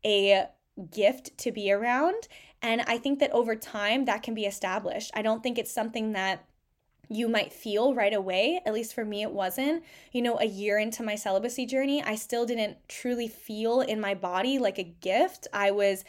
a 0.07 0.47
gift 0.91 1.37
to 1.39 1.51
be 1.51 1.73
around. 1.73 2.29
And 2.63 2.83
I 2.83 2.99
think 2.99 3.19
that 3.19 3.33
over 3.33 3.57
time 3.57 4.05
that 4.05 4.23
can 4.23 4.35
be 4.35 4.45
established. 4.45 5.11
I 5.15 5.23
don't 5.23 5.43
think 5.43 5.59
it's 5.59 5.73
something 5.73 6.13
that 6.13 6.45
you 7.09 7.29
might 7.29 7.53
feel 7.53 7.95
right 7.95 8.15
away. 8.15 8.61
At 8.65 8.75
least 8.75 8.95
for 8.95 9.05
me, 9.05 9.23
it 9.23 9.31
wasn't. 9.31 9.85
You 10.13 10.23
know, 10.23 10.39
a 10.39 10.47
year 10.47 10.79
into 10.79 11.03
my 11.03 11.15
celibacy 11.15 11.67
journey, 11.67 12.03
I 12.03 12.15
still 12.15 12.47
didn't 12.47 12.77
truly 12.89 13.29
feel 13.29 13.81
in 13.81 14.01
my 14.01 14.15
body 14.15 14.59
like 14.59 14.79
a 14.79 14.85
gift. 14.85 15.47
I 15.53 15.71
was 15.71 16.05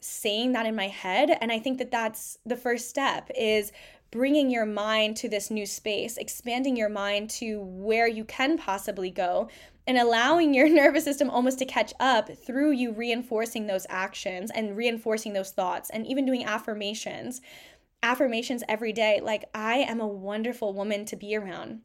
saying 0.00 0.52
that 0.52 0.66
in 0.66 0.76
my 0.76 0.86
head 0.86 1.36
and 1.40 1.50
i 1.50 1.58
think 1.58 1.78
that 1.78 1.90
that's 1.90 2.38
the 2.46 2.54
first 2.54 2.88
step 2.88 3.28
is 3.34 3.72
bringing 4.10 4.50
your 4.50 4.66
mind 4.66 5.16
to 5.16 5.28
this 5.28 5.50
new 5.50 5.66
space, 5.66 6.16
expanding 6.16 6.76
your 6.76 6.88
mind 6.88 7.28
to 7.28 7.60
where 7.60 8.06
you 8.06 8.24
can 8.24 8.56
possibly 8.56 9.10
go, 9.10 9.48
and 9.86 9.98
allowing 9.98 10.54
your 10.54 10.68
nervous 10.74 11.04
system 11.04 11.28
almost 11.28 11.58
to 11.58 11.64
catch 11.64 11.92
up 12.00 12.30
through 12.34 12.70
you 12.70 12.92
reinforcing 12.92 13.66
those 13.66 13.86
actions 13.88 14.50
and 14.54 14.76
reinforcing 14.76 15.32
those 15.32 15.50
thoughts 15.50 15.90
and 15.90 16.06
even 16.06 16.24
doing 16.24 16.44
affirmations. 16.44 17.40
Affirmations 18.06 18.62
every 18.68 18.92
day, 18.92 19.20
like, 19.20 19.46
I 19.52 19.78
am 19.78 20.00
a 20.00 20.06
wonderful 20.06 20.72
woman 20.72 21.04
to 21.06 21.16
be 21.16 21.34
around 21.34 21.80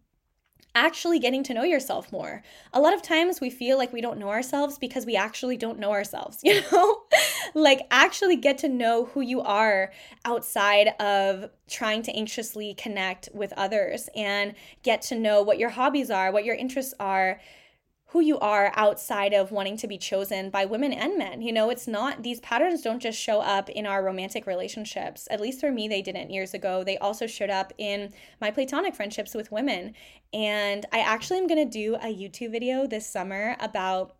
actually 0.76 1.20
getting 1.20 1.44
to 1.44 1.54
know 1.54 1.64
yourself 1.64 2.12
more. 2.12 2.44
A 2.74 2.80
lot 2.80 2.94
of 2.94 3.02
times 3.02 3.42
we 3.42 3.50
feel 3.50 3.78
like 3.78 3.92
we 3.92 4.02
don't 4.02 4.20
know 4.20 4.30
ourselves 4.30 4.78
because 4.78 5.06
we 5.06 5.16
actually 5.16 5.58
don't 5.58 5.80
know 5.80 5.92
ourselves, 5.92 6.40
you 6.44 6.62
know? 6.72 7.02
like 7.54 7.82
actually 7.92 8.36
get 8.36 8.60
to 8.60 8.70
know 8.70 9.06
who 9.06 9.22
you 9.22 9.42
are 9.42 9.92
outside 10.24 10.90
of 11.00 11.50
trying 11.68 12.04
to 12.04 12.16
anxiously 12.16 12.74
connect 12.76 13.30
with 13.34 13.52
others 13.58 14.10
and 14.16 14.54
get 14.84 15.02
to 15.02 15.16
know 15.16 15.42
what 15.42 15.60
your 15.60 15.70
hobbies 15.70 16.10
are, 16.10 16.32
what 16.32 16.46
your 16.46 16.56
interests 16.56 16.94
are 17.00 17.42
who 18.12 18.20
you 18.20 18.38
are 18.40 18.74
outside 18.76 19.34
of 19.34 19.52
wanting 19.52 19.78
to 19.78 19.88
be 19.88 19.98
chosen 19.98 20.50
by 20.50 20.66
women 20.66 20.92
and 20.92 21.18
men. 21.18 21.42
You 21.42 21.54
know, 21.54 21.70
it's 21.70 21.88
not, 21.88 22.24
these 22.24 22.42
patterns 22.42 22.82
don't 22.82 23.00
just 23.00 23.18
show 23.18 23.40
up 23.40 23.70
in 23.70 23.86
our 23.86 24.04
romantic 24.04 24.46
relationships. 24.46 25.30
At 25.32 25.40
least 25.40 25.62
for 25.62 25.72
me, 25.72 25.88
they 25.88 26.02
didn't 26.02 26.30
years 26.30 26.54
ago. 26.54 26.84
They 26.84 26.98
also 26.98 27.26
showed 27.26 27.50
up 27.50 27.72
in 27.78 28.12
my 28.42 28.52
platonic 28.52 28.96
friendships 28.96 29.34
with 29.34 29.50
women. 29.50 29.94
And 30.34 30.86
I 30.92 31.00
actually 31.00 31.40
am 31.40 31.48
going 31.48 31.66
to 31.66 31.72
do 31.72 31.96
a 31.96 32.14
YouTube 32.14 32.52
video 32.52 32.86
this 32.86 33.08
summer 33.08 33.56
about 33.62 34.18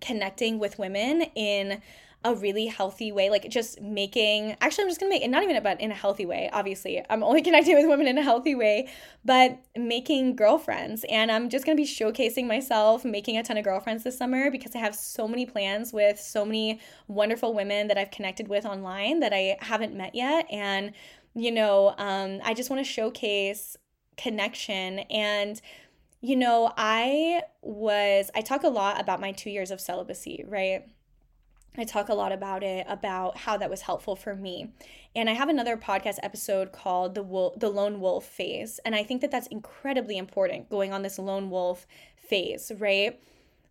connecting 0.00 0.58
with 0.58 0.78
women 0.78 1.20
in 1.34 1.82
a 2.22 2.34
really 2.34 2.66
healthy 2.66 3.12
way, 3.12 3.30
like 3.30 3.48
just 3.48 3.80
making, 3.80 4.54
actually, 4.60 4.84
I'm 4.84 4.90
just 4.90 5.00
gonna 5.00 5.10
make 5.10 5.22
it 5.22 5.30
not 5.30 5.42
even 5.42 5.56
about 5.56 5.80
in 5.80 5.90
a 5.90 5.94
healthy 5.94 6.26
way, 6.26 6.50
obviously. 6.52 7.02
I'm 7.08 7.22
only 7.22 7.40
connecting 7.50 7.76
with 7.76 7.88
women 7.88 8.06
in 8.06 8.18
a 8.18 8.22
healthy 8.22 8.54
way, 8.54 8.90
but 9.24 9.58
making 9.74 10.36
girlfriends. 10.36 11.04
And 11.08 11.32
I'm 11.32 11.48
just 11.48 11.64
gonna 11.64 11.76
be 11.76 11.86
showcasing 11.86 12.46
myself, 12.46 13.04
making 13.06 13.38
a 13.38 13.42
ton 13.42 13.56
of 13.56 13.64
girlfriends 13.64 14.04
this 14.04 14.18
summer 14.18 14.50
because 14.50 14.74
I 14.74 14.78
have 14.80 14.94
so 14.94 15.26
many 15.26 15.46
plans 15.46 15.94
with 15.94 16.20
so 16.20 16.44
many 16.44 16.80
wonderful 17.08 17.54
women 17.54 17.88
that 17.88 17.96
I've 17.96 18.10
connected 18.10 18.48
with 18.48 18.66
online 18.66 19.20
that 19.20 19.32
I 19.32 19.56
haven't 19.60 19.94
met 19.94 20.14
yet. 20.14 20.46
And, 20.50 20.92
you 21.34 21.50
know, 21.50 21.94
um, 21.96 22.40
I 22.44 22.52
just 22.52 22.68
wanna 22.68 22.84
showcase 22.84 23.78
connection 24.18 25.00
and 25.10 25.60
you 26.22 26.36
know, 26.36 26.70
I 26.76 27.40
was, 27.62 28.30
I 28.34 28.42
talk 28.42 28.62
a 28.62 28.68
lot 28.68 29.00
about 29.00 29.22
my 29.22 29.32
two 29.32 29.48
years 29.48 29.70
of 29.70 29.80
celibacy, 29.80 30.44
right? 30.46 30.84
I 31.78 31.84
talk 31.84 32.08
a 32.08 32.14
lot 32.14 32.32
about 32.32 32.62
it, 32.62 32.84
about 32.88 33.38
how 33.38 33.56
that 33.56 33.70
was 33.70 33.82
helpful 33.82 34.16
for 34.16 34.34
me. 34.34 34.72
And 35.14 35.30
I 35.30 35.34
have 35.34 35.48
another 35.48 35.76
podcast 35.76 36.18
episode 36.22 36.72
called 36.72 37.14
the 37.14 37.22
Wolf, 37.22 37.58
the 37.58 37.68
lone 37.68 38.00
wolf 38.00 38.24
phase, 38.24 38.80
and 38.84 38.94
I 38.94 39.04
think 39.04 39.20
that 39.20 39.30
that's 39.30 39.46
incredibly 39.46 40.18
important 40.18 40.68
going 40.68 40.92
on 40.92 41.02
this 41.02 41.18
lone 41.18 41.48
wolf 41.48 41.86
phase, 42.16 42.72
right? 42.78 43.20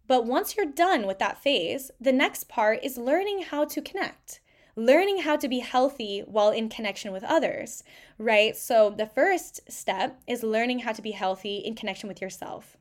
But 0.08 0.26
once 0.26 0.56
you're 0.56 0.66
done 0.66 1.06
with 1.06 1.20
that 1.20 1.42
phase, 1.44 1.92
the 2.02 2.12
next 2.12 2.48
part 2.50 2.84
is 2.84 2.98
learning 2.98 3.44
how 3.44 3.66
to 3.66 3.82
connect. 3.82 4.40
Learning 4.76 5.20
how 5.20 5.36
to 5.36 5.48
be 5.48 5.60
healthy 5.60 6.22
while 6.22 6.50
in 6.50 6.70
connection 6.70 7.12
with 7.12 7.24
others, 7.24 7.84
right? 8.18 8.56
So, 8.56 8.90
the 8.90 9.06
first 9.06 9.60
step 9.70 10.20
is 10.26 10.42
learning 10.42 10.80
how 10.80 10.94
to 10.94 11.02
be 11.02 11.12
healthy 11.12 11.58
in 11.58 11.76
connection 11.76 12.08
with 12.08 12.22
yourself. 12.22 12.78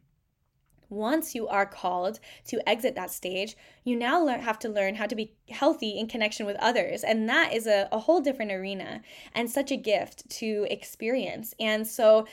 Once 0.89 1.35
you 1.35 1.47
are 1.49 1.67
called 1.67 2.19
to 2.47 2.67
exit 2.69 2.95
that 2.95 3.11
stage, 3.11 3.57
you 3.85 3.97
now 3.97 4.23
learn, 4.23 4.41
have 4.41 4.59
to 4.59 4.69
learn 4.69 4.95
how 4.95 5.07
to 5.07 5.15
be 5.15 5.35
healthy 5.51 5.99
in 5.99 6.07
connection 6.07 6.47
with 6.47 6.57
others. 6.61 7.05
And 7.05 7.29
that 7.29 7.53
is 7.53 7.67
a, 7.67 7.89
a 7.93 7.99
whole 7.99 8.21
different 8.21 8.53
arena 8.53 9.03
and 9.35 9.51
such 9.51 9.71
a 9.71 9.77
gift 9.77 10.29
to 10.31 10.67
experience. 10.71 11.55
And 11.61 11.87
so 11.87 12.27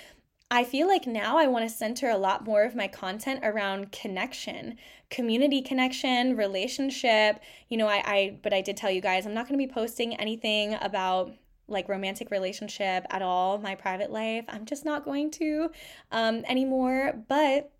I 0.51 0.63
feel 0.63 0.87
like 0.87 1.07
now 1.07 1.37
I 1.37 1.47
want 1.47 1.67
to 1.67 1.75
center 1.75 2.09
a 2.09 2.17
lot 2.17 2.45
more 2.45 2.63
of 2.63 2.75
my 2.75 2.87
content 2.87 3.39
around 3.43 3.91
connection, 3.91 4.77
community 5.09 5.61
connection, 5.61 6.37
relationship. 6.37 7.39
You 7.67 7.77
know, 7.77 7.87
I, 7.87 8.03
I 8.05 8.39
but 8.43 8.53
I 8.53 8.61
did 8.61 8.77
tell 8.77 8.91
you 8.91 9.01
guys 9.01 9.25
I'm 9.25 9.33
not 9.33 9.47
going 9.47 9.59
to 9.59 9.67
be 9.67 9.71
posting 9.71 10.15
anything 10.15 10.75
about 10.81 11.31
like 11.67 11.89
romantic 11.89 12.29
relationship 12.29 13.05
at 13.09 13.23
all, 13.23 13.57
my 13.57 13.73
private 13.73 14.11
life. 14.11 14.45
I'm 14.47 14.65
just 14.65 14.85
not 14.85 15.03
going 15.03 15.31
to 15.31 15.71
um, 16.11 16.45
anymore. 16.47 17.23
But 17.27 17.71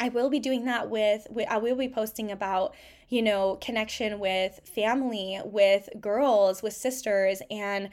I 0.00 0.08
will 0.08 0.30
be 0.30 0.40
doing 0.40 0.64
that 0.64 0.88
with, 0.88 1.26
with 1.30 1.46
I 1.48 1.58
will 1.58 1.76
be 1.76 1.88
posting 1.88 2.32
about, 2.32 2.74
you 3.08 3.20
know, 3.20 3.58
connection 3.60 4.18
with 4.18 4.60
family, 4.64 5.38
with 5.44 5.90
girls, 6.00 6.62
with 6.62 6.72
sisters 6.72 7.42
and 7.50 7.90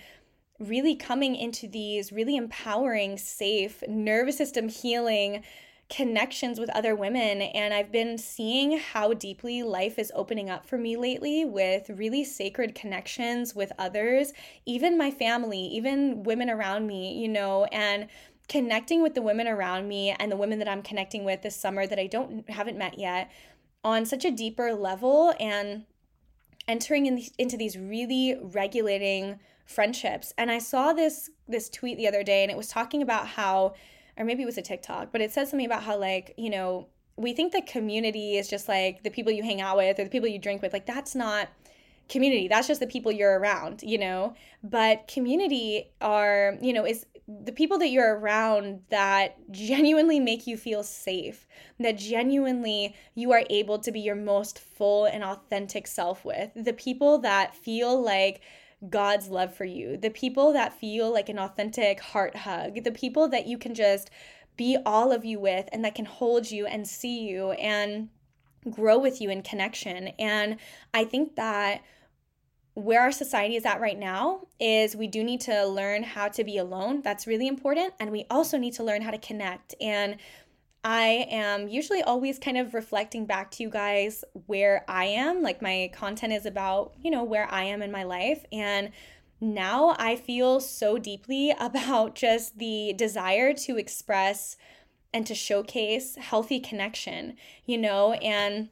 really 0.57 0.95
coming 0.95 1.35
into 1.35 1.67
these 1.67 2.11
really 2.11 2.37
empowering, 2.37 3.17
safe, 3.17 3.83
nervous 3.87 4.37
system 4.37 4.69
healing 4.69 5.43
connections 5.89 6.59
with 6.59 6.69
other 6.71 6.95
women. 6.95 7.41
And 7.41 7.73
I've 7.73 7.91
been 7.91 8.17
seeing 8.17 8.77
how 8.77 9.13
deeply 9.13 9.63
life 9.63 9.99
is 9.99 10.11
opening 10.15 10.49
up 10.49 10.65
for 10.65 10.77
me 10.77 10.97
lately 10.97 11.45
with 11.45 11.89
really 11.89 12.23
sacred 12.23 12.75
connections 12.75 13.55
with 13.55 13.71
others, 13.77 14.33
even 14.65 14.97
my 14.97 15.11
family, 15.11 15.59
even 15.59 16.23
women 16.23 16.49
around 16.49 16.87
me, 16.87 17.17
you 17.17 17.27
know, 17.27 17.65
and 17.65 18.07
connecting 18.47 19.01
with 19.01 19.13
the 19.13 19.21
women 19.21 19.47
around 19.47 19.87
me 19.87 20.15
and 20.19 20.31
the 20.31 20.37
women 20.37 20.59
that 20.59 20.67
I'm 20.67 20.81
connecting 20.81 21.23
with 21.23 21.41
this 21.41 21.55
summer 21.55 21.85
that 21.85 21.99
I 21.99 22.07
don't 22.07 22.49
haven't 22.49 22.77
met 22.77 22.97
yet 22.97 23.31
on 23.83 24.05
such 24.05 24.25
a 24.25 24.31
deeper 24.31 24.73
level 24.73 25.33
and 25.39 25.85
entering 26.67 27.05
in 27.05 27.21
into 27.37 27.57
these 27.57 27.77
really 27.77 28.37
regulating 28.41 29.39
friendships. 29.65 30.33
And 30.37 30.49
I 30.49 30.59
saw 30.59 30.93
this 30.93 31.29
this 31.47 31.69
tweet 31.69 31.97
the 31.97 32.07
other 32.07 32.23
day 32.23 32.43
and 32.43 32.51
it 32.51 32.57
was 32.57 32.69
talking 32.69 33.01
about 33.01 33.27
how 33.27 33.73
or 34.17 34.25
maybe 34.25 34.43
it 34.43 34.47
was 34.47 34.57
a 34.57 34.63
TikTok, 34.63 35.11
but 35.11 35.21
it 35.21 35.31
said 35.31 35.47
something 35.47 35.65
about 35.65 35.83
how 35.83 35.97
like, 35.97 36.33
you 36.37 36.49
know, 36.49 36.87
we 37.17 37.33
think 37.33 37.53
that 37.53 37.67
community 37.67 38.37
is 38.37 38.47
just 38.47 38.67
like 38.67 39.03
the 39.03 39.09
people 39.09 39.31
you 39.31 39.43
hang 39.43 39.61
out 39.61 39.77
with 39.77 39.99
or 39.99 40.03
the 40.03 40.09
people 40.09 40.27
you 40.27 40.39
drink 40.39 40.61
with. 40.61 40.73
Like 40.73 40.85
that's 40.85 41.15
not 41.15 41.49
community. 42.09 42.47
That's 42.47 42.67
just 42.67 42.79
the 42.79 42.87
people 42.87 43.11
you're 43.11 43.39
around 43.39 43.83
you 43.83 43.97
know? 43.97 44.33
But 44.63 45.07
community 45.07 45.91
are 46.01 46.57
you 46.61 46.73
know 46.73 46.85
is 46.85 47.05
the 47.27 47.51
people 47.51 47.77
that 47.79 47.89
you're 47.89 48.17
around 48.17 48.79
that 48.89 49.35
genuinely 49.51 50.17
make 50.17 50.47
you 50.47 50.55
feel 50.55 50.81
safe 50.81 51.45
that 51.77 51.97
genuinely 51.97 52.95
you 53.15 53.33
are 53.33 53.43
able 53.49 53.79
to 53.79 53.91
be 53.91 53.99
your 53.99 54.15
most 54.15 54.57
full 54.59 55.05
and 55.05 55.23
authentic 55.23 55.87
self 55.87 56.23
with. 56.23 56.51
The 56.55 56.73
people 56.73 57.19
that 57.19 57.53
feel 57.53 58.01
like 58.01 58.41
God's 58.89 59.27
love 59.27 59.53
for 59.53 59.65
you, 59.65 59.97
the 59.97 60.09
people 60.09 60.53
that 60.53 60.79
feel 60.79 61.11
like 61.11 61.29
an 61.29 61.39
authentic 61.39 61.99
heart 61.99 62.35
hug, 62.35 62.83
the 62.83 62.91
people 62.91 63.27
that 63.29 63.47
you 63.47 63.57
can 63.57 63.73
just 63.73 64.09
be 64.55 64.77
all 64.85 65.11
of 65.11 65.25
you 65.25 65.39
with 65.39 65.67
and 65.71 65.83
that 65.83 65.95
can 65.95 66.05
hold 66.05 66.49
you 66.49 66.65
and 66.65 66.87
see 66.87 67.27
you 67.27 67.51
and 67.51 68.09
grow 68.69 68.97
with 68.97 69.21
you 69.21 69.29
in 69.29 69.41
connection. 69.41 70.09
And 70.19 70.57
I 70.93 71.05
think 71.05 71.35
that 71.35 71.81
where 72.77 73.01
our 73.01 73.11
society 73.11 73.55
is 73.55 73.65
at 73.65 73.81
right 73.81 73.97
now 73.97 74.39
is 74.59 74.95
we 74.95 75.07
do 75.07 75.23
need 75.23 75.41
to 75.41 75.65
learn 75.65 76.03
how 76.03 76.27
to 76.27 76.43
be 76.43 76.59
alone. 76.59 77.01
That's 77.01 77.25
really 77.25 77.47
important. 77.47 77.91
And 77.99 78.11
we 78.11 78.27
also 78.29 78.59
need 78.59 78.73
to 78.73 78.83
learn 78.83 79.01
how 79.01 79.09
to 79.09 79.17
connect. 79.17 79.73
And 79.81 80.17
I 80.83 81.25
am 81.31 81.67
usually 81.67 82.03
always 82.03 82.37
kind 82.37 82.55
of 82.55 82.75
reflecting 82.75 83.25
back 83.25 83.49
to 83.51 83.63
you 83.63 83.71
guys 83.71 84.23
where 84.45 84.85
I 84.87 85.05
am. 85.05 85.41
Like 85.41 85.59
my 85.59 85.89
content 85.91 86.33
is 86.33 86.45
about, 86.45 86.93
you 87.01 87.09
know, 87.09 87.23
where 87.23 87.51
I 87.51 87.63
am 87.63 87.81
in 87.81 87.91
my 87.91 88.03
life. 88.03 88.45
And 88.51 88.91
now 89.41 89.95
I 89.97 90.15
feel 90.15 90.59
so 90.59 90.99
deeply 90.99 91.49
about 91.59 92.13
just 92.13 92.59
the 92.59 92.93
desire 92.95 93.53
to 93.53 93.77
express 93.77 94.55
and 95.11 95.25
to 95.25 95.33
showcase 95.33 96.15
healthy 96.17 96.59
connection, 96.59 97.37
you 97.65 97.79
know, 97.79 98.13
and 98.13 98.69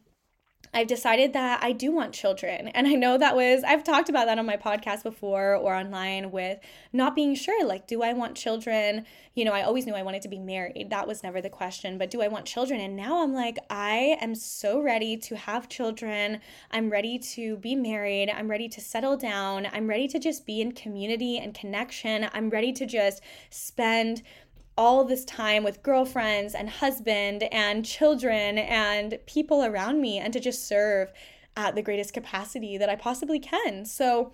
I've 0.76 0.88
decided 0.88 1.32
that 1.34 1.64
I 1.64 1.72
do 1.72 1.90
want 1.94 2.12
children. 2.14 2.68
And 2.68 2.86
I 2.86 2.96
know 2.96 3.18
that 3.18 3.34
was, 3.34 3.64
I've 3.64 3.86
talked 3.86 4.10
about 4.10 4.26
that 4.26 4.38
on 4.38 4.46
my 4.46 4.58
podcast 4.58 5.04
before 5.04 5.56
or 5.56 5.74
online 5.74 6.32
with 6.32 6.60
not 6.92 7.16
being 7.16 7.34
sure. 7.34 7.66
Like, 7.66 7.88
do 7.88 8.04
I 8.04 8.12
want 8.12 8.36
children? 8.36 9.06
You 9.36 9.46
know, 9.46 9.54
I 9.54 9.62
always 9.64 9.86
knew 9.86 9.94
I 9.94 10.04
wanted 10.04 10.22
to 10.24 10.28
be 10.28 10.38
married. 10.38 10.90
That 10.90 11.08
was 11.08 11.24
never 11.24 11.42
the 11.42 11.50
question. 11.50 11.98
But 11.98 12.12
do 12.12 12.22
I 12.22 12.28
want 12.28 12.46
children? 12.46 12.82
And 12.82 12.98
now 12.98 13.24
I'm 13.24 13.34
like, 13.34 13.58
I 13.70 14.18
am 14.20 14.36
so 14.36 14.82
ready 14.82 15.16
to 15.16 15.38
have 15.38 15.70
children. 15.70 16.42
I'm 16.72 16.90
ready 16.90 17.20
to 17.20 17.56
be 17.56 17.74
married. 17.76 18.30
I'm 18.30 18.50
ready 18.50 18.68
to 18.68 18.82
settle 18.82 19.16
down. 19.16 19.68
I'm 19.72 19.88
ready 19.88 20.10
to 20.10 20.20
just 20.20 20.46
be 20.46 20.60
in 20.60 20.74
community 20.74 21.38
and 21.38 21.54
connection. 21.54 22.28
I'm 22.34 22.50
ready 22.50 22.74
to 22.74 22.86
just 22.86 23.22
spend 23.50 24.24
all 24.78 25.06
this 25.06 25.24
time 25.26 25.64
with 25.64 25.84
girlfriends 25.84 26.54
and 26.54 26.70
husband 26.70 27.44
and 27.44 27.86
children 27.86 28.58
and 28.58 29.18
people 29.26 29.64
around 29.64 30.02
me 30.02 30.18
and 30.18 30.34
to 30.34 30.40
just 30.40 30.68
serve 30.68 31.14
at 31.56 31.76
the 31.76 31.82
greatest 31.82 32.14
capacity 32.14 32.78
that 32.78 32.90
I 32.90 32.96
possibly 32.96 33.40
can. 33.40 33.86
So, 33.86 34.34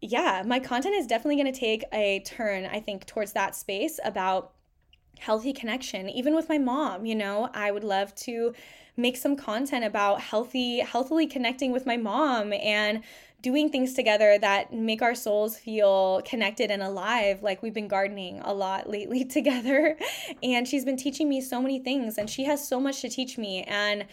yeah, 0.00 0.42
my 0.46 0.60
content 0.60 0.94
is 0.94 1.06
definitely 1.06 1.36
going 1.36 1.52
to 1.52 1.58
take 1.58 1.84
a 1.92 2.20
turn, 2.20 2.66
I 2.66 2.78
think, 2.78 3.06
towards 3.06 3.32
that 3.32 3.56
space 3.56 3.98
about 4.04 4.52
healthy 5.18 5.52
connection 5.52 6.08
even 6.08 6.34
with 6.34 6.48
my 6.48 6.58
mom 6.58 7.06
you 7.06 7.14
know 7.14 7.48
i 7.54 7.70
would 7.70 7.84
love 7.84 8.14
to 8.14 8.52
make 8.96 9.16
some 9.16 9.36
content 9.36 9.84
about 9.84 10.20
healthy 10.20 10.80
healthily 10.80 11.26
connecting 11.26 11.72
with 11.72 11.86
my 11.86 11.96
mom 11.96 12.52
and 12.52 13.02
doing 13.44 13.68
things 13.68 13.92
together 13.92 14.38
that 14.38 14.72
make 14.72 15.02
our 15.02 15.14
souls 15.14 15.58
feel 15.58 16.22
connected 16.24 16.70
and 16.70 16.82
alive. 16.82 17.42
Like 17.42 17.62
we've 17.62 17.74
been 17.74 17.88
gardening 17.88 18.40
a 18.40 18.54
lot 18.54 18.88
lately 18.88 19.22
together. 19.36 19.98
And 20.42 20.66
she's 20.66 20.86
been 20.86 20.96
teaching 20.96 21.28
me 21.28 21.42
so 21.42 21.60
many 21.60 21.78
things, 21.78 22.16
and 22.16 22.28
she 22.28 22.44
has 22.44 22.66
so 22.66 22.80
much 22.80 23.02
to 23.02 23.10
teach 23.10 23.36
me. 23.36 23.62
And 23.64 24.06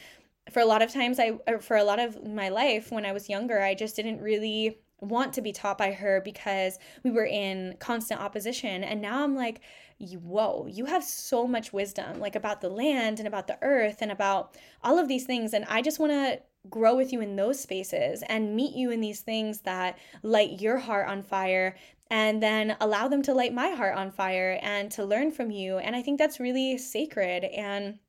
for 0.52 0.60
a 0.60 0.66
lot 0.66 0.82
of 0.82 0.92
times, 0.92 1.18
I, 1.18 1.38
for 1.62 1.78
a 1.78 1.84
lot 1.86 2.00
of 2.00 2.28
my 2.28 2.50
life 2.50 2.92
when 2.92 3.06
I 3.06 3.14
was 3.14 3.30
younger, 3.30 3.62
I 3.62 3.74
just 3.74 3.96
didn't 3.96 4.22
really 4.22 4.80
want 5.02 5.34
to 5.34 5.42
be 5.42 5.52
taught 5.52 5.78
by 5.78 5.92
her 5.92 6.22
because 6.24 6.80
we 7.04 7.12
were 7.12 7.26
in 7.26 7.76
constant 7.80 8.22
opposition. 8.22 8.84
And 8.84 9.02
now 9.02 9.24
I'm 9.24 9.36
like, 9.36 9.62
whoa, 10.00 10.68
you 10.68 10.86
have 10.86 11.04
so 11.04 11.46
much 11.48 11.74
wisdom, 11.74 12.20
like 12.20 12.36
about 12.36 12.62
the 12.62 12.70
land 12.70 13.20
and 13.20 13.28
about 13.28 13.48
the 13.48 13.58
earth 13.62 13.98
and 14.02 14.12
about 14.12 14.56
all 14.84 14.98
of 14.98 15.08
these 15.08 15.26
things. 15.26 15.54
And 15.54 15.66
I 15.66 15.82
just 15.82 16.00
want 16.00 16.12
to 16.12 16.42
grow 16.70 16.96
with 16.96 17.12
you 17.12 17.22
in 17.22 17.36
those 17.36 17.60
spaces 17.60 18.24
and 18.30 18.56
meet 18.56 18.76
you 18.76 18.92
in 18.92 19.02
these 19.02 19.22
things 19.22 19.62
that 19.62 19.98
light 20.22 20.62
your 20.62 20.78
heart 20.78 21.08
on 21.08 21.24
fire 21.24 21.76
and 22.12 22.44
then 22.44 22.76
allow 22.82 23.08
them 23.08 23.22
to 23.24 23.34
light 23.34 23.54
my 23.54 23.70
heart 23.70 23.96
on 23.96 24.12
fire 24.12 24.60
and 24.62 24.92
to 24.92 25.06
learn 25.06 25.32
from 25.32 25.50
you. 25.50 25.78
And 25.78 25.96
I 25.96 26.02
think 26.02 26.20
that's 26.20 26.40
really 26.40 26.78
sacred. 26.78 27.46
And 27.46 28.00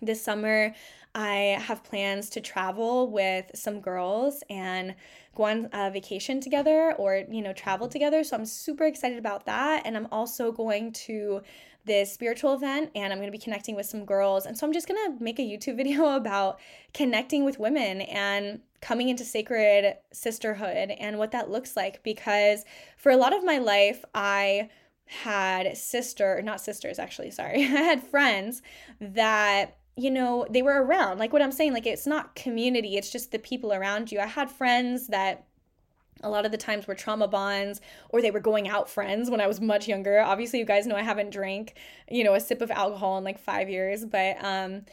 this 0.00 0.22
summer, 0.22 0.74
I 1.14 1.58
have 1.60 1.84
plans 1.84 2.28
to 2.30 2.40
travel 2.40 3.10
with 3.10 3.50
some 3.54 3.80
girls 3.80 4.42
and 4.50 4.94
go 5.34 5.44
on 5.44 5.68
a 5.72 5.90
vacation 5.90 6.40
together 6.40 6.94
or, 6.98 7.24
you 7.30 7.42
know, 7.42 7.52
travel 7.52 7.88
together. 7.88 8.24
So 8.24 8.36
I'm 8.36 8.46
super 8.46 8.84
excited 8.84 9.18
about 9.18 9.46
that. 9.46 9.82
And 9.84 9.96
I'm 9.96 10.08
also 10.10 10.50
going 10.50 10.92
to 10.92 11.42
this 11.84 12.12
spiritual 12.12 12.54
event 12.54 12.90
and 12.94 13.12
I'm 13.12 13.18
going 13.18 13.28
to 13.28 13.36
be 13.36 13.42
connecting 13.42 13.76
with 13.76 13.86
some 13.86 14.04
girls. 14.04 14.46
And 14.46 14.56
so 14.56 14.66
I'm 14.66 14.72
just 14.72 14.88
going 14.88 15.00
to 15.04 15.22
make 15.22 15.38
a 15.38 15.42
YouTube 15.42 15.76
video 15.76 16.16
about 16.16 16.58
connecting 16.92 17.44
with 17.44 17.58
women 17.58 18.00
and 18.02 18.60
coming 18.80 19.08
into 19.08 19.24
sacred 19.24 19.96
sisterhood 20.12 20.90
and 20.90 21.18
what 21.18 21.30
that 21.30 21.50
looks 21.50 21.76
like 21.76 22.02
because 22.02 22.64
for 22.96 23.10
a 23.10 23.16
lot 23.16 23.34
of 23.34 23.44
my 23.44 23.58
life 23.58 24.04
I 24.14 24.68
had 25.06 25.76
sister, 25.76 26.42
not 26.42 26.60
sisters 26.60 26.98
actually, 26.98 27.30
sorry. 27.30 27.62
I 27.64 27.66
had 27.66 28.02
friends 28.02 28.62
that 29.00 29.76
you 29.96 30.10
know, 30.10 30.46
they 30.50 30.62
were 30.62 30.82
around. 30.82 31.18
Like 31.18 31.32
what 31.32 31.42
I'm 31.42 31.52
saying, 31.52 31.72
like 31.72 31.86
it's 31.86 32.06
not 32.06 32.34
community, 32.34 32.96
it's 32.96 33.10
just 33.10 33.32
the 33.32 33.38
people 33.38 33.72
around 33.72 34.10
you. 34.10 34.20
I 34.20 34.26
had 34.26 34.50
friends 34.50 35.08
that 35.08 35.46
a 36.22 36.30
lot 36.30 36.46
of 36.46 36.52
the 36.52 36.58
times 36.58 36.86
were 36.86 36.94
trauma 36.94 37.28
bonds 37.28 37.80
or 38.08 38.22
they 38.22 38.30
were 38.30 38.40
going 38.40 38.66
out 38.68 38.88
friends 38.88 39.30
when 39.30 39.40
I 39.40 39.46
was 39.46 39.60
much 39.60 39.88
younger. 39.88 40.20
Obviously, 40.20 40.58
you 40.58 40.64
guys 40.64 40.86
know 40.86 40.96
I 40.96 41.02
haven't 41.02 41.30
drank, 41.30 41.74
you 42.10 42.24
know, 42.24 42.34
a 42.34 42.40
sip 42.40 42.62
of 42.62 42.70
alcohol 42.70 43.18
in 43.18 43.24
like 43.24 43.38
5 43.38 43.68
years, 43.68 44.04
but 44.04 44.42
um 44.42 44.84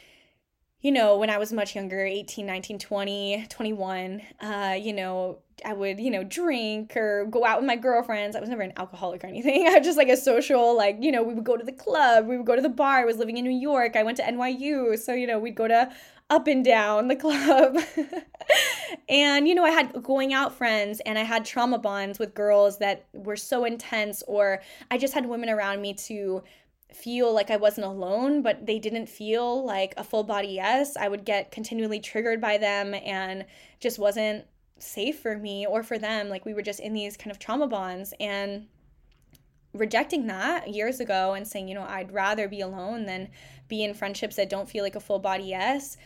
you 0.82 0.92
know, 0.92 1.18
when 1.18 1.30
I 1.30 1.38
was 1.38 1.54
much 1.54 1.76
younger, 1.76 2.04
18, 2.04 2.44
19, 2.44 2.80
20, 2.80 3.46
21, 3.50 4.22
uh, 4.40 4.76
you 4.82 4.94
know, 4.94 5.38
I 5.66 5.74
would, 5.74 6.00
you 6.00 6.12
know, 6.12 6.24
drink 6.24 6.96
or 6.96 7.26
go 7.26 7.46
out 7.46 7.60
with 7.60 7.68
my 7.68 7.76
girlfriends. 7.76 8.36
I 8.36 8.40
was 8.40 8.50
never 8.50 8.62
an 8.62 8.74
alcoholic 8.78 9.24
or 9.24 9.28
anything. 9.28 9.68
I 9.68 9.78
was 9.78 9.86
just 9.86 9.98
like 9.98 10.10
a 10.10 10.18
social, 10.18 10.76
like, 10.76 10.98
you 11.00 11.12
know, 11.12 11.24
we 11.24 11.34
would 11.34 11.44
go 11.44 11.58
to 11.58 11.64
the 11.64 11.72
club, 11.72 12.28
we 12.28 12.38
would 12.38 12.46
go 12.46 12.56
to 12.56 12.62
the 12.62 12.70
bar. 12.70 13.00
I 13.00 13.06
was 13.06 13.18
living 13.18 13.38
in 13.38 13.44
New 13.44 13.52
York. 13.52 13.96
I 13.96 14.04
went 14.04 14.18
to 14.18 14.24
NYU. 14.24 14.98
So, 14.98 15.14
you 15.14 15.28
know, 15.28 15.40
we'd 15.40 15.56
go 15.56 15.68
to 15.68 15.92
up 16.30 16.48
and 16.48 16.64
down 16.64 17.08
the 17.08 17.16
club. 17.18 17.78
and, 19.10 19.48
you 19.48 19.56
know, 19.56 19.64
I 19.64 19.72
had 19.72 20.02
going 20.04 20.34
out 20.34 20.54
friends 20.54 21.02
and 21.06 21.20
I 21.20 21.24
had 21.24 21.46
trauma 21.46 21.78
bonds 21.78 22.20
with 22.20 22.34
girls 22.34 22.80
that 22.80 23.06
were 23.14 23.38
so 23.38 23.66
intense, 23.66 24.24
or 24.28 24.62
I 24.90 24.98
just 24.98 25.14
had 25.14 25.26
women 25.26 25.50
around 25.50 25.82
me 25.82 25.94
to 25.94 26.44
feel 26.94 27.34
like 27.34 27.50
I 27.50 27.58
wasn't 27.58 27.88
alone, 27.88 28.42
but 28.42 28.66
they 28.66 28.80
didn't 28.80 29.08
feel 29.08 29.66
like 29.66 29.94
a 29.98 30.04
full 30.04 30.24
body 30.24 30.50
yes. 30.50 30.98
I 30.98 31.08
would 31.08 31.26
get 31.26 31.52
continually 31.52 32.00
triggered 32.00 32.42
by 32.42 32.58
them 32.58 32.94
and 32.94 33.46
just 33.80 33.98
wasn't 33.98 34.46
safe 34.82 35.20
for 35.20 35.38
me 35.38 35.66
or 35.66 35.84
for 35.84 35.98
them. 35.98 36.30
Like 36.30 36.46
we 36.46 36.54
were 36.54 36.62
just 36.62 36.80
in 36.80 36.94
these 36.94 37.18
kind 37.18 37.32
of 37.32 37.40
trauma 37.40 37.68
bonds 37.68 38.14
and 38.20 38.68
rejecting 39.74 40.28
that 40.28 40.70
years 40.70 41.00
ago 41.00 41.34
and 41.34 41.48
saying, 41.48 41.68
you 41.68 41.76
know, 41.76 41.86
I'd 41.88 42.12
rather 42.12 42.48
be 42.48 42.62
alone 42.62 43.06
than 43.06 43.30
be 43.68 43.84
in 43.84 43.94
friendships 43.94 44.36
that 44.36 44.50
don't 44.50 44.70
feel 44.70 44.84
like 44.84 44.96
a 44.96 45.00
full 45.00 45.20
body 45.20 45.46
yes 45.46 45.98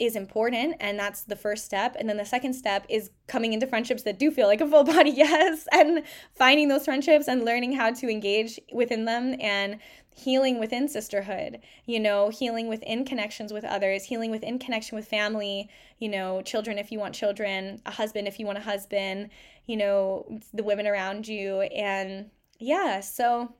is 0.00 0.16
important 0.16 0.74
and 0.80 0.98
that's 0.98 1.22
the 1.22 1.36
first 1.36 1.64
step 1.64 1.94
and 1.98 2.08
then 2.08 2.16
the 2.16 2.24
second 2.24 2.52
step 2.52 2.84
is 2.88 3.10
coming 3.28 3.52
into 3.52 3.66
friendships 3.66 4.02
that 4.02 4.18
do 4.18 4.30
feel 4.30 4.48
like 4.48 4.60
a 4.60 4.68
full 4.68 4.82
body 4.82 5.10
yes 5.14 5.68
and 5.70 6.02
finding 6.34 6.66
those 6.68 6.84
friendships 6.84 7.28
and 7.28 7.44
learning 7.44 7.72
how 7.72 7.92
to 7.92 8.08
engage 8.08 8.58
within 8.72 9.04
them 9.04 9.36
and 9.40 9.78
healing 10.16 10.60
within 10.60 10.88
sisterhood, 10.88 11.58
you 11.86 11.98
know, 11.98 12.28
healing 12.28 12.68
within 12.68 13.04
connections 13.04 13.52
with 13.52 13.64
others, 13.64 14.04
healing 14.04 14.30
within 14.30 14.58
connection 14.58 14.96
with 14.96 15.08
family, 15.08 15.68
you 15.98 16.08
know, 16.08 16.40
children 16.42 16.78
if 16.78 16.92
you 16.92 16.98
want 16.98 17.14
children, 17.14 17.80
a 17.84 17.90
husband 17.90 18.28
if 18.28 18.38
you 18.38 18.46
want 18.46 18.58
a 18.58 18.62
husband, 18.62 19.28
you 19.66 19.76
know, 19.76 20.24
the 20.52 20.62
women 20.62 20.86
around 20.86 21.26
you. 21.26 21.62
And 21.62 22.30
yeah, 22.60 23.00
so 23.00 23.54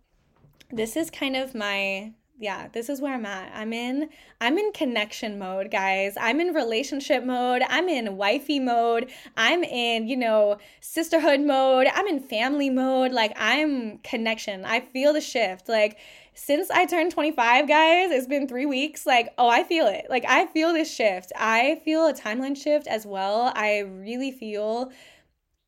this 0.71 0.97
is 0.97 1.11
kind 1.11 1.35
of 1.35 1.55
my 1.55 2.13
yeah, 2.37 2.67
this 2.73 2.89
is 2.89 3.01
where 3.01 3.15
I'm 3.15 3.27
at. 3.27 3.53
I'm 3.55 3.73
in 3.73 4.09
I'm 4.41 4.59
in 4.59 4.73
connection 4.73 5.39
mode, 5.39 5.71
guys. 5.71 6.15
I'm 6.21 6.41
in 6.41 6.49
relationship 6.49 7.25
mode. 7.25 7.63
I'm 7.69 7.89
in 7.89 8.17
wifey 8.17 8.59
mode. 8.59 9.11
I'm 9.37 9.63
in, 9.63 10.09
you 10.09 10.17
know, 10.17 10.59
sisterhood 10.81 11.41
mode. 11.41 11.87
I'm 11.95 12.07
in 12.09 12.21
family 12.21 12.71
mode. 12.71 13.13
Like 13.13 13.33
I'm 13.37 13.99
connection. 13.99 14.65
I 14.65 14.81
feel 14.81 15.13
the 15.13 15.21
shift. 15.21 15.69
Like 15.69 15.99
since 16.35 16.71
I 16.71 16.87
turned 16.87 17.13
25, 17.13 17.69
guys, 17.69 18.11
it's 18.11 18.27
been 18.27 18.49
3 18.49 18.67
weeks. 18.67 19.07
Like, 19.07 19.33
oh, 19.39 19.49
I 19.49 19.63
feel 19.63 19.87
it. 19.87 20.07
Like 20.11 20.25
I 20.27 20.47
feel 20.47 20.73
this 20.73 20.93
shift. 20.93 21.33
I 21.37 21.81
feel 21.85 22.09
a 22.09 22.13
timeline 22.13 22.57
shift 22.57 22.89
as 22.89 23.07
well. 23.07 23.53
I 23.55 23.79
really 23.79 24.33
feel 24.33 24.91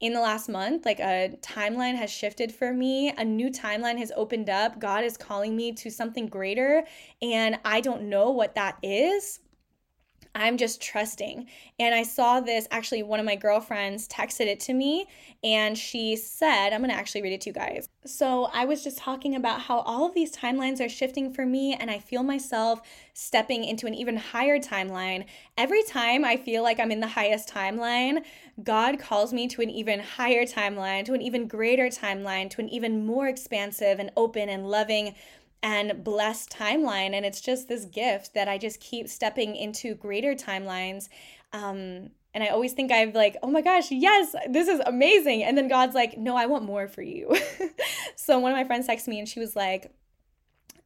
in 0.01 0.13
the 0.13 0.21
last 0.21 0.49
month, 0.49 0.85
like 0.85 1.01
a 1.01 1.39
timeline 1.41 1.97
has 1.97 2.11
shifted 2.11 2.53
for 2.53 2.73
me. 2.73 3.15
A 3.17 3.25
new 3.25 3.51
timeline 3.51 3.99
has 3.99 4.13
opened 4.15 4.51
up. 4.51 4.79
God 4.79 5.05
is 5.05 5.17
calling 5.17 5.57
me 5.57 5.73
to 5.73 5.91
something 5.91 6.27
greater, 6.27 6.85
and 7.23 7.59
I 7.65 7.81
don't 7.81 8.03
know 8.03 8.31
what 8.31 8.55
that 8.57 8.79
is. 8.83 9.41
I'm 10.37 10.59
just 10.59 10.83
trusting. 10.83 11.47
And 11.81 11.95
I 11.95 12.03
saw 12.03 12.41
this 12.41 12.69
actually, 12.71 13.03
one 13.03 13.19
of 13.19 13.25
my 13.25 13.37
girlfriends 13.37 14.07
texted 14.07 14.47
it 14.47 14.61
to 14.61 14.75
me, 14.75 15.07
and 15.43 15.77
she 15.79 16.15
said, 16.15 16.71
I'm 16.71 16.83
gonna 16.83 16.93
actually 16.93 17.23
read 17.23 17.33
it 17.33 17.41
to 17.43 17.51
you 17.51 17.55
guys. 17.55 17.89
So 18.05 18.51
I 18.53 18.67
was 18.67 18.85
just 18.85 18.99
talking 18.99 19.35
about 19.35 19.63
how 19.63 19.79
all 19.81 20.07
of 20.07 20.15
these 20.15 20.37
timelines 20.37 20.85
are 20.85 20.91
shifting 20.91 21.33
for 21.33 21.47
me, 21.47 21.73
and 21.73 21.91
I 21.91 21.99
feel 21.99 22.23
myself 22.23 22.83
stepping 23.15 23.65
into 23.65 23.87
an 23.87 23.95
even 23.95 24.19
higher 24.19 24.59
timeline. 24.59 25.25
Every 25.57 25.83
time 25.83 26.23
I 26.23 26.37
feel 26.37 26.63
like 26.63 26.79
I'm 26.79 26.93
in 26.93 27.01
the 27.01 27.07
highest 27.07 27.49
timeline, 27.49 28.23
God 28.63 28.99
calls 28.99 29.33
me 29.33 29.49
to 29.49 29.63
an 29.63 29.71
even 29.71 30.01
higher 30.01 30.45
timeline, 30.45 31.07
to 31.07 31.15
an 31.15 31.23
even 31.23 31.49
greater 31.49 31.87
timeline, 31.87 32.51
to 32.51 32.61
an 32.61 32.69
even 32.69 33.07
more 33.07 33.27
expansive 33.27 33.99
and 33.99 34.11
open 34.19 34.51
and 34.51 34.69
loving 34.69 35.15
and 35.67 36.05
blessed 36.05 36.49
timeline. 36.49 37.13
And 37.13 37.27
it's 37.27 37.41
just 37.41 37.67
this 37.67 37.87
gift 37.87 38.35
that 38.35 38.47
I 38.47 38.57
just 38.57 38.79
keep 38.79 39.09
stepping 39.09 39.57
into 39.57 39.97
greater 39.97 40.33
timelines. 40.33 41.09
Um, 41.53 42.11
and 42.33 42.45
I 42.45 42.49
always 42.49 42.73
think 42.73 42.93
I've 42.93 43.17
like, 43.17 43.37
oh 43.43 43.51
my 43.51 43.63
gosh, 43.63 43.91
yes, 43.91 44.37
this 44.49 44.69
is 44.69 44.81
amazing. 44.87 45.43
And 45.43 45.59
then 45.59 45.67
God's 45.67 45.97
like, 45.97 46.17
no, 46.17 46.37
I 46.37 46.47
want 46.47 46.65
more 46.65 46.87
for 46.87 47.03
you. 47.03 47.37
so 48.17 48.39
one 48.39 48.53
of 48.53 48.57
my 48.57 48.63
friends 48.63 48.87
texted 48.87 49.09
me 49.09 49.19
and 49.19 49.29
she 49.29 49.41
was 49.41 49.57
like, 49.57 49.91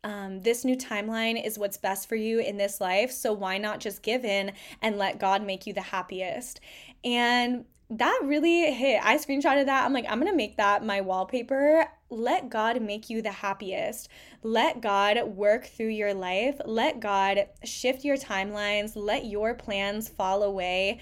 um, 0.02 0.40
this 0.40 0.64
new 0.64 0.76
timeline 0.76 1.44
is 1.44 1.58
what's 1.58 1.76
best 1.76 2.08
for 2.08 2.16
you 2.16 2.40
in 2.40 2.56
this 2.56 2.80
life. 2.80 3.12
So 3.12 3.34
why 3.34 3.58
not 3.58 3.80
just 3.80 4.02
give 4.02 4.24
in 4.24 4.52
and 4.80 4.96
let 4.96 5.20
God 5.20 5.44
make 5.44 5.66
you 5.66 5.74
the 5.74 5.82
happiest? 5.82 6.58
And 7.04 7.66
that 7.90 8.20
really 8.22 8.72
hit. 8.72 9.00
I 9.02 9.16
screenshotted 9.16 9.66
that. 9.66 9.84
I'm 9.84 9.92
like, 9.92 10.06
I'm 10.08 10.20
going 10.20 10.30
to 10.30 10.36
make 10.36 10.56
that 10.58 10.84
my 10.84 11.00
wallpaper. 11.00 11.86
Let 12.08 12.48
God 12.48 12.80
make 12.80 13.10
you 13.10 13.20
the 13.20 13.32
happiest. 13.32 14.08
Let 14.44 14.80
God 14.80 15.20
work 15.24 15.66
through 15.66 15.88
your 15.88 16.14
life. 16.14 16.60
Let 16.64 17.00
God 17.00 17.46
shift 17.64 18.04
your 18.04 18.16
timelines. 18.16 18.92
Let 18.94 19.26
your 19.26 19.54
plans 19.54 20.08
fall 20.08 20.44
away. 20.44 21.00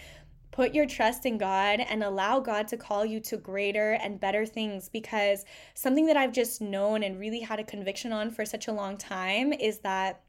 Put 0.51 0.75
your 0.75 0.87
trust 0.87 1.27
in 1.27 1.37
God 1.37 1.81
and 1.81 2.03
allow 2.03 2.41
God 2.41 2.67
to 2.69 2.79
call 2.79 3.05
you 3.05 3.21
to 3.21 3.37
greater 3.37 3.93
and 3.93 4.19
better 4.19 4.47
things 4.47 4.89
because 4.89 5.45
something 5.75 6.07
that 6.07 6.17
I've 6.17 6.33
just 6.33 6.61
known 6.61 7.03
and 7.03 7.21
really 7.21 7.41
had 7.41 7.61
a 7.61 7.65
conviction 7.65 8.13
on 8.13 8.31
for 8.31 8.47
such 8.47 8.67
a 8.67 8.73
long 8.73 8.97
time 8.97 9.53
is 9.53 9.81
that 9.81 10.23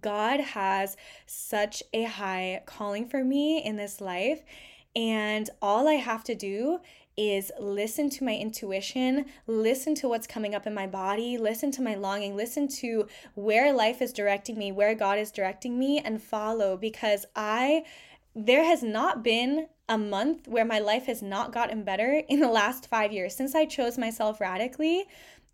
God 0.00 0.40
has 0.40 0.96
such 1.26 1.82
a 1.92 2.04
high 2.04 2.62
calling 2.64 3.08
for 3.08 3.22
me 3.22 3.62
in 3.62 3.76
this 3.76 4.00
life 4.00 4.42
and 4.94 5.48
all 5.60 5.88
I 5.88 5.94
have 5.94 6.24
to 6.24 6.34
do 6.34 6.80
is 7.16 7.52
listen 7.60 8.08
to 8.10 8.24
my 8.24 8.34
intuition, 8.34 9.26
listen 9.46 9.94
to 9.96 10.08
what's 10.08 10.26
coming 10.26 10.54
up 10.54 10.66
in 10.66 10.74
my 10.74 10.86
body, 10.86 11.36
listen 11.36 11.70
to 11.72 11.82
my 11.82 11.94
longing, 11.94 12.36
listen 12.36 12.66
to 12.66 13.06
where 13.34 13.72
life 13.72 14.00
is 14.00 14.12
directing 14.12 14.58
me, 14.58 14.72
where 14.72 14.94
God 14.94 15.18
is 15.18 15.30
directing 15.30 15.78
me, 15.78 15.98
and 15.98 16.22
follow 16.22 16.76
because 16.76 17.26
I, 17.36 17.84
there 18.34 18.64
has 18.64 18.82
not 18.82 19.22
been 19.22 19.66
a 19.88 19.98
month 19.98 20.48
where 20.48 20.64
my 20.64 20.78
life 20.78 21.06
has 21.06 21.22
not 21.22 21.52
gotten 21.52 21.84
better 21.84 22.22
in 22.28 22.40
the 22.40 22.48
last 22.48 22.88
five 22.88 23.12
years 23.12 23.34
since 23.34 23.54
I 23.54 23.66
chose 23.66 23.98
myself 23.98 24.40
radically. 24.40 25.04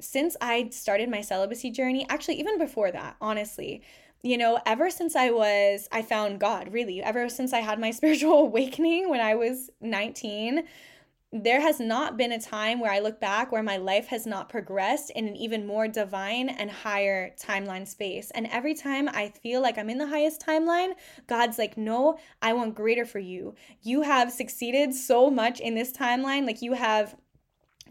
Since 0.01 0.37
I 0.41 0.69
started 0.71 1.11
my 1.11 1.23
celibacy 1.23 1.73
journey, 1.73 2.07
actually, 2.09 2.39
even 2.39 2.57
before 2.57 2.93
that, 2.93 3.17
honestly, 3.21 3.83
you 4.23 4.37
know, 4.37 4.59
ever 4.67 4.91
since 4.91 5.15
I 5.15 5.31
was, 5.31 5.89
I 5.93 6.03
found 6.03 6.41
God 6.41 6.73
really, 6.73 7.03
ever 7.03 7.29
since 7.29 7.53
I 7.53 7.61
had 7.61 7.79
my 7.79 7.91
spiritual 7.93 8.39
awakening 8.39 9.09
when 9.09 9.21
I 9.21 9.35
was 9.35 9.71
19, 9.81 10.65
there 11.31 11.61
has 11.61 11.79
not 11.79 12.17
been 12.17 12.33
a 12.33 12.41
time 12.41 12.81
where 12.81 12.91
I 12.91 13.01
look 13.01 13.21
back 13.21 13.53
where 13.53 13.63
my 13.63 13.77
life 13.77 14.07
has 14.07 14.27
not 14.27 14.49
progressed 14.49 15.11
in 15.11 15.29
an 15.29 15.37
even 15.37 15.67
more 15.67 15.87
divine 15.87 16.49
and 16.49 16.71
higher 16.71 17.35
timeline 17.39 17.87
space. 17.87 18.31
And 18.31 18.47
every 18.47 18.75
time 18.75 19.11
I 19.11 19.29
feel 19.29 19.61
like 19.61 19.77
I'm 19.77 19.91
in 19.91 19.99
the 19.99 20.07
highest 20.07 20.41
timeline, 20.41 20.93
God's 21.27 21.59
like, 21.59 21.77
no, 21.77 22.19
I 22.41 22.55
want 22.55 22.75
greater 22.75 23.05
for 23.05 23.19
you. 23.19 23.55
You 23.83 24.03
have 24.03 24.33
succeeded 24.33 24.95
so 24.95 25.31
much 25.31 25.61
in 25.61 25.75
this 25.75 25.93
timeline. 25.93 26.47
Like, 26.47 26.63
you 26.63 26.73
have 26.73 27.15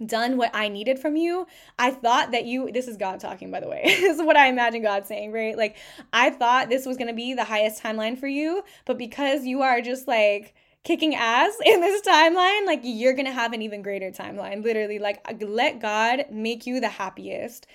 done 0.05 0.37
what 0.37 0.51
I 0.53 0.67
needed 0.69 0.99
from 0.99 1.15
you. 1.15 1.47
I 1.77 1.91
thought 1.91 2.31
that 2.31 2.45
you, 2.45 2.71
this 2.71 2.87
is 2.87 2.97
God 2.97 3.19
talking, 3.19 3.51
by 3.51 3.59
the 3.59 3.67
way. 3.67 3.81
this 3.85 4.17
is 4.17 4.21
what 4.21 4.37
I 4.37 4.47
imagine 4.47 4.81
God 4.81 5.05
saying, 5.05 5.31
right? 5.31 5.57
Like, 5.57 5.77
I 6.13 6.29
thought 6.29 6.69
this 6.69 6.85
was 6.85 6.97
going 6.97 7.07
to 7.07 7.13
be 7.13 7.33
the 7.33 7.43
highest 7.43 7.81
timeline 7.81 8.17
for 8.17 8.27
you, 8.27 8.63
but 8.85 8.97
because 8.97 9.45
you 9.45 9.61
are 9.61 9.81
just 9.81 10.07
like, 10.07 10.53
kicking 10.83 11.15
ass 11.15 11.51
in 11.65 11.81
this 11.81 12.01
timeline, 12.01 12.65
like 12.65 12.79
you're 12.83 13.13
gonna 13.13 13.31
have 13.31 13.51
an 13.51 13.61
even 13.61 13.81
greater 13.81 14.09
timeline. 14.09 14.63
Literally, 14.63 14.99
like 14.99 15.21
let 15.41 15.79
God 15.81 16.25
make 16.31 16.65
you 16.65 16.79
the 16.79 16.87
happiest. 16.87 17.67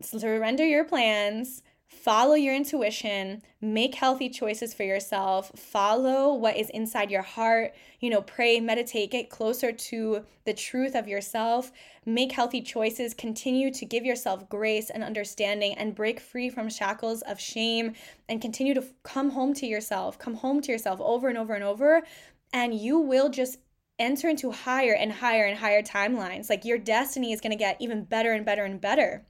Surrender 0.00 0.64
your 0.64 0.84
plans, 0.84 1.62
follow 1.92 2.34
your 2.34 2.54
intuition, 2.54 3.42
make 3.60 3.94
healthy 3.94 4.28
choices 4.28 4.72
for 4.74 4.82
yourself, 4.82 5.52
follow 5.54 6.34
what 6.34 6.56
is 6.56 6.70
inside 6.70 7.10
your 7.10 7.22
heart, 7.22 7.74
you 8.00 8.10
know, 8.10 8.22
pray, 8.22 8.58
meditate, 8.58 9.10
get 9.10 9.30
closer 9.30 9.70
to 9.70 10.24
the 10.44 10.54
truth 10.54 10.94
of 10.96 11.06
yourself, 11.06 11.70
make 12.04 12.32
healthy 12.32 12.60
choices, 12.60 13.14
continue 13.14 13.70
to 13.70 13.84
give 13.84 14.04
yourself 14.04 14.48
grace 14.48 14.90
and 14.90 15.04
understanding, 15.04 15.74
and 15.74 15.94
break 15.94 16.18
free 16.18 16.48
from 16.48 16.68
shackles 16.68 17.22
of 17.22 17.38
shame, 17.38 17.92
and 18.28 18.40
continue 18.40 18.74
to 18.74 18.84
come 19.04 19.30
home 19.30 19.54
to 19.54 19.66
yourself, 19.66 20.18
come 20.18 20.34
home 20.34 20.60
to 20.62 20.72
yourself 20.72 21.00
over 21.00 21.28
and 21.28 21.38
over 21.38 21.54
and 21.54 21.62
over, 21.62 22.02
and 22.52 22.74
you 22.74 22.98
will 22.98 23.28
just 23.28 23.58
enter 23.98 24.28
into 24.28 24.50
higher 24.50 24.94
and 24.94 25.12
higher 25.12 25.44
and 25.44 25.58
higher 25.58 25.82
timelines. 25.82 26.50
Like 26.50 26.64
your 26.64 26.78
destiny 26.78 27.32
is 27.32 27.40
going 27.40 27.52
to 27.52 27.56
get 27.56 27.76
even 27.80 28.04
better 28.04 28.32
and 28.32 28.44
better 28.44 28.64
and 28.64 28.80
better 28.80 29.24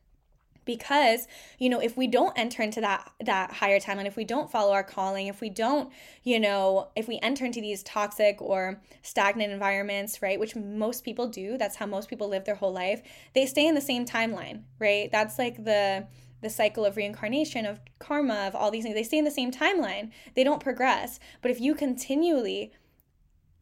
because 0.64 1.26
you 1.58 1.68
know 1.68 1.80
if 1.80 1.96
we 1.96 2.06
don't 2.06 2.36
enter 2.38 2.62
into 2.62 2.80
that 2.80 3.10
that 3.20 3.52
higher 3.52 3.80
timeline 3.80 4.06
if 4.06 4.16
we 4.16 4.24
don't 4.24 4.50
follow 4.50 4.72
our 4.72 4.84
calling 4.84 5.26
if 5.26 5.40
we 5.40 5.50
don't 5.50 5.90
you 6.22 6.38
know 6.38 6.88
if 6.96 7.08
we 7.08 7.18
enter 7.22 7.44
into 7.44 7.60
these 7.60 7.82
toxic 7.82 8.40
or 8.40 8.80
stagnant 9.02 9.52
environments 9.52 10.22
right 10.22 10.38
which 10.38 10.54
most 10.56 11.04
people 11.04 11.26
do 11.26 11.56
that's 11.58 11.76
how 11.76 11.86
most 11.86 12.08
people 12.08 12.28
live 12.28 12.44
their 12.44 12.54
whole 12.54 12.72
life 12.72 13.02
they 13.34 13.46
stay 13.46 13.66
in 13.66 13.74
the 13.74 13.80
same 13.80 14.04
timeline 14.04 14.62
right? 14.78 15.10
That's 15.10 15.38
like 15.38 15.64
the 15.64 16.06
the 16.40 16.50
cycle 16.50 16.84
of 16.84 16.96
reincarnation 16.96 17.64
of 17.64 17.80
karma 18.00 18.48
of 18.48 18.56
all 18.56 18.72
these 18.72 18.82
things. 18.82 18.96
They 18.96 19.04
stay 19.04 19.18
in 19.18 19.24
the 19.24 19.30
same 19.30 19.52
timeline. 19.52 20.10
They 20.34 20.42
don't 20.42 20.60
progress. 20.60 21.20
But 21.40 21.52
if 21.52 21.60
you 21.60 21.76
continually 21.76 22.72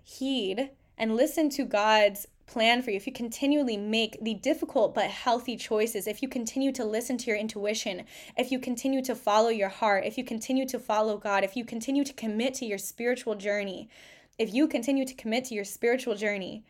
heed 0.02 0.70
and 0.96 1.14
listen 1.14 1.50
to 1.50 1.64
God's 1.66 2.26
plan 2.50 2.82
for 2.82 2.90
you, 2.90 2.96
if 2.96 3.06
you 3.06 3.12
continually 3.12 3.76
make 3.76 4.18
the 4.20 4.34
difficult 4.34 4.92
but 4.92 5.04
healthy 5.04 5.56
choices, 5.56 6.08
if 6.08 6.20
you 6.20 6.28
continue 6.28 6.72
to 6.72 6.84
listen 6.84 7.16
to 7.16 7.26
your 7.26 7.36
intuition, 7.36 8.04
if 8.36 8.50
you 8.50 8.58
continue 8.58 9.02
to 9.04 9.14
follow 9.14 9.50
your 9.50 9.68
heart, 9.68 10.04
if 10.04 10.18
you 10.18 10.24
continue 10.24 10.66
to 10.66 10.78
follow 10.78 11.16
God, 11.16 11.44
if 11.44 11.56
you 11.56 11.64
continue 11.64 12.04
to 12.04 12.12
commit 12.12 12.54
to 12.54 12.66
your 12.66 12.78
spiritual 12.78 13.36
journey, 13.36 13.88
if 14.36 14.52
you 14.52 14.66
continue 14.66 15.06
to 15.06 15.14
commit 15.14 15.44
to 15.46 15.54
your 15.54 15.64
spiritual 15.64 16.16
journey, 16.16 16.64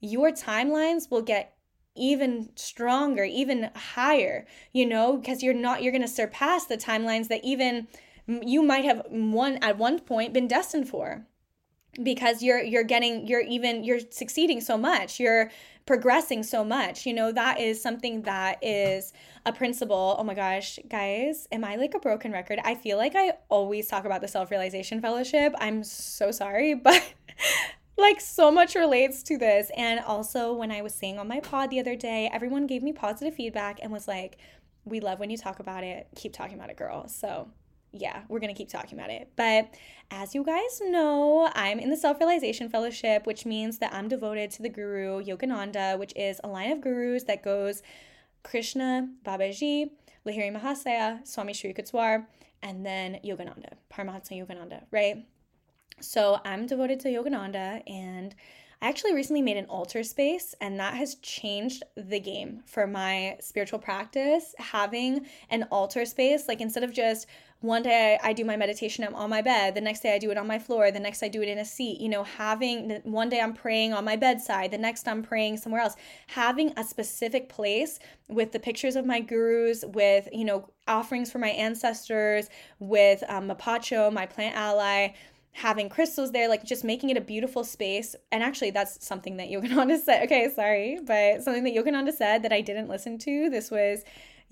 your 0.00 0.32
timelines 0.32 1.10
will 1.10 1.22
get 1.22 1.56
even 1.94 2.50
stronger, 2.56 3.22
even 3.22 3.70
higher, 3.94 4.46
you 4.72 4.84
know, 4.84 5.16
because 5.16 5.44
you're 5.44 5.54
not, 5.54 5.80
you're 5.80 5.92
going 5.92 6.02
to 6.02 6.08
surpass 6.08 6.64
the 6.64 6.76
timelines 6.76 7.28
that 7.28 7.44
even 7.44 7.86
you 8.26 8.62
might 8.62 8.84
have 8.84 9.06
one 9.10 9.58
at 9.62 9.78
one 9.78 10.00
point 10.00 10.32
been 10.32 10.48
destined 10.48 10.88
for 10.88 11.24
because 12.02 12.42
you're 12.42 12.62
you're 12.62 12.84
getting 12.84 13.26
you're 13.26 13.40
even 13.40 13.84
you're 13.84 14.00
succeeding 14.10 14.60
so 14.60 14.76
much 14.76 15.20
you're 15.20 15.50
progressing 15.86 16.42
so 16.42 16.64
much 16.64 17.06
you 17.06 17.12
know 17.12 17.30
that 17.30 17.60
is 17.60 17.80
something 17.80 18.22
that 18.22 18.58
is 18.62 19.12
a 19.46 19.52
principle. 19.52 20.16
Oh 20.18 20.24
my 20.24 20.34
gosh 20.34 20.78
guys 20.88 21.46
am 21.52 21.64
i 21.64 21.76
like 21.76 21.94
a 21.94 21.98
broken 21.98 22.32
record? 22.32 22.58
I 22.64 22.74
feel 22.74 22.96
like 22.96 23.14
i 23.14 23.32
always 23.48 23.88
talk 23.88 24.04
about 24.04 24.20
the 24.20 24.28
self-realization 24.28 25.00
fellowship. 25.00 25.54
I'm 25.58 25.84
so 25.84 26.30
sorry 26.30 26.74
but 26.88 27.14
like 27.96 28.20
so 28.20 28.50
much 28.50 28.74
relates 28.74 29.22
to 29.24 29.38
this. 29.38 29.70
And 29.76 30.00
also 30.00 30.54
when 30.54 30.70
i 30.70 30.82
was 30.82 30.94
saying 30.94 31.18
on 31.18 31.28
my 31.28 31.40
pod 31.40 31.70
the 31.70 31.80
other 31.80 31.96
day 31.96 32.30
everyone 32.32 32.66
gave 32.66 32.82
me 32.82 32.92
positive 32.92 33.34
feedback 33.34 33.78
and 33.82 33.92
was 33.92 34.08
like 34.08 34.38
we 34.86 35.00
love 35.00 35.18
when 35.18 35.30
you 35.30 35.36
talk 35.36 35.60
about 35.60 35.84
it. 35.84 36.08
Keep 36.14 36.32
talking 36.32 36.54
about 36.54 36.70
it 36.70 36.76
girl. 36.76 37.08
So 37.08 37.48
yeah, 37.94 38.22
we're 38.28 38.40
going 38.40 38.52
to 38.52 38.58
keep 38.58 38.68
talking 38.68 38.98
about 38.98 39.10
it. 39.10 39.30
But 39.36 39.74
as 40.10 40.34
you 40.34 40.42
guys 40.42 40.82
know, 40.84 41.48
I'm 41.54 41.78
in 41.78 41.90
the 41.90 41.96
Self 41.96 42.18
Realization 42.18 42.68
Fellowship, 42.68 43.26
which 43.26 43.46
means 43.46 43.78
that 43.78 43.94
I'm 43.94 44.08
devoted 44.08 44.50
to 44.52 44.62
the 44.62 44.68
Guru 44.68 45.22
Yogananda, 45.22 45.98
which 45.98 46.12
is 46.16 46.40
a 46.42 46.48
line 46.48 46.72
of 46.72 46.80
gurus 46.80 47.24
that 47.24 47.42
goes 47.42 47.82
Krishna, 48.42 49.08
Babaji, 49.24 49.90
Lahiri 50.26 50.54
Mahasaya, 50.54 51.26
Swami 51.26 51.54
Shri 51.54 51.72
Yukteswar, 51.72 52.26
and 52.62 52.84
then 52.84 53.20
Yogananda, 53.24 53.74
Paramahansa 53.92 54.32
Yogananda, 54.32 54.82
right? 54.90 55.24
So 56.00 56.40
I'm 56.44 56.66
devoted 56.66 56.98
to 57.00 57.08
Yogananda 57.08 57.82
and 57.86 58.34
I 58.84 58.88
actually 58.88 59.14
recently 59.14 59.40
made 59.40 59.56
an 59.56 59.64
altar 59.64 60.02
space, 60.02 60.54
and 60.60 60.78
that 60.78 60.92
has 60.92 61.14
changed 61.22 61.84
the 61.96 62.20
game 62.20 62.62
for 62.66 62.86
my 62.86 63.38
spiritual 63.40 63.78
practice. 63.78 64.54
Having 64.58 65.26
an 65.48 65.66
altar 65.70 66.04
space, 66.04 66.48
like 66.48 66.60
instead 66.60 66.84
of 66.84 66.92
just 66.92 67.26
one 67.64 67.82
day 67.82 68.18
I 68.22 68.34
do 68.34 68.44
my 68.44 68.56
meditation 68.56 69.04
I'm 69.04 69.14
on 69.14 69.30
my 69.30 69.40
bed, 69.40 69.74
the 69.74 69.80
next 69.80 70.00
day 70.00 70.14
I 70.14 70.18
do 70.18 70.30
it 70.30 70.36
on 70.36 70.46
my 70.46 70.58
floor, 70.58 70.90
the 70.90 71.00
next 71.00 71.22
I 71.22 71.28
do 71.28 71.40
it 71.40 71.48
in 71.48 71.56
a 71.56 71.64
seat, 71.64 71.98
you 71.98 72.10
know, 72.10 72.22
having 72.22 73.00
one 73.04 73.30
day 73.30 73.40
I'm 73.40 73.54
praying 73.54 73.94
on 73.94 74.04
my 74.04 74.16
bedside, 74.16 74.70
the 74.70 74.76
next 74.76 75.08
I'm 75.08 75.22
praying 75.22 75.56
somewhere 75.56 75.80
else. 75.80 75.96
Having 76.26 76.74
a 76.76 76.84
specific 76.84 77.48
place 77.48 78.00
with 78.28 78.52
the 78.52 78.60
pictures 78.60 78.96
of 78.96 79.06
my 79.06 79.20
gurus, 79.20 79.82
with, 79.88 80.28
you 80.30 80.44
know, 80.44 80.68
offerings 80.86 81.32
for 81.32 81.38
my 81.38 81.48
ancestors, 81.48 82.50
with 82.80 83.24
um, 83.28 83.48
Mapacho, 83.48 84.12
my 84.12 84.26
plant 84.26 84.54
ally, 84.54 85.14
having 85.52 85.88
crystals 85.88 86.32
there, 86.32 86.48
like 86.48 86.64
just 86.64 86.84
making 86.84 87.08
it 87.08 87.16
a 87.16 87.22
beautiful 87.22 87.64
space. 87.64 88.14
And 88.30 88.42
actually, 88.42 88.72
that's 88.72 89.02
something 89.06 89.38
that 89.38 89.48
Yogananda 89.48 89.98
said. 90.04 90.24
Okay, 90.24 90.50
sorry, 90.54 90.98
but 91.02 91.42
something 91.42 91.64
that 91.64 91.74
Yogananda 91.74 92.12
said 92.12 92.42
that 92.42 92.52
I 92.52 92.60
didn't 92.60 92.88
listen 92.88 93.16
to. 93.20 93.48
This 93.48 93.70
was 93.70 94.04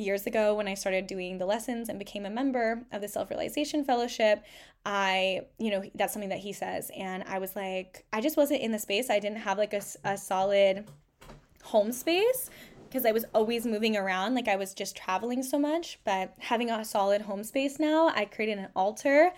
years 0.02 0.26
ago 0.26 0.54
when 0.54 0.68
I 0.68 0.74
started 0.74 1.06
doing 1.06 1.38
the 1.38 1.46
lessons 1.46 1.88
and 1.88 1.98
became 1.98 2.26
a 2.26 2.30
member 2.30 2.82
of 2.92 3.00
the 3.00 3.08
Self 3.08 3.30
Realization 3.30 3.84
Fellowship. 3.84 4.44
I, 4.84 5.42
you 5.58 5.70
know, 5.70 5.82
that's 5.94 6.12
something 6.12 6.30
that 6.30 6.40
he 6.40 6.52
says. 6.52 6.90
And 6.96 7.22
I 7.26 7.38
was 7.38 7.56
like, 7.56 8.04
I 8.12 8.20
just 8.20 8.36
wasn't 8.36 8.62
in 8.62 8.72
the 8.72 8.78
space. 8.78 9.10
I 9.10 9.18
didn't 9.18 9.38
have 9.38 9.58
like 9.58 9.72
a, 9.72 9.82
a 10.04 10.16
solid 10.16 10.86
home 11.62 11.92
space 11.92 12.50
because 12.88 13.06
I 13.06 13.12
was 13.12 13.24
always 13.34 13.64
moving 13.64 13.96
around. 13.96 14.34
Like 14.34 14.48
I 14.48 14.56
was 14.56 14.74
just 14.74 14.96
traveling 14.96 15.42
so 15.42 15.58
much. 15.58 16.00
But 16.04 16.34
having 16.38 16.70
a 16.70 16.84
solid 16.84 17.22
home 17.22 17.44
space 17.44 17.78
now, 17.78 18.08
I 18.08 18.24
created 18.24 18.58
an 18.58 18.68
altar 18.74 19.32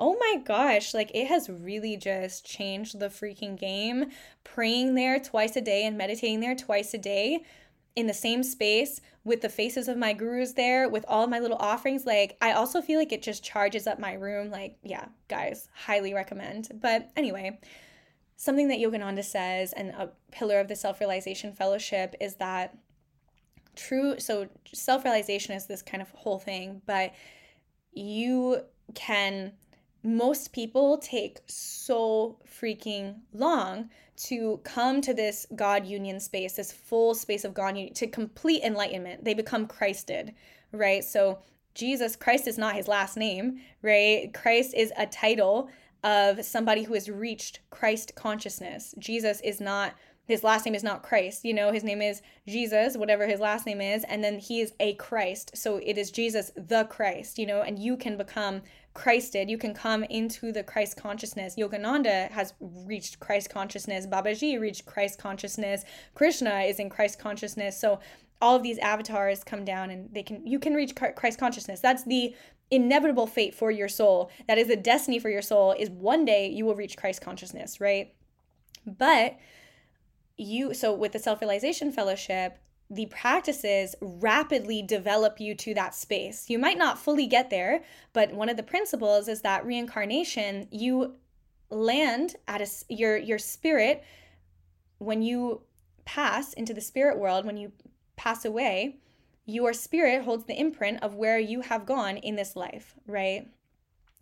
oh 0.00 0.16
my 0.18 0.40
gosh, 0.42 0.94
like 0.94 1.10
it 1.14 1.26
has 1.26 1.50
really 1.50 1.96
just 1.96 2.44
changed 2.44 2.98
the 2.98 3.08
freaking 3.08 3.58
game. 3.58 4.06
Praying 4.42 4.94
there 4.94 5.20
twice 5.20 5.54
a 5.56 5.60
day 5.60 5.84
and 5.84 5.96
meditating 5.96 6.40
there 6.40 6.56
twice 6.56 6.94
a 6.94 6.98
day 6.98 7.44
in 7.96 8.06
the 8.06 8.14
same 8.14 8.42
space 8.42 9.00
with 9.24 9.40
the 9.40 9.48
faces 9.48 9.88
of 9.88 9.96
my 9.96 10.12
gurus 10.12 10.52
there 10.52 10.88
with 10.88 11.04
all 11.08 11.26
my 11.26 11.38
little 11.38 11.56
offerings 11.58 12.06
like 12.06 12.36
i 12.40 12.52
also 12.52 12.80
feel 12.80 12.98
like 12.98 13.12
it 13.12 13.22
just 13.22 13.44
charges 13.44 13.86
up 13.86 13.98
my 13.98 14.14
room 14.14 14.50
like 14.50 14.76
yeah 14.82 15.06
guys 15.28 15.68
highly 15.74 16.14
recommend. 16.14 16.68
But 16.80 17.10
anyway 17.16 17.58
something 18.36 18.68
that 18.68 18.78
yogananda 18.78 19.22
says 19.22 19.74
and 19.74 19.90
a 19.90 20.10
pillar 20.32 20.60
of 20.60 20.68
the 20.68 20.76
self-realization 20.76 21.52
fellowship 21.52 22.14
is 22.20 22.36
that 22.36 22.74
true 23.76 24.18
so 24.18 24.48
self-realization 24.72 25.54
is 25.54 25.66
this 25.66 25.82
kind 25.82 26.02
of 26.02 26.10
whole 26.10 26.38
thing 26.38 26.80
but 26.86 27.12
you 27.92 28.62
can 28.94 29.52
most 30.02 30.52
people 30.52 30.98
take 30.98 31.38
so 31.46 32.38
freaking 32.46 33.16
long 33.32 33.90
to 34.16 34.60
come 34.64 35.00
to 35.00 35.14
this 35.14 35.46
God 35.56 35.86
union 35.86 36.20
space, 36.20 36.54
this 36.54 36.72
full 36.72 37.14
space 37.14 37.44
of 37.44 37.54
God 37.54 37.76
union, 37.76 37.94
to 37.94 38.06
complete 38.06 38.62
enlightenment. 38.62 39.24
They 39.24 39.34
become 39.34 39.66
Christed, 39.66 40.34
right? 40.72 41.02
So 41.04 41.38
Jesus, 41.74 42.16
Christ 42.16 42.46
is 42.46 42.58
not 42.58 42.74
his 42.74 42.88
last 42.88 43.16
name, 43.16 43.60
right? 43.82 44.32
Christ 44.34 44.74
is 44.74 44.92
a 44.96 45.06
title 45.06 45.70
of 46.02 46.44
somebody 46.44 46.82
who 46.82 46.94
has 46.94 47.10
reached 47.10 47.60
Christ 47.70 48.14
consciousness. 48.14 48.94
Jesus 48.98 49.40
is 49.42 49.60
not 49.60 49.94
his 50.30 50.44
last 50.44 50.64
name 50.64 50.74
is 50.74 50.82
not 50.82 51.02
Christ. 51.02 51.44
You 51.44 51.54
know, 51.54 51.72
his 51.72 51.84
name 51.84 52.00
is 52.02 52.22
Jesus, 52.46 52.96
whatever 52.96 53.26
his 53.26 53.40
last 53.40 53.66
name 53.66 53.80
is, 53.80 54.04
and 54.04 54.22
then 54.22 54.38
he 54.38 54.60
is 54.60 54.72
a 54.80 54.94
Christ. 54.94 55.56
So 55.56 55.76
it 55.76 55.98
is 55.98 56.10
Jesus 56.10 56.52
the 56.56 56.84
Christ, 56.84 57.38
you 57.38 57.46
know, 57.46 57.62
and 57.62 57.78
you 57.78 57.96
can 57.96 58.16
become 58.16 58.62
Christed. 58.94 59.48
You 59.48 59.58
can 59.58 59.74
come 59.74 60.04
into 60.04 60.52
the 60.52 60.62
Christ 60.62 60.96
consciousness. 60.96 61.56
Yogananda 61.56 62.30
has 62.30 62.54
reached 62.60 63.20
Christ 63.20 63.50
consciousness. 63.50 64.06
Babaji 64.06 64.60
reached 64.60 64.84
Christ 64.84 65.18
consciousness. 65.18 65.84
Krishna 66.14 66.60
is 66.60 66.78
in 66.80 66.90
Christ 66.90 67.18
consciousness. 67.18 67.78
So 67.78 68.00
all 68.42 68.56
of 68.56 68.62
these 68.62 68.78
avatars 68.78 69.44
come 69.44 69.64
down 69.64 69.90
and 69.90 70.12
they 70.12 70.22
can 70.22 70.46
you 70.46 70.58
can 70.58 70.74
reach 70.74 70.94
Christ 70.94 71.38
consciousness. 71.38 71.80
That's 71.80 72.04
the 72.04 72.34
inevitable 72.70 73.26
fate 73.26 73.54
for 73.54 73.70
your 73.70 73.88
soul. 73.88 74.30
That 74.48 74.58
is 74.58 74.68
the 74.68 74.76
destiny 74.76 75.18
for 75.18 75.28
your 75.28 75.42
soul 75.42 75.74
is 75.78 75.90
one 75.90 76.24
day 76.24 76.48
you 76.48 76.64
will 76.64 76.76
reach 76.76 76.96
Christ 76.96 77.20
consciousness, 77.20 77.80
right? 77.80 78.14
But 78.86 79.36
you 80.40 80.74
so 80.74 80.94
with 80.94 81.12
the 81.12 81.18
self-realization 81.18 81.92
fellowship 81.92 82.58
the 82.90 83.06
practices 83.06 83.94
rapidly 84.00 84.82
develop 84.82 85.40
you 85.40 85.54
to 85.54 85.72
that 85.74 85.94
space. 85.94 86.50
You 86.50 86.58
might 86.58 86.76
not 86.76 86.98
fully 86.98 87.28
get 87.28 87.48
there, 87.48 87.84
but 88.12 88.32
one 88.32 88.48
of 88.48 88.56
the 88.56 88.64
principles 88.64 89.28
is 89.28 89.42
that 89.42 89.64
reincarnation, 89.64 90.66
you 90.72 91.14
land 91.70 92.34
at 92.48 92.60
a 92.60 92.66
your 92.88 93.16
your 93.16 93.38
spirit 93.38 94.02
when 94.98 95.22
you 95.22 95.62
pass 96.04 96.52
into 96.52 96.74
the 96.74 96.80
spirit 96.80 97.16
world, 97.16 97.46
when 97.46 97.56
you 97.56 97.70
pass 98.16 98.44
away, 98.44 98.96
your 99.46 99.72
spirit 99.72 100.24
holds 100.24 100.44
the 100.44 100.58
imprint 100.58 101.00
of 101.00 101.14
where 101.14 101.38
you 101.38 101.60
have 101.60 101.86
gone 101.86 102.16
in 102.16 102.34
this 102.34 102.56
life, 102.56 102.96
right? 103.06 103.46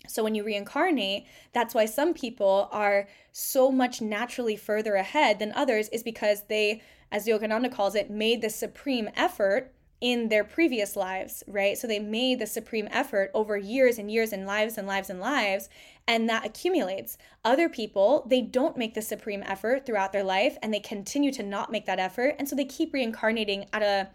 So 0.07 0.23
when 0.23 0.35
you 0.35 0.45
reincarnate, 0.45 1.27
that's 1.53 1.75
why 1.75 1.87
some 1.87 2.15
people 2.15 2.69
are 2.73 3.09
so 3.33 3.71
much 3.71 4.01
naturally 4.01 4.57
further 4.57 4.95
ahead 4.95 5.39
than 5.39 5.53
others, 5.53 5.89
is 5.89 6.03
because 6.03 6.45
they, 6.45 6.83
as 7.11 7.27
Yogananda 7.27 7.71
calls 7.73 7.95
it, 7.95 8.11
made 8.11 8.41
the 8.41 8.51
supreme 8.51 9.11
effort 9.17 9.73
in 10.01 10.29
their 10.29 10.45
previous 10.45 10.95
lives, 10.95 11.43
right? 11.49 11.77
So 11.77 11.89
they 11.89 11.99
made 11.99 12.39
the 12.39 12.47
supreme 12.47 12.89
effort 12.91 13.33
over 13.35 13.57
years 13.57 13.99
and 13.99 14.11
years 14.11 14.33
and 14.33 14.47
lives 14.47 14.79
and 14.79 14.87
lives 14.87 15.11
and 15.11 15.19
lives, 15.19 15.69
and 16.07 16.29
that 16.29 16.47
accumulates. 16.47 17.19
Other 17.45 17.69
people, 17.69 18.25
they 18.29 18.41
don't 18.41 18.77
make 18.77 18.95
the 18.95 19.03
supreme 19.03 19.43
effort 19.45 19.85
throughout 19.85 20.13
their 20.13 20.23
life 20.23 20.57
and 20.63 20.73
they 20.73 20.81
continue 20.81 21.33
to 21.33 21.43
not 21.43 21.73
make 21.73 21.87
that 21.87 21.99
effort, 21.99 22.37
and 22.39 22.49
so 22.49 22.55
they 22.55 22.65
keep 22.65 22.95
reincarnating 22.95 23.67
at 23.73 23.83
a 23.83 24.09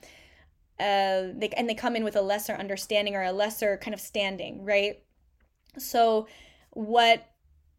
uh, 0.79 1.31
they, 1.35 1.49
and 1.55 1.69
they 1.69 1.75
come 1.75 1.95
in 1.95 2.03
with 2.03 2.15
a 2.15 2.21
lesser 2.21 2.53
understanding 2.53 3.15
or 3.15 3.21
a 3.21 3.31
lesser 3.31 3.77
kind 3.77 3.93
of 3.93 3.99
standing, 3.99 4.65
right? 4.65 5.03
So, 5.77 6.27
what 6.71 7.29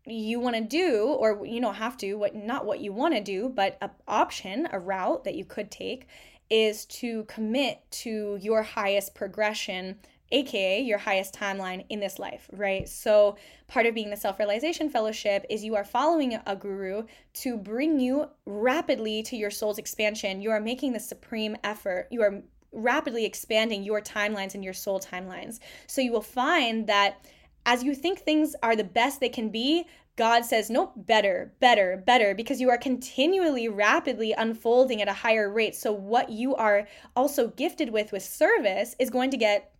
you 0.06 0.38
want 0.38 0.56
to 0.56 0.62
do, 0.62 1.06
or 1.06 1.46
you 1.46 1.60
don't 1.60 1.74
have 1.74 1.96
to, 1.98 2.14
what 2.14 2.34
not 2.34 2.66
what 2.66 2.80
you 2.80 2.92
want 2.92 3.14
to 3.14 3.20
do, 3.20 3.48
but 3.48 3.78
a 3.80 3.90
option, 4.06 4.68
a 4.72 4.78
route 4.78 5.24
that 5.24 5.34
you 5.34 5.44
could 5.44 5.70
take 5.70 6.06
is 6.50 6.84
to 6.86 7.24
commit 7.24 7.80
to 7.90 8.38
your 8.40 8.62
highest 8.62 9.14
progression 9.14 9.96
aka 10.34 10.80
your 10.80 10.98
highest 10.98 11.34
timeline 11.34 11.84
in 11.88 12.00
this 12.00 12.18
life, 12.18 12.48
right? 12.52 12.88
So, 12.88 13.36
part 13.68 13.86
of 13.86 13.94
being 13.94 14.10
the 14.10 14.16
self 14.16 14.38
realization 14.38 14.90
fellowship 14.90 15.46
is 15.48 15.64
you 15.64 15.76
are 15.76 15.84
following 15.84 16.38
a 16.46 16.56
guru 16.56 17.04
to 17.34 17.56
bring 17.56 18.00
you 18.00 18.28
rapidly 18.44 19.22
to 19.24 19.36
your 19.36 19.50
soul's 19.50 19.78
expansion. 19.78 20.42
You 20.42 20.50
are 20.50 20.60
making 20.60 20.92
the 20.92 21.00
supreme 21.00 21.56
effort. 21.62 22.08
You 22.10 22.22
are 22.22 22.42
rapidly 22.72 23.24
expanding 23.24 23.84
your 23.84 24.00
timelines 24.00 24.54
and 24.54 24.64
your 24.64 24.72
soul 24.72 25.00
timelines. 25.00 25.60
So, 25.86 26.00
you 26.00 26.12
will 26.12 26.20
find 26.20 26.86
that 26.88 27.24
as 27.66 27.82
you 27.82 27.94
think 27.94 28.18
things 28.18 28.54
are 28.62 28.76
the 28.76 28.84
best 28.84 29.20
they 29.20 29.28
can 29.28 29.50
be, 29.50 29.86
God 30.16 30.44
says, 30.44 30.70
nope, 30.70 30.92
better, 30.96 31.52
better, 31.58 32.02
better, 32.06 32.34
because 32.34 32.60
you 32.60 32.70
are 32.70 32.78
continually 32.78 33.68
rapidly 33.68 34.32
unfolding 34.32 35.02
at 35.02 35.08
a 35.08 35.12
higher 35.12 35.50
rate. 35.50 35.74
So, 35.74 35.92
what 35.92 36.30
you 36.30 36.54
are 36.54 36.86
also 37.16 37.48
gifted 37.48 37.90
with 37.90 38.12
with 38.12 38.22
service 38.22 38.94
is 39.00 39.10
going 39.10 39.30
to 39.30 39.36
get 39.36 39.72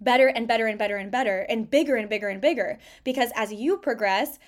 better 0.00 0.28
and 0.28 0.48
better 0.48 0.66
and 0.66 0.78
better 0.78 0.96
and 0.96 1.10
better 1.10 1.46
and 1.48 1.70
bigger 1.70 1.96
and 1.96 2.08
bigger 2.08 2.28
and 2.28 2.40
bigger. 2.40 2.78
Because 3.04 3.30
as 3.36 3.52
you 3.52 3.76
progress, 3.76 4.38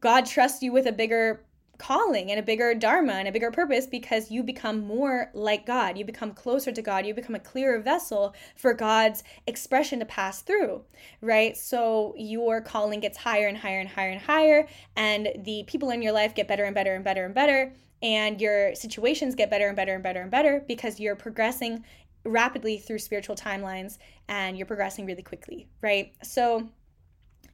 God 0.00 0.24
trusts 0.24 0.62
you 0.62 0.72
with 0.72 0.86
a 0.86 0.92
bigger 0.92 1.44
calling 1.78 2.30
and 2.30 2.38
a 2.38 2.42
bigger 2.42 2.74
dharma 2.74 3.12
and 3.12 3.28
a 3.28 3.32
bigger 3.32 3.50
purpose 3.50 3.86
because 3.86 4.30
you 4.30 4.42
become 4.42 4.86
more 4.86 5.30
like 5.34 5.66
God. 5.66 5.98
You 5.98 6.04
become 6.04 6.32
closer 6.32 6.72
to 6.72 6.82
God. 6.82 7.06
You 7.06 7.14
become 7.14 7.34
a 7.34 7.40
clearer 7.40 7.80
vessel 7.80 8.34
for 8.56 8.74
God's 8.74 9.22
expression 9.46 9.98
to 9.98 10.04
pass 10.04 10.42
through, 10.42 10.82
right? 11.20 11.56
So 11.56 12.14
your 12.16 12.60
calling 12.60 13.00
gets 13.00 13.18
higher 13.18 13.48
and 13.48 13.58
higher 13.58 13.80
and 13.80 13.88
higher 13.88 14.10
and 14.10 14.20
higher, 14.20 14.68
and 14.96 15.28
the 15.44 15.64
people 15.66 15.90
in 15.90 16.02
your 16.02 16.12
life 16.12 16.34
get 16.34 16.48
better 16.48 16.64
and 16.64 16.74
better 16.74 16.94
and 16.94 17.04
better 17.04 17.24
and 17.24 17.34
better. 17.34 17.72
And 18.02 18.40
your 18.40 18.74
situations 18.74 19.34
get 19.34 19.48
better 19.48 19.66
and 19.66 19.76
better 19.76 19.94
and 19.94 20.02
better 20.02 20.20
and 20.20 20.30
better 20.30 20.62
because 20.68 21.00
you're 21.00 21.16
progressing 21.16 21.84
rapidly 22.24 22.78
through 22.78 22.98
spiritual 22.98 23.34
timelines 23.34 23.98
and 24.28 24.56
you're 24.56 24.66
progressing 24.66 25.06
really 25.06 25.22
quickly, 25.22 25.68
right? 25.80 26.12
So 26.22 26.68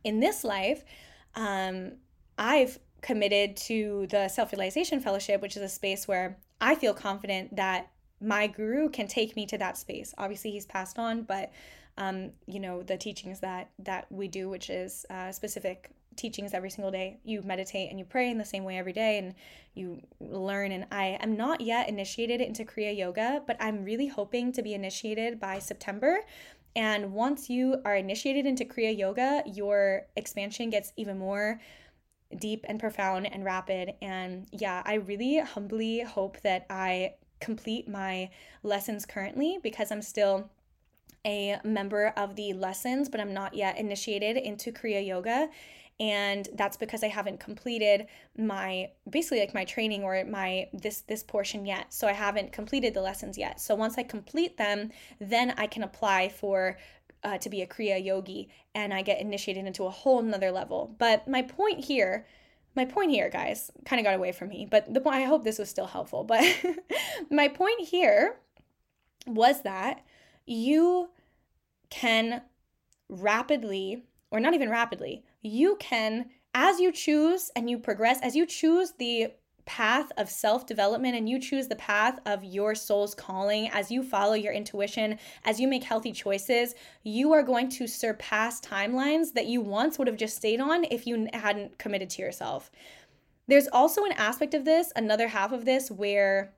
in 0.04 0.20
this 0.20 0.44
life, 0.44 0.84
um, 1.34 1.92
I've 2.38 2.78
committed 3.02 3.56
to 3.56 4.06
the 4.10 4.28
Self 4.28 4.52
Realization 4.52 5.00
Fellowship, 5.00 5.40
which 5.40 5.56
is 5.56 5.62
a 5.62 5.68
space 5.68 6.06
where 6.06 6.38
I 6.60 6.74
feel 6.74 6.94
confident 6.94 7.56
that 7.56 7.90
my 8.20 8.46
guru 8.46 8.88
can 8.90 9.06
take 9.06 9.34
me 9.36 9.46
to 9.46 9.58
that 9.58 9.78
space. 9.78 10.14
Obviously, 10.18 10.50
he's 10.50 10.66
passed 10.66 10.98
on, 10.98 11.22
but 11.22 11.52
um, 11.98 12.30
you 12.46 12.60
know 12.60 12.82
the 12.82 12.96
teachings 12.96 13.40
that 13.40 13.70
that 13.78 14.10
we 14.10 14.28
do, 14.28 14.48
which 14.48 14.70
is 14.70 15.06
uh, 15.10 15.32
specific 15.32 15.90
teachings 16.16 16.52
every 16.52 16.70
single 16.70 16.90
day. 16.90 17.18
You 17.24 17.42
meditate 17.42 17.88
and 17.90 17.98
you 17.98 18.04
pray 18.04 18.30
in 18.30 18.38
the 18.38 18.44
same 18.44 18.64
way 18.64 18.78
every 18.78 18.92
day, 18.92 19.18
and 19.18 19.34
you 19.74 20.00
learn. 20.20 20.72
And 20.72 20.86
I 20.90 21.18
am 21.20 21.36
not 21.36 21.60
yet 21.60 21.88
initiated 21.88 22.40
into 22.40 22.64
Kriya 22.64 22.96
Yoga, 22.96 23.42
but 23.46 23.56
I'm 23.60 23.84
really 23.84 24.06
hoping 24.06 24.52
to 24.52 24.62
be 24.62 24.74
initiated 24.74 25.40
by 25.40 25.58
September. 25.58 26.20
And 26.76 27.12
once 27.12 27.50
you 27.50 27.80
are 27.84 27.96
initiated 27.96 28.46
into 28.46 28.64
Kriya 28.64 28.96
Yoga, 28.96 29.42
your 29.46 30.06
expansion 30.16 30.70
gets 30.70 30.92
even 30.96 31.18
more 31.18 31.60
deep 32.38 32.64
and 32.68 32.78
profound 32.78 33.32
and 33.32 33.44
rapid. 33.44 33.94
And 34.00 34.46
yeah, 34.52 34.82
I 34.84 34.94
really 34.94 35.38
humbly 35.38 36.00
hope 36.00 36.40
that 36.42 36.66
I 36.70 37.14
complete 37.40 37.88
my 37.88 38.30
lessons 38.62 39.06
currently 39.06 39.58
because 39.62 39.90
I'm 39.90 40.02
still 40.02 40.50
a 41.26 41.58
member 41.64 42.12
of 42.16 42.36
the 42.36 42.52
lessons, 42.52 43.08
but 43.08 43.20
I'm 43.20 43.34
not 43.34 43.54
yet 43.54 43.78
initiated 43.78 44.36
into 44.36 44.72
Kriya 44.72 45.06
Yoga. 45.06 45.48
And 45.98 46.48
that's 46.54 46.78
because 46.78 47.04
I 47.04 47.08
haven't 47.08 47.40
completed 47.40 48.06
my 48.38 48.88
basically 49.10 49.40
like 49.40 49.52
my 49.52 49.66
training 49.66 50.02
or 50.02 50.24
my 50.24 50.68
this 50.72 51.02
this 51.02 51.22
portion 51.22 51.66
yet. 51.66 51.92
So 51.92 52.08
I 52.08 52.12
haven't 52.12 52.52
completed 52.52 52.94
the 52.94 53.02
lessons 53.02 53.36
yet. 53.36 53.60
So 53.60 53.74
once 53.74 53.98
I 53.98 54.02
complete 54.02 54.56
them, 54.56 54.92
then 55.18 55.50
I 55.58 55.66
can 55.66 55.82
apply 55.82 56.30
for 56.30 56.78
uh, 57.22 57.38
to 57.38 57.50
be 57.50 57.62
a 57.62 57.66
Kriya 57.66 58.02
yogi 58.02 58.48
and 58.74 58.94
I 58.94 59.02
get 59.02 59.20
initiated 59.20 59.66
into 59.66 59.84
a 59.84 59.90
whole 59.90 60.22
nother 60.22 60.50
level. 60.50 60.94
But 60.98 61.28
my 61.28 61.42
point 61.42 61.84
here, 61.84 62.26
my 62.74 62.84
point 62.84 63.10
here, 63.10 63.28
guys, 63.28 63.70
kind 63.84 64.00
of 64.00 64.04
got 64.04 64.14
away 64.14 64.32
from 64.32 64.48
me, 64.48 64.66
but 64.70 64.92
the 64.92 65.00
point, 65.00 65.16
I 65.16 65.22
hope 65.22 65.44
this 65.44 65.58
was 65.58 65.68
still 65.68 65.86
helpful. 65.86 66.24
But 66.24 66.44
my 67.30 67.48
point 67.48 67.80
here 67.80 68.36
was 69.26 69.62
that 69.62 70.04
you 70.46 71.10
can 71.90 72.42
rapidly, 73.08 74.04
or 74.30 74.40
not 74.40 74.54
even 74.54 74.70
rapidly, 74.70 75.24
you 75.42 75.76
can, 75.80 76.30
as 76.54 76.80
you 76.80 76.92
choose 76.92 77.50
and 77.56 77.68
you 77.68 77.78
progress, 77.78 78.20
as 78.22 78.36
you 78.36 78.46
choose 78.46 78.92
the 78.98 79.32
path 79.70 80.10
of 80.16 80.28
self 80.28 80.66
development 80.66 81.14
and 81.14 81.28
you 81.28 81.38
choose 81.38 81.68
the 81.68 81.76
path 81.76 82.18
of 82.26 82.42
your 82.42 82.74
soul's 82.74 83.14
calling, 83.14 83.68
as 83.68 83.88
you 83.88 84.02
follow 84.02 84.34
your 84.34 84.52
intuition, 84.52 85.16
as 85.44 85.60
you 85.60 85.68
make 85.68 85.84
healthy 85.84 86.10
choices, 86.10 86.74
you 87.04 87.32
are 87.32 87.44
going 87.44 87.68
to 87.68 87.86
surpass 87.86 88.60
timelines 88.60 89.32
that 89.34 89.46
you 89.46 89.60
once 89.60 89.96
would 89.96 90.08
have 90.08 90.16
just 90.16 90.36
stayed 90.36 90.60
on 90.60 90.82
if 90.90 91.06
you 91.06 91.28
hadn't 91.32 91.78
committed 91.78 92.10
to 92.10 92.20
yourself. 92.20 92.72
There's 93.46 93.68
also 93.68 94.04
an 94.04 94.12
aspect 94.12 94.54
of 94.54 94.64
this, 94.64 94.92
another 94.96 95.28
half 95.28 95.52
of 95.52 95.64
this, 95.64 95.88
where 95.88 96.52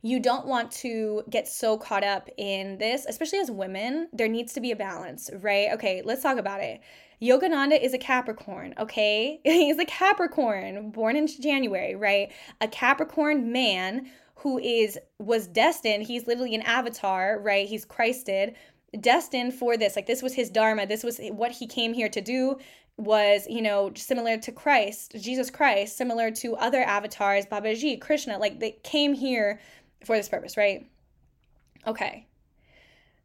you 0.00 0.20
don't 0.20 0.46
want 0.46 0.70
to 0.70 1.24
get 1.28 1.48
so 1.48 1.76
caught 1.76 2.04
up 2.04 2.30
in 2.36 2.78
this, 2.78 3.04
especially 3.08 3.40
as 3.40 3.50
women. 3.50 4.08
There 4.12 4.28
needs 4.28 4.52
to 4.52 4.60
be 4.60 4.70
a 4.70 4.76
balance, 4.76 5.28
right? 5.40 5.70
Okay, 5.72 6.02
let's 6.04 6.22
talk 6.22 6.38
about 6.38 6.60
it. 6.60 6.80
Yogananda 7.20 7.80
is 7.80 7.94
a 7.94 7.98
Capricorn, 7.98 8.74
okay? 8.78 9.40
He's 9.44 9.78
a 9.78 9.84
Capricorn, 9.84 10.90
born 10.90 11.16
in 11.16 11.26
January, 11.26 11.94
right? 11.94 12.30
A 12.60 12.68
Capricorn 12.68 13.52
man 13.52 14.10
who 14.36 14.58
is 14.58 14.98
was 15.18 15.46
destined, 15.48 16.06
he's 16.06 16.26
literally 16.26 16.54
an 16.54 16.62
avatar, 16.62 17.40
right? 17.40 17.66
He's 17.66 17.84
Christed, 17.84 18.54
destined 19.00 19.54
for 19.54 19.76
this. 19.76 19.96
Like 19.96 20.06
this 20.06 20.22
was 20.22 20.34
his 20.34 20.50
dharma, 20.50 20.86
this 20.86 21.02
was 21.02 21.18
what 21.32 21.52
he 21.52 21.66
came 21.66 21.94
here 21.94 22.08
to 22.10 22.20
do 22.20 22.58
was, 22.98 23.46
you 23.48 23.60
know, 23.60 23.92
similar 23.94 24.38
to 24.38 24.52
Christ, 24.52 25.14
Jesus 25.18 25.50
Christ, 25.50 25.96
similar 25.96 26.30
to 26.30 26.56
other 26.56 26.82
avatars, 26.82 27.44
Babaji, 27.46 28.00
Krishna, 28.00 28.38
like 28.38 28.60
they 28.60 28.78
came 28.82 29.12
here 29.12 29.60
for 30.04 30.16
this 30.16 30.28
purpose, 30.28 30.56
right? 30.56 30.86
Okay. 31.86 32.26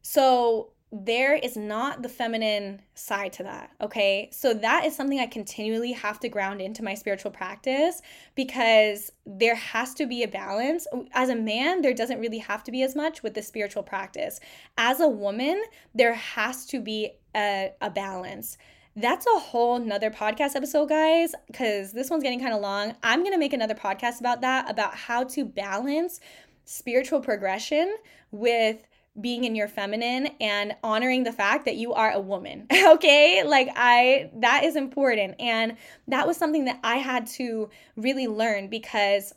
So 0.02 0.72
there 0.92 1.36
is 1.36 1.56
not 1.56 2.02
the 2.02 2.10
feminine 2.10 2.82
side 2.96 3.32
to 3.34 3.44
that. 3.44 3.72
Okay. 3.80 4.30
So 4.34 4.54
that 4.54 4.86
is 4.86 4.94
something 4.94 5.20
I 5.20 5.26
continually 5.26 5.94
have 5.94 6.20
to 6.20 6.30
ground 6.30 6.62
into 6.62 6.84
my 6.84 6.96
spiritual 6.96 7.32
practice 7.32 8.02
because 8.36 9.10
there 9.26 9.56
has 9.56 9.94
to 9.96 10.06
be 10.06 10.24
a 10.24 10.28
balance. 10.28 10.88
As 11.14 11.30
a 11.30 11.36
man, 11.36 11.82
there 11.82 11.94
doesn't 11.94 12.20
really 12.20 12.40
have 12.40 12.64
to 12.66 12.72
be 12.72 12.84
as 12.84 12.94
much 12.94 13.24
with 13.24 13.36
the 13.36 13.42
spiritual 13.42 13.84
practice. 13.84 14.42
As 14.78 15.00
a 15.00 15.08
woman, 15.08 15.64
there 15.96 16.14
has 16.14 16.66
to 16.68 16.82
be 16.82 17.12
a, 17.34 17.72
a 17.80 17.90
balance. 17.90 18.58
That's 18.94 19.26
a 19.34 19.40
whole 19.40 19.80
nother 19.80 20.12
podcast 20.12 20.58
episode, 20.58 20.90
guys, 20.90 21.34
because 21.48 21.94
this 21.94 22.10
one's 22.10 22.24
getting 22.24 22.42
kind 22.42 22.54
of 22.54 22.60
long. 22.60 22.96
I'm 23.02 23.22
going 23.22 23.32
to 23.32 23.40
make 23.40 23.54
another 23.54 23.76
podcast 23.76 24.20
about 24.20 24.42
that, 24.42 24.70
about 24.70 24.94
how 24.94 25.24
to 25.24 25.46
balance 25.46 26.20
spiritual 26.66 27.22
progression 27.22 27.96
with 28.32 28.86
being 29.20 29.44
in 29.44 29.56
your 29.56 29.68
feminine 29.68 30.30
and 30.40 30.76
honoring 30.84 31.24
the 31.24 31.34
fact 31.34 31.66
that 31.66 31.76
you 31.76 31.94
are 31.94 32.12
a 32.12 32.20
woman. 32.20 32.68
okay? 32.88 33.44
Like 33.44 33.70
I 33.76 34.30
that 34.38 34.64
is 34.64 34.76
important 34.76 35.36
and 35.40 35.76
that 36.08 36.28
was 36.28 36.38
something 36.38 36.66
that 36.66 36.80
I 36.84 36.98
had 36.98 37.28
to 37.28 37.70
really 37.98 38.28
learn 38.28 38.68
because 38.70 39.34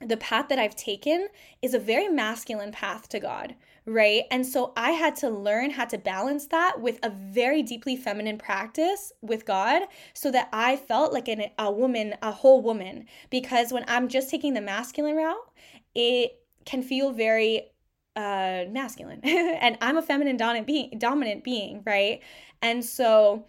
the 0.00 0.16
path 0.16 0.48
that 0.48 0.58
I've 0.58 0.76
taken 0.76 1.28
is 1.60 1.74
a 1.74 1.78
very 1.78 2.08
masculine 2.08 2.70
path 2.70 3.08
to 3.10 3.20
God, 3.20 3.56
right? 3.84 4.24
And 4.30 4.46
so 4.46 4.72
I 4.76 4.92
had 4.92 5.16
to 5.16 5.30
learn 5.30 5.70
how 5.70 5.86
to 5.86 5.98
balance 5.98 6.46
that 6.48 6.80
with 6.80 7.00
a 7.02 7.10
very 7.10 7.62
deeply 7.62 7.96
feminine 7.96 8.38
practice 8.38 9.12
with 9.22 9.44
God 9.44 9.82
so 10.14 10.30
that 10.30 10.48
I 10.52 10.76
felt 10.76 11.12
like 11.12 11.26
an, 11.26 11.46
a 11.58 11.70
woman, 11.72 12.14
a 12.22 12.30
whole 12.30 12.62
woman. 12.62 13.06
Because 13.28 13.72
when 13.72 13.84
I'm 13.88 14.08
just 14.08 14.30
taking 14.30 14.54
the 14.54 14.60
masculine 14.60 15.16
route, 15.16 15.50
it 15.96 16.38
can 16.64 16.82
feel 16.82 17.12
very 17.12 17.70
uh, 18.18 18.64
masculine. 18.70 19.20
and 19.22 19.78
I'm 19.80 19.96
a 19.96 20.02
feminine 20.02 20.36
dominant 20.36 20.66
being, 20.66 20.98
dominant 20.98 21.44
being, 21.44 21.82
right? 21.86 22.20
And 22.60 22.84
so 22.84 23.46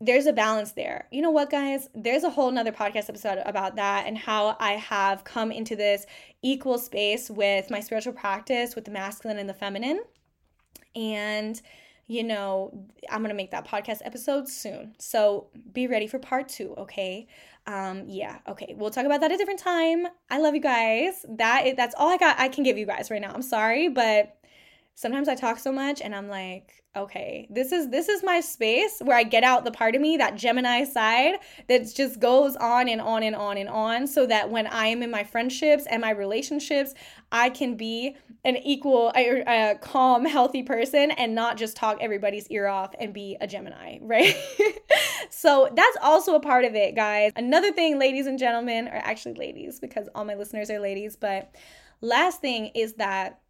there's 0.00 0.26
a 0.26 0.32
balance 0.32 0.72
there. 0.72 1.06
You 1.12 1.22
know 1.22 1.30
what, 1.30 1.48
guys? 1.48 1.88
There's 1.94 2.24
a 2.24 2.30
whole 2.30 2.50
nother 2.50 2.72
podcast 2.72 3.08
episode 3.08 3.40
about 3.46 3.76
that 3.76 4.06
and 4.06 4.18
how 4.18 4.56
I 4.58 4.72
have 4.72 5.22
come 5.22 5.52
into 5.52 5.76
this 5.76 6.06
equal 6.42 6.78
space 6.78 7.30
with 7.30 7.70
my 7.70 7.78
spiritual 7.78 8.12
practice 8.12 8.74
with 8.74 8.84
the 8.84 8.90
masculine 8.90 9.38
and 9.38 9.48
the 9.48 9.54
feminine. 9.54 10.02
And, 10.96 11.60
you 12.08 12.24
know, 12.24 12.86
I'm 13.08 13.20
going 13.20 13.28
to 13.30 13.36
make 13.36 13.52
that 13.52 13.66
podcast 13.66 14.00
episode 14.04 14.48
soon. 14.48 14.96
So 14.98 15.46
be 15.72 15.86
ready 15.86 16.08
for 16.08 16.18
part 16.18 16.48
two, 16.48 16.74
okay? 16.78 17.28
Um, 17.66 18.04
yeah, 18.08 18.38
okay. 18.48 18.74
We'll 18.76 18.90
talk 18.90 19.06
about 19.06 19.20
that 19.20 19.32
a 19.32 19.36
different 19.36 19.60
time. 19.60 20.06
I 20.30 20.38
love 20.38 20.54
you 20.54 20.60
guys. 20.60 21.24
That 21.28 21.66
is, 21.66 21.76
that's 21.76 21.94
all 21.96 22.08
I 22.08 22.18
got 22.18 22.38
I 22.38 22.48
can 22.48 22.62
give 22.64 22.76
you 22.76 22.86
guys 22.86 23.10
right 23.10 23.20
now. 23.20 23.32
I'm 23.32 23.42
sorry, 23.42 23.88
but 23.88 24.36
sometimes 24.94 25.28
I 25.28 25.34
talk 25.34 25.58
so 25.58 25.72
much 25.72 26.00
and 26.00 26.14
I'm 26.14 26.28
like, 26.28 26.84
okay, 26.96 27.48
this 27.50 27.72
is 27.72 27.90
this 27.90 28.08
is 28.08 28.22
my 28.22 28.40
space 28.40 29.00
where 29.02 29.16
I 29.16 29.24
get 29.24 29.42
out 29.42 29.64
the 29.64 29.72
part 29.72 29.96
of 29.96 30.00
me, 30.00 30.16
that 30.16 30.36
Gemini 30.36 30.84
side 30.84 31.34
that 31.68 31.92
just 31.92 32.20
goes 32.20 32.54
on 32.56 32.88
and 32.88 33.00
on 33.00 33.22
and 33.22 33.34
on 33.34 33.56
and 33.58 33.68
on 33.68 34.06
so 34.06 34.26
that 34.26 34.50
when 34.50 34.66
I 34.68 34.86
am 34.86 35.02
in 35.02 35.10
my 35.10 35.24
friendships 35.24 35.86
and 35.86 36.00
my 36.00 36.10
relationships, 36.10 36.94
I 37.32 37.50
can 37.50 37.76
be 37.76 38.16
an 38.44 38.56
equal 38.58 39.10
a, 39.16 39.42
a 39.46 39.78
calm, 39.78 40.24
healthy 40.24 40.62
person 40.62 41.10
and 41.12 41.34
not 41.34 41.56
just 41.56 41.76
talk 41.76 41.98
everybody's 42.00 42.48
ear 42.48 42.68
off 42.68 42.94
and 43.00 43.12
be 43.12 43.36
a 43.40 43.46
Gemini, 43.46 43.98
right? 44.02 44.36
so 45.30 45.68
that's 45.74 45.96
also 46.02 46.36
a 46.36 46.40
part 46.40 46.64
of 46.64 46.74
it, 46.74 46.94
guys. 46.94 47.32
Another 47.34 47.72
thing, 47.72 47.98
ladies 47.98 48.26
and 48.26 48.38
gentlemen, 48.38 48.86
or 48.86 48.96
actually 48.96 49.34
ladies 49.34 49.80
because 49.80 50.08
all 50.14 50.24
my 50.24 50.34
listeners 50.34 50.70
are 50.70 50.78
ladies, 50.78 51.16
but 51.16 51.52
last 52.00 52.40
thing 52.40 52.66
is 52.74 52.94
that 52.94 53.40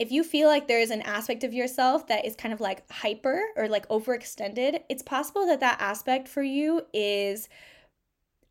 if 0.00 0.10
you 0.10 0.24
feel 0.24 0.48
like 0.48 0.66
there 0.66 0.80
is 0.80 0.90
an 0.90 1.02
aspect 1.02 1.44
of 1.44 1.52
yourself 1.52 2.06
that 2.06 2.24
is 2.24 2.34
kind 2.34 2.54
of 2.54 2.60
like 2.60 2.90
hyper 2.90 3.42
or 3.54 3.68
like 3.68 3.86
overextended, 3.88 4.80
it's 4.88 5.02
possible 5.02 5.46
that 5.46 5.60
that 5.60 5.76
aspect 5.78 6.26
for 6.26 6.42
you 6.42 6.86
is 6.94 7.50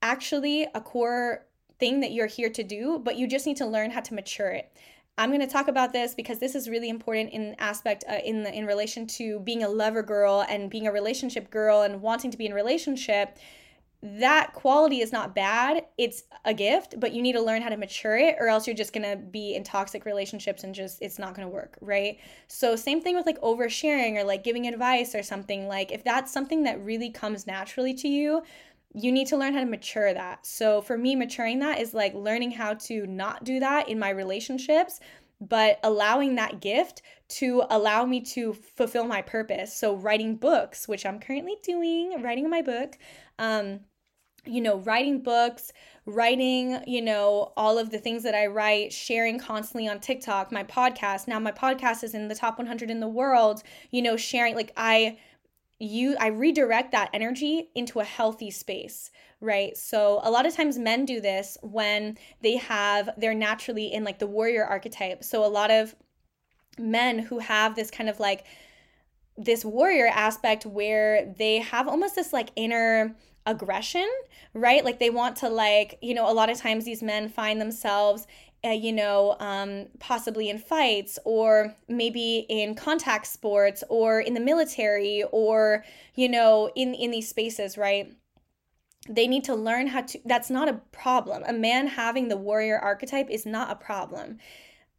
actually 0.03 0.67
a 0.75 0.79
core 0.79 1.47
thing 1.79 2.01
that 2.01 2.11
you're 2.11 2.27
here 2.27 2.51
to 2.51 2.63
do, 2.63 3.01
but 3.03 3.15
you 3.17 3.25
just 3.27 3.47
need 3.47 3.57
to 3.57 3.65
learn 3.65 3.89
how 3.89 3.99
to 3.99 4.13
mature 4.13 4.51
it. 4.51 4.71
I'm 5.17 5.31
going 5.31 5.41
to 5.41 5.47
talk 5.47 5.67
about 5.67 5.91
this 5.91 6.13
because 6.13 6.37
this 6.37 6.53
is 6.53 6.69
really 6.69 6.87
important 6.87 7.31
in 7.31 7.55
aspect 7.57 8.03
uh, 8.07 8.19
in 8.23 8.43
the 8.43 8.53
in 8.53 8.67
relation 8.67 9.07
to 9.07 9.39
being 9.39 9.63
a 9.63 9.69
lover 9.69 10.03
girl 10.03 10.45
and 10.47 10.69
being 10.69 10.85
a 10.85 10.91
relationship 10.91 11.49
girl 11.49 11.81
and 11.81 12.01
wanting 12.01 12.29
to 12.29 12.37
be 12.37 12.45
in 12.45 12.53
relationship 12.53 13.39
that 14.01 14.53
quality 14.53 15.01
is 15.01 15.11
not 15.11 15.35
bad. 15.35 15.85
It's 15.97 16.23
a 16.45 16.53
gift, 16.53 16.95
but 16.99 17.11
you 17.11 17.21
need 17.21 17.33
to 17.33 17.41
learn 17.41 17.61
how 17.61 17.69
to 17.69 17.75
mature 17.75 18.17
it 18.17 18.37
or 18.39 18.47
else 18.47 18.65
you're 18.65 18.75
just 18.75 18.93
going 18.93 19.09
to 19.09 19.17
be 19.17 19.55
in 19.55 19.63
toxic 19.63 20.05
relationships 20.05 20.63
and 20.63 20.73
just 20.73 21.01
it's 21.01 21.19
not 21.19 21.35
going 21.35 21.45
to 21.45 21.53
work, 21.53 21.77
right? 21.81 22.17
So 22.47 22.77
same 22.77 23.01
thing 23.01 23.15
with 23.15 23.25
like 23.25 23.41
oversharing 23.41 24.15
or 24.15 24.23
like 24.23 24.43
giving 24.43 24.67
advice 24.67 25.13
or 25.15 25.23
something 25.23 25.67
like 25.67 25.91
if 25.91 26.03
that's 26.03 26.31
something 26.31 26.63
that 26.63 26.83
really 26.83 27.09
comes 27.09 27.45
naturally 27.45 27.93
to 27.95 28.07
you, 28.07 28.41
you 28.93 29.11
need 29.11 29.27
to 29.27 29.37
learn 29.37 29.53
how 29.53 29.59
to 29.59 29.65
mature 29.65 30.13
that. 30.13 30.45
So 30.45 30.81
for 30.81 30.97
me 30.97 31.15
maturing 31.15 31.59
that 31.59 31.79
is 31.79 31.93
like 31.93 32.13
learning 32.13 32.51
how 32.51 32.75
to 32.75 33.05
not 33.05 33.43
do 33.43 33.59
that 33.59 33.89
in 33.89 33.99
my 33.99 34.11
relationships 34.11 35.01
but 35.41 35.79
allowing 35.83 36.35
that 36.35 36.59
gift 36.59 37.01
to 37.29 37.63
allow 37.69 38.05
me 38.05 38.19
to 38.19 38.53
fulfill 38.53 39.05
my 39.05 39.21
purpose. 39.21 39.73
So, 39.73 39.95
writing 39.95 40.35
books, 40.35 40.87
which 40.87 41.05
I'm 41.05 41.19
currently 41.19 41.55
doing, 41.63 42.21
writing 42.21 42.49
my 42.49 42.61
book, 42.61 42.97
um, 43.37 43.79
you 44.49 44.61
know, 44.61 44.77
writing 44.79 45.21
books, 45.21 45.71
writing, 46.05 46.79
you 46.87 47.01
know, 47.01 47.53
all 47.55 47.77
of 47.77 47.91
the 47.91 47.99
things 47.99 48.23
that 48.23 48.35
I 48.35 48.47
write, 48.47 48.91
sharing 48.91 49.39
constantly 49.39 49.87
on 49.87 49.99
TikTok, 49.99 50.51
my 50.51 50.63
podcast. 50.63 51.27
Now, 51.27 51.39
my 51.39 51.51
podcast 51.51 52.03
is 52.03 52.13
in 52.13 52.27
the 52.27 52.35
top 52.35 52.57
100 52.57 52.89
in 52.89 52.99
the 52.99 53.07
world, 53.07 53.63
you 53.91 54.01
know, 54.01 54.17
sharing, 54.17 54.55
like, 54.55 54.71
I 54.75 55.17
you 55.79 56.15
I 56.19 56.27
redirect 56.27 56.91
that 56.91 57.09
energy 57.13 57.69
into 57.73 57.99
a 57.99 58.03
healthy 58.03 58.51
space, 58.51 59.11
right? 59.39 59.75
So 59.77 60.19
a 60.23 60.29
lot 60.29 60.45
of 60.45 60.53
times 60.53 60.77
men 60.77 61.05
do 61.05 61.21
this 61.21 61.57
when 61.61 62.17
they 62.41 62.57
have 62.57 63.09
they're 63.17 63.33
naturally 63.33 63.93
in 63.93 64.03
like 64.03 64.19
the 64.19 64.27
warrior 64.27 64.65
archetype. 64.65 65.23
So 65.23 65.45
a 65.45 65.47
lot 65.47 65.71
of 65.71 65.95
men 66.77 67.19
who 67.19 67.39
have 67.39 67.75
this 67.75 67.89
kind 67.89 68.09
of 68.09 68.19
like 68.19 68.45
this 69.37 69.63
warrior 69.63 70.07
aspect 70.07 70.65
where 70.65 71.33
they 71.37 71.59
have 71.59 71.87
almost 71.87 72.15
this 72.15 72.33
like 72.33 72.49
inner 72.57 73.15
aggression, 73.45 74.07
right? 74.53 74.83
Like 74.83 74.99
they 74.99 75.09
want 75.09 75.37
to 75.37 75.49
like, 75.49 75.97
you 76.01 76.13
know, 76.13 76.29
a 76.29 76.33
lot 76.33 76.49
of 76.49 76.57
times 76.57 76.85
these 76.85 77.01
men 77.01 77.29
find 77.29 77.59
themselves 77.59 78.27
uh, 78.65 78.69
you 78.69 78.91
know, 78.91 79.37
um, 79.39 79.85
possibly 79.99 80.49
in 80.49 80.57
fights 80.57 81.17
or 81.23 81.73
maybe 81.87 82.45
in 82.49 82.75
contact 82.75 83.25
sports 83.25 83.83
or 83.89 84.19
in 84.19 84.33
the 84.33 84.39
military 84.39 85.23
or, 85.31 85.85
you 86.15 86.27
know, 86.27 86.69
in, 86.75 86.93
in 86.93 87.11
these 87.11 87.29
spaces, 87.29 87.77
right? 87.77 88.11
They 89.07 89.27
need 89.27 89.45
to 89.45 89.55
learn 89.55 89.87
how 89.87 90.01
to, 90.01 90.19
that's 90.25 90.49
not 90.49 90.67
a 90.67 90.81
problem. 90.91 91.43
A 91.47 91.53
man 91.53 91.87
having 91.87 92.27
the 92.27 92.35
warrior 92.35 92.77
archetype 92.77 93.29
is 93.29 93.45
not 93.45 93.71
a 93.71 93.75
problem. 93.75 94.39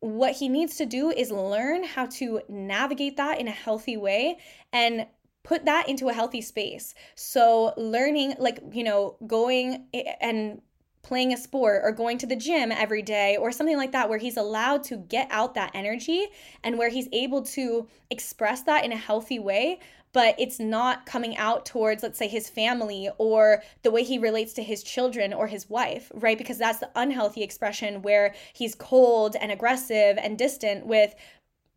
What 0.01 0.37
he 0.37 0.49
needs 0.49 0.77
to 0.77 0.87
do 0.87 1.11
is 1.11 1.31
learn 1.31 1.85
how 1.85 2.07
to 2.07 2.41
navigate 2.49 3.19
that 3.19 3.39
in 3.39 3.47
a 3.47 3.53
healthy 3.53 3.99
way 3.99 4.39
and 4.73 5.07
put 5.43 5.65
that 5.65 5.89
into 5.89 6.09
a 6.09 6.13
healthy 6.13 6.41
space. 6.41 6.95
So, 7.15 7.73
learning, 7.77 8.35
like, 8.39 8.61
you 8.73 8.85
know, 8.85 9.17
going 9.27 9.87
and 10.21 10.61
playing 11.03 11.33
a 11.33 11.37
sport 11.37 11.81
or 11.83 11.93
going 11.93 12.19
to 12.19 12.27
the 12.27 12.37
gym 12.37 12.71
every 12.71 13.03
day 13.03 13.37
or 13.37 13.51
something 13.51 13.77
like 13.77 13.93
that 13.93 14.09
where 14.09 14.19
he's 14.19 14.37
allowed 14.37 14.83
to 14.85 14.97
get 14.97 15.27
out 15.31 15.55
that 15.55 15.71
energy 15.75 16.27
and 16.63 16.77
where 16.79 16.91
he's 16.91 17.09
able 17.13 17.43
to 17.43 17.89
express 18.11 18.63
that 18.63 18.85
in 18.85 18.93
a 18.93 18.97
healthy 18.97 19.39
way 19.39 19.79
but 20.13 20.35
it's 20.39 20.59
not 20.59 21.07
coming 21.07 21.37
out 21.37 21.65
towards 21.65 22.03
let's 22.03 22.19
say 22.19 22.29
his 22.29 22.51
family 22.51 23.09
or 23.19 23.63
the 23.83 23.91
way 23.91 24.03
he 24.03 24.19
relates 24.19 24.53
to 24.53 24.63
his 24.63 24.83
children 24.83 25.33
or 25.33 25.47
his 25.47 25.71
wife 25.71 26.13
right 26.15 26.37
because 26.39 26.59
that's 26.59 26.81
the 26.81 26.91
unhealthy 26.95 27.43
expression 27.43 28.03
where 28.03 28.35
he's 28.53 28.75
cold 28.75 29.37
and 29.41 29.51
aggressive 29.51 30.19
and 30.19 30.37
distant 30.37 30.87
with 30.87 31.15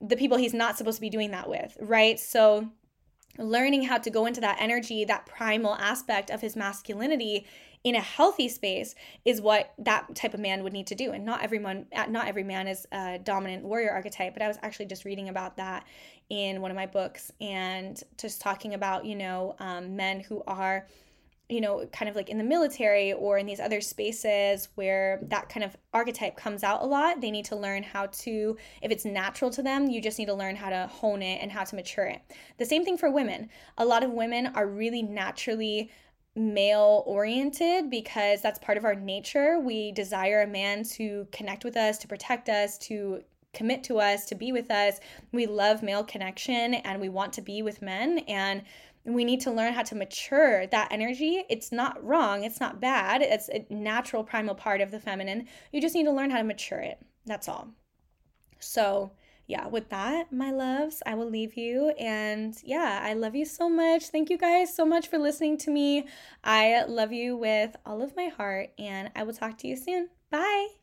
the 0.02 0.18
people 0.18 0.38
he's 0.38 0.54
not 0.54 0.78
supposed 0.78 0.98
to 0.98 1.02
be 1.02 1.10
doing 1.10 1.32
that 1.32 1.50
with 1.50 1.78
right 1.80 2.20
so 2.20 2.70
learning 3.38 3.84
how 3.84 3.98
to 3.98 4.10
go 4.10 4.26
into 4.26 4.42
that 4.42 4.58
energy 4.60 5.06
that 5.06 5.26
primal 5.26 5.76
aspect 5.76 6.30
of 6.30 6.42
his 6.42 6.56
masculinity 6.56 7.46
in 7.84 7.96
a 7.96 8.02
healthy 8.02 8.48
space 8.48 8.96
is 9.26 9.42
what 9.42 9.74
that 9.78 10.16
type 10.16 10.34
of 10.34 10.40
man 10.40 10.64
would 10.64 10.72
need 10.72 10.88
to 10.88 10.96
do. 10.96 11.12
And 11.12 11.26
not 11.26 11.44
everyone 11.44 11.86
not 12.10 12.28
every 12.28 12.44
man 12.44 12.68
is 12.68 12.88
a 12.92 13.20
dominant 13.20 13.64
warrior 13.64 13.92
archetype 13.92 14.34
but 14.34 14.42
i 14.42 14.48
was 14.48 14.58
actually 14.62 14.86
just 14.86 15.06
reading 15.06 15.30
about 15.30 15.58
that 15.58 15.86
in 16.30 16.62
one 16.62 16.72
of 16.72 16.76
my 16.76 16.86
books 16.86 17.32
and 17.42 18.02
just 18.18 18.42
talking 18.42 18.74
about 18.74 19.06
you 19.06 19.16
know 19.16 19.56
um, 19.60 19.96
men 19.96 20.20
who 20.20 20.44
are 20.48 20.88
you 21.50 21.62
know 21.62 21.86
kind 21.92 22.10
of 22.10 22.16
like 22.16 22.30
in 22.30 22.38
the 22.38 22.44
military 22.44 23.14
or 23.14 23.38
in 23.38 23.46
these 23.46 23.60
other 23.60 23.82
spaces 23.82 24.70
where 24.76 25.20
that 25.24 25.50
kind 25.50 25.64
of 25.64 25.76
archetype 25.94 26.38
comes 26.38 26.64
out 26.64 26.82
a 26.82 26.86
lot 26.86 27.20
they 27.22 27.32
need 27.32 27.46
to 27.46 27.56
learn 27.56 27.84
how 27.84 28.06
to 28.08 28.58
if 28.82 28.92
it's 28.92 29.06
natural 29.06 29.52
to 29.52 29.62
them 29.62 29.90
you 29.90 30.02
just 30.02 30.18
need 30.18 30.26
to 30.26 30.34
learn 30.34 30.56
how 30.56 30.70
to 30.70 30.88
hone 30.88 31.22
it 31.22 31.40
and 31.42 31.52
how 31.52 31.64
to 31.64 31.76
mature 31.76 32.06
it 32.06 32.22
the 32.58 32.66
same 32.66 32.86
thing 32.86 32.98
for 32.98 33.12
women 33.12 33.50
a 33.78 33.86
lot 33.86 34.04
of 34.04 34.12
women 34.12 34.48
are 34.56 34.68
really 34.68 35.02
naturally 35.02 35.92
male 36.36 37.04
oriented 37.06 37.90
because 37.90 38.42
that's 38.42 38.60
part 38.60 38.78
of 38.78 38.86
our 38.86 38.96
nature. 38.96 39.60
We 39.60 39.92
desire 39.92 40.42
a 40.42 40.48
man 40.48 40.84
to 40.96 41.28
connect 41.32 41.64
with 41.64 41.78
us, 41.78 41.98
to 42.00 42.08
protect 42.08 42.50
us, 42.50 42.78
to 42.80 43.24
commit 43.54 43.84
to 43.84 44.00
us, 44.00 44.26
to 44.26 44.36
be 44.36 44.52
with 44.52 44.72
us. 44.72 45.00
We 45.32 45.46
love 45.46 45.84
male 45.84 46.04
connection 46.04 46.74
and 46.74 47.00
we 47.00 47.10
want 47.10 47.34
to 47.34 47.42
be 47.42 47.62
with 47.62 47.82
men. 47.82 48.20
And 48.28 48.64
we 49.06 49.26
need 49.26 49.42
to 49.42 49.52
learn 49.52 49.74
how 49.74 49.84
to 49.84 49.96
mature 49.96 50.66
that 50.68 50.92
energy. 50.92 51.44
It's 51.50 51.72
not 51.72 52.04
wrong, 52.04 52.44
it's 52.44 52.60
not 52.60 52.80
bad. 52.80 53.22
It's 53.22 53.50
a 53.50 53.66
natural 53.70 54.24
primal 54.24 54.56
part 54.56 54.82
of 54.82 54.92
the 54.92 55.00
feminine. 55.00 55.48
You 55.72 55.82
just 55.82 55.96
need 55.96 56.06
to 56.06 56.12
learn 56.12 56.30
how 56.30 56.38
to 56.38 56.44
mature 56.44 56.80
it. 56.80 57.00
That's 57.26 57.50
all. 57.50 57.70
So, 58.60 59.12
yeah, 59.46 59.68
with 59.68 59.90
that, 59.90 60.32
my 60.32 60.52
loves, 60.52 61.04
I 61.06 61.16
will 61.16 61.30
leave 61.30 61.58
you. 61.58 61.90
And 62.00 62.56
yeah, 62.64 63.02
I 63.04 63.14
love 63.14 63.36
you 63.36 63.46
so 63.46 63.70
much. 63.70 64.08
Thank 64.08 64.30
you 64.30 64.38
guys 64.38 64.74
so 64.74 64.86
much 64.86 65.10
for 65.10 65.18
listening 65.18 65.58
to 65.60 65.72
me. 65.72 66.08
I 66.44 66.84
love 66.86 67.12
you 67.12 67.36
with 67.36 67.76
all 67.86 68.02
of 68.02 68.16
my 68.16 68.28
heart, 68.28 68.70
and 68.80 69.12
I 69.16 69.24
will 69.24 69.34
talk 69.34 69.58
to 69.60 69.68
you 69.68 69.76
soon. 69.76 70.10
Bye. 70.30 70.83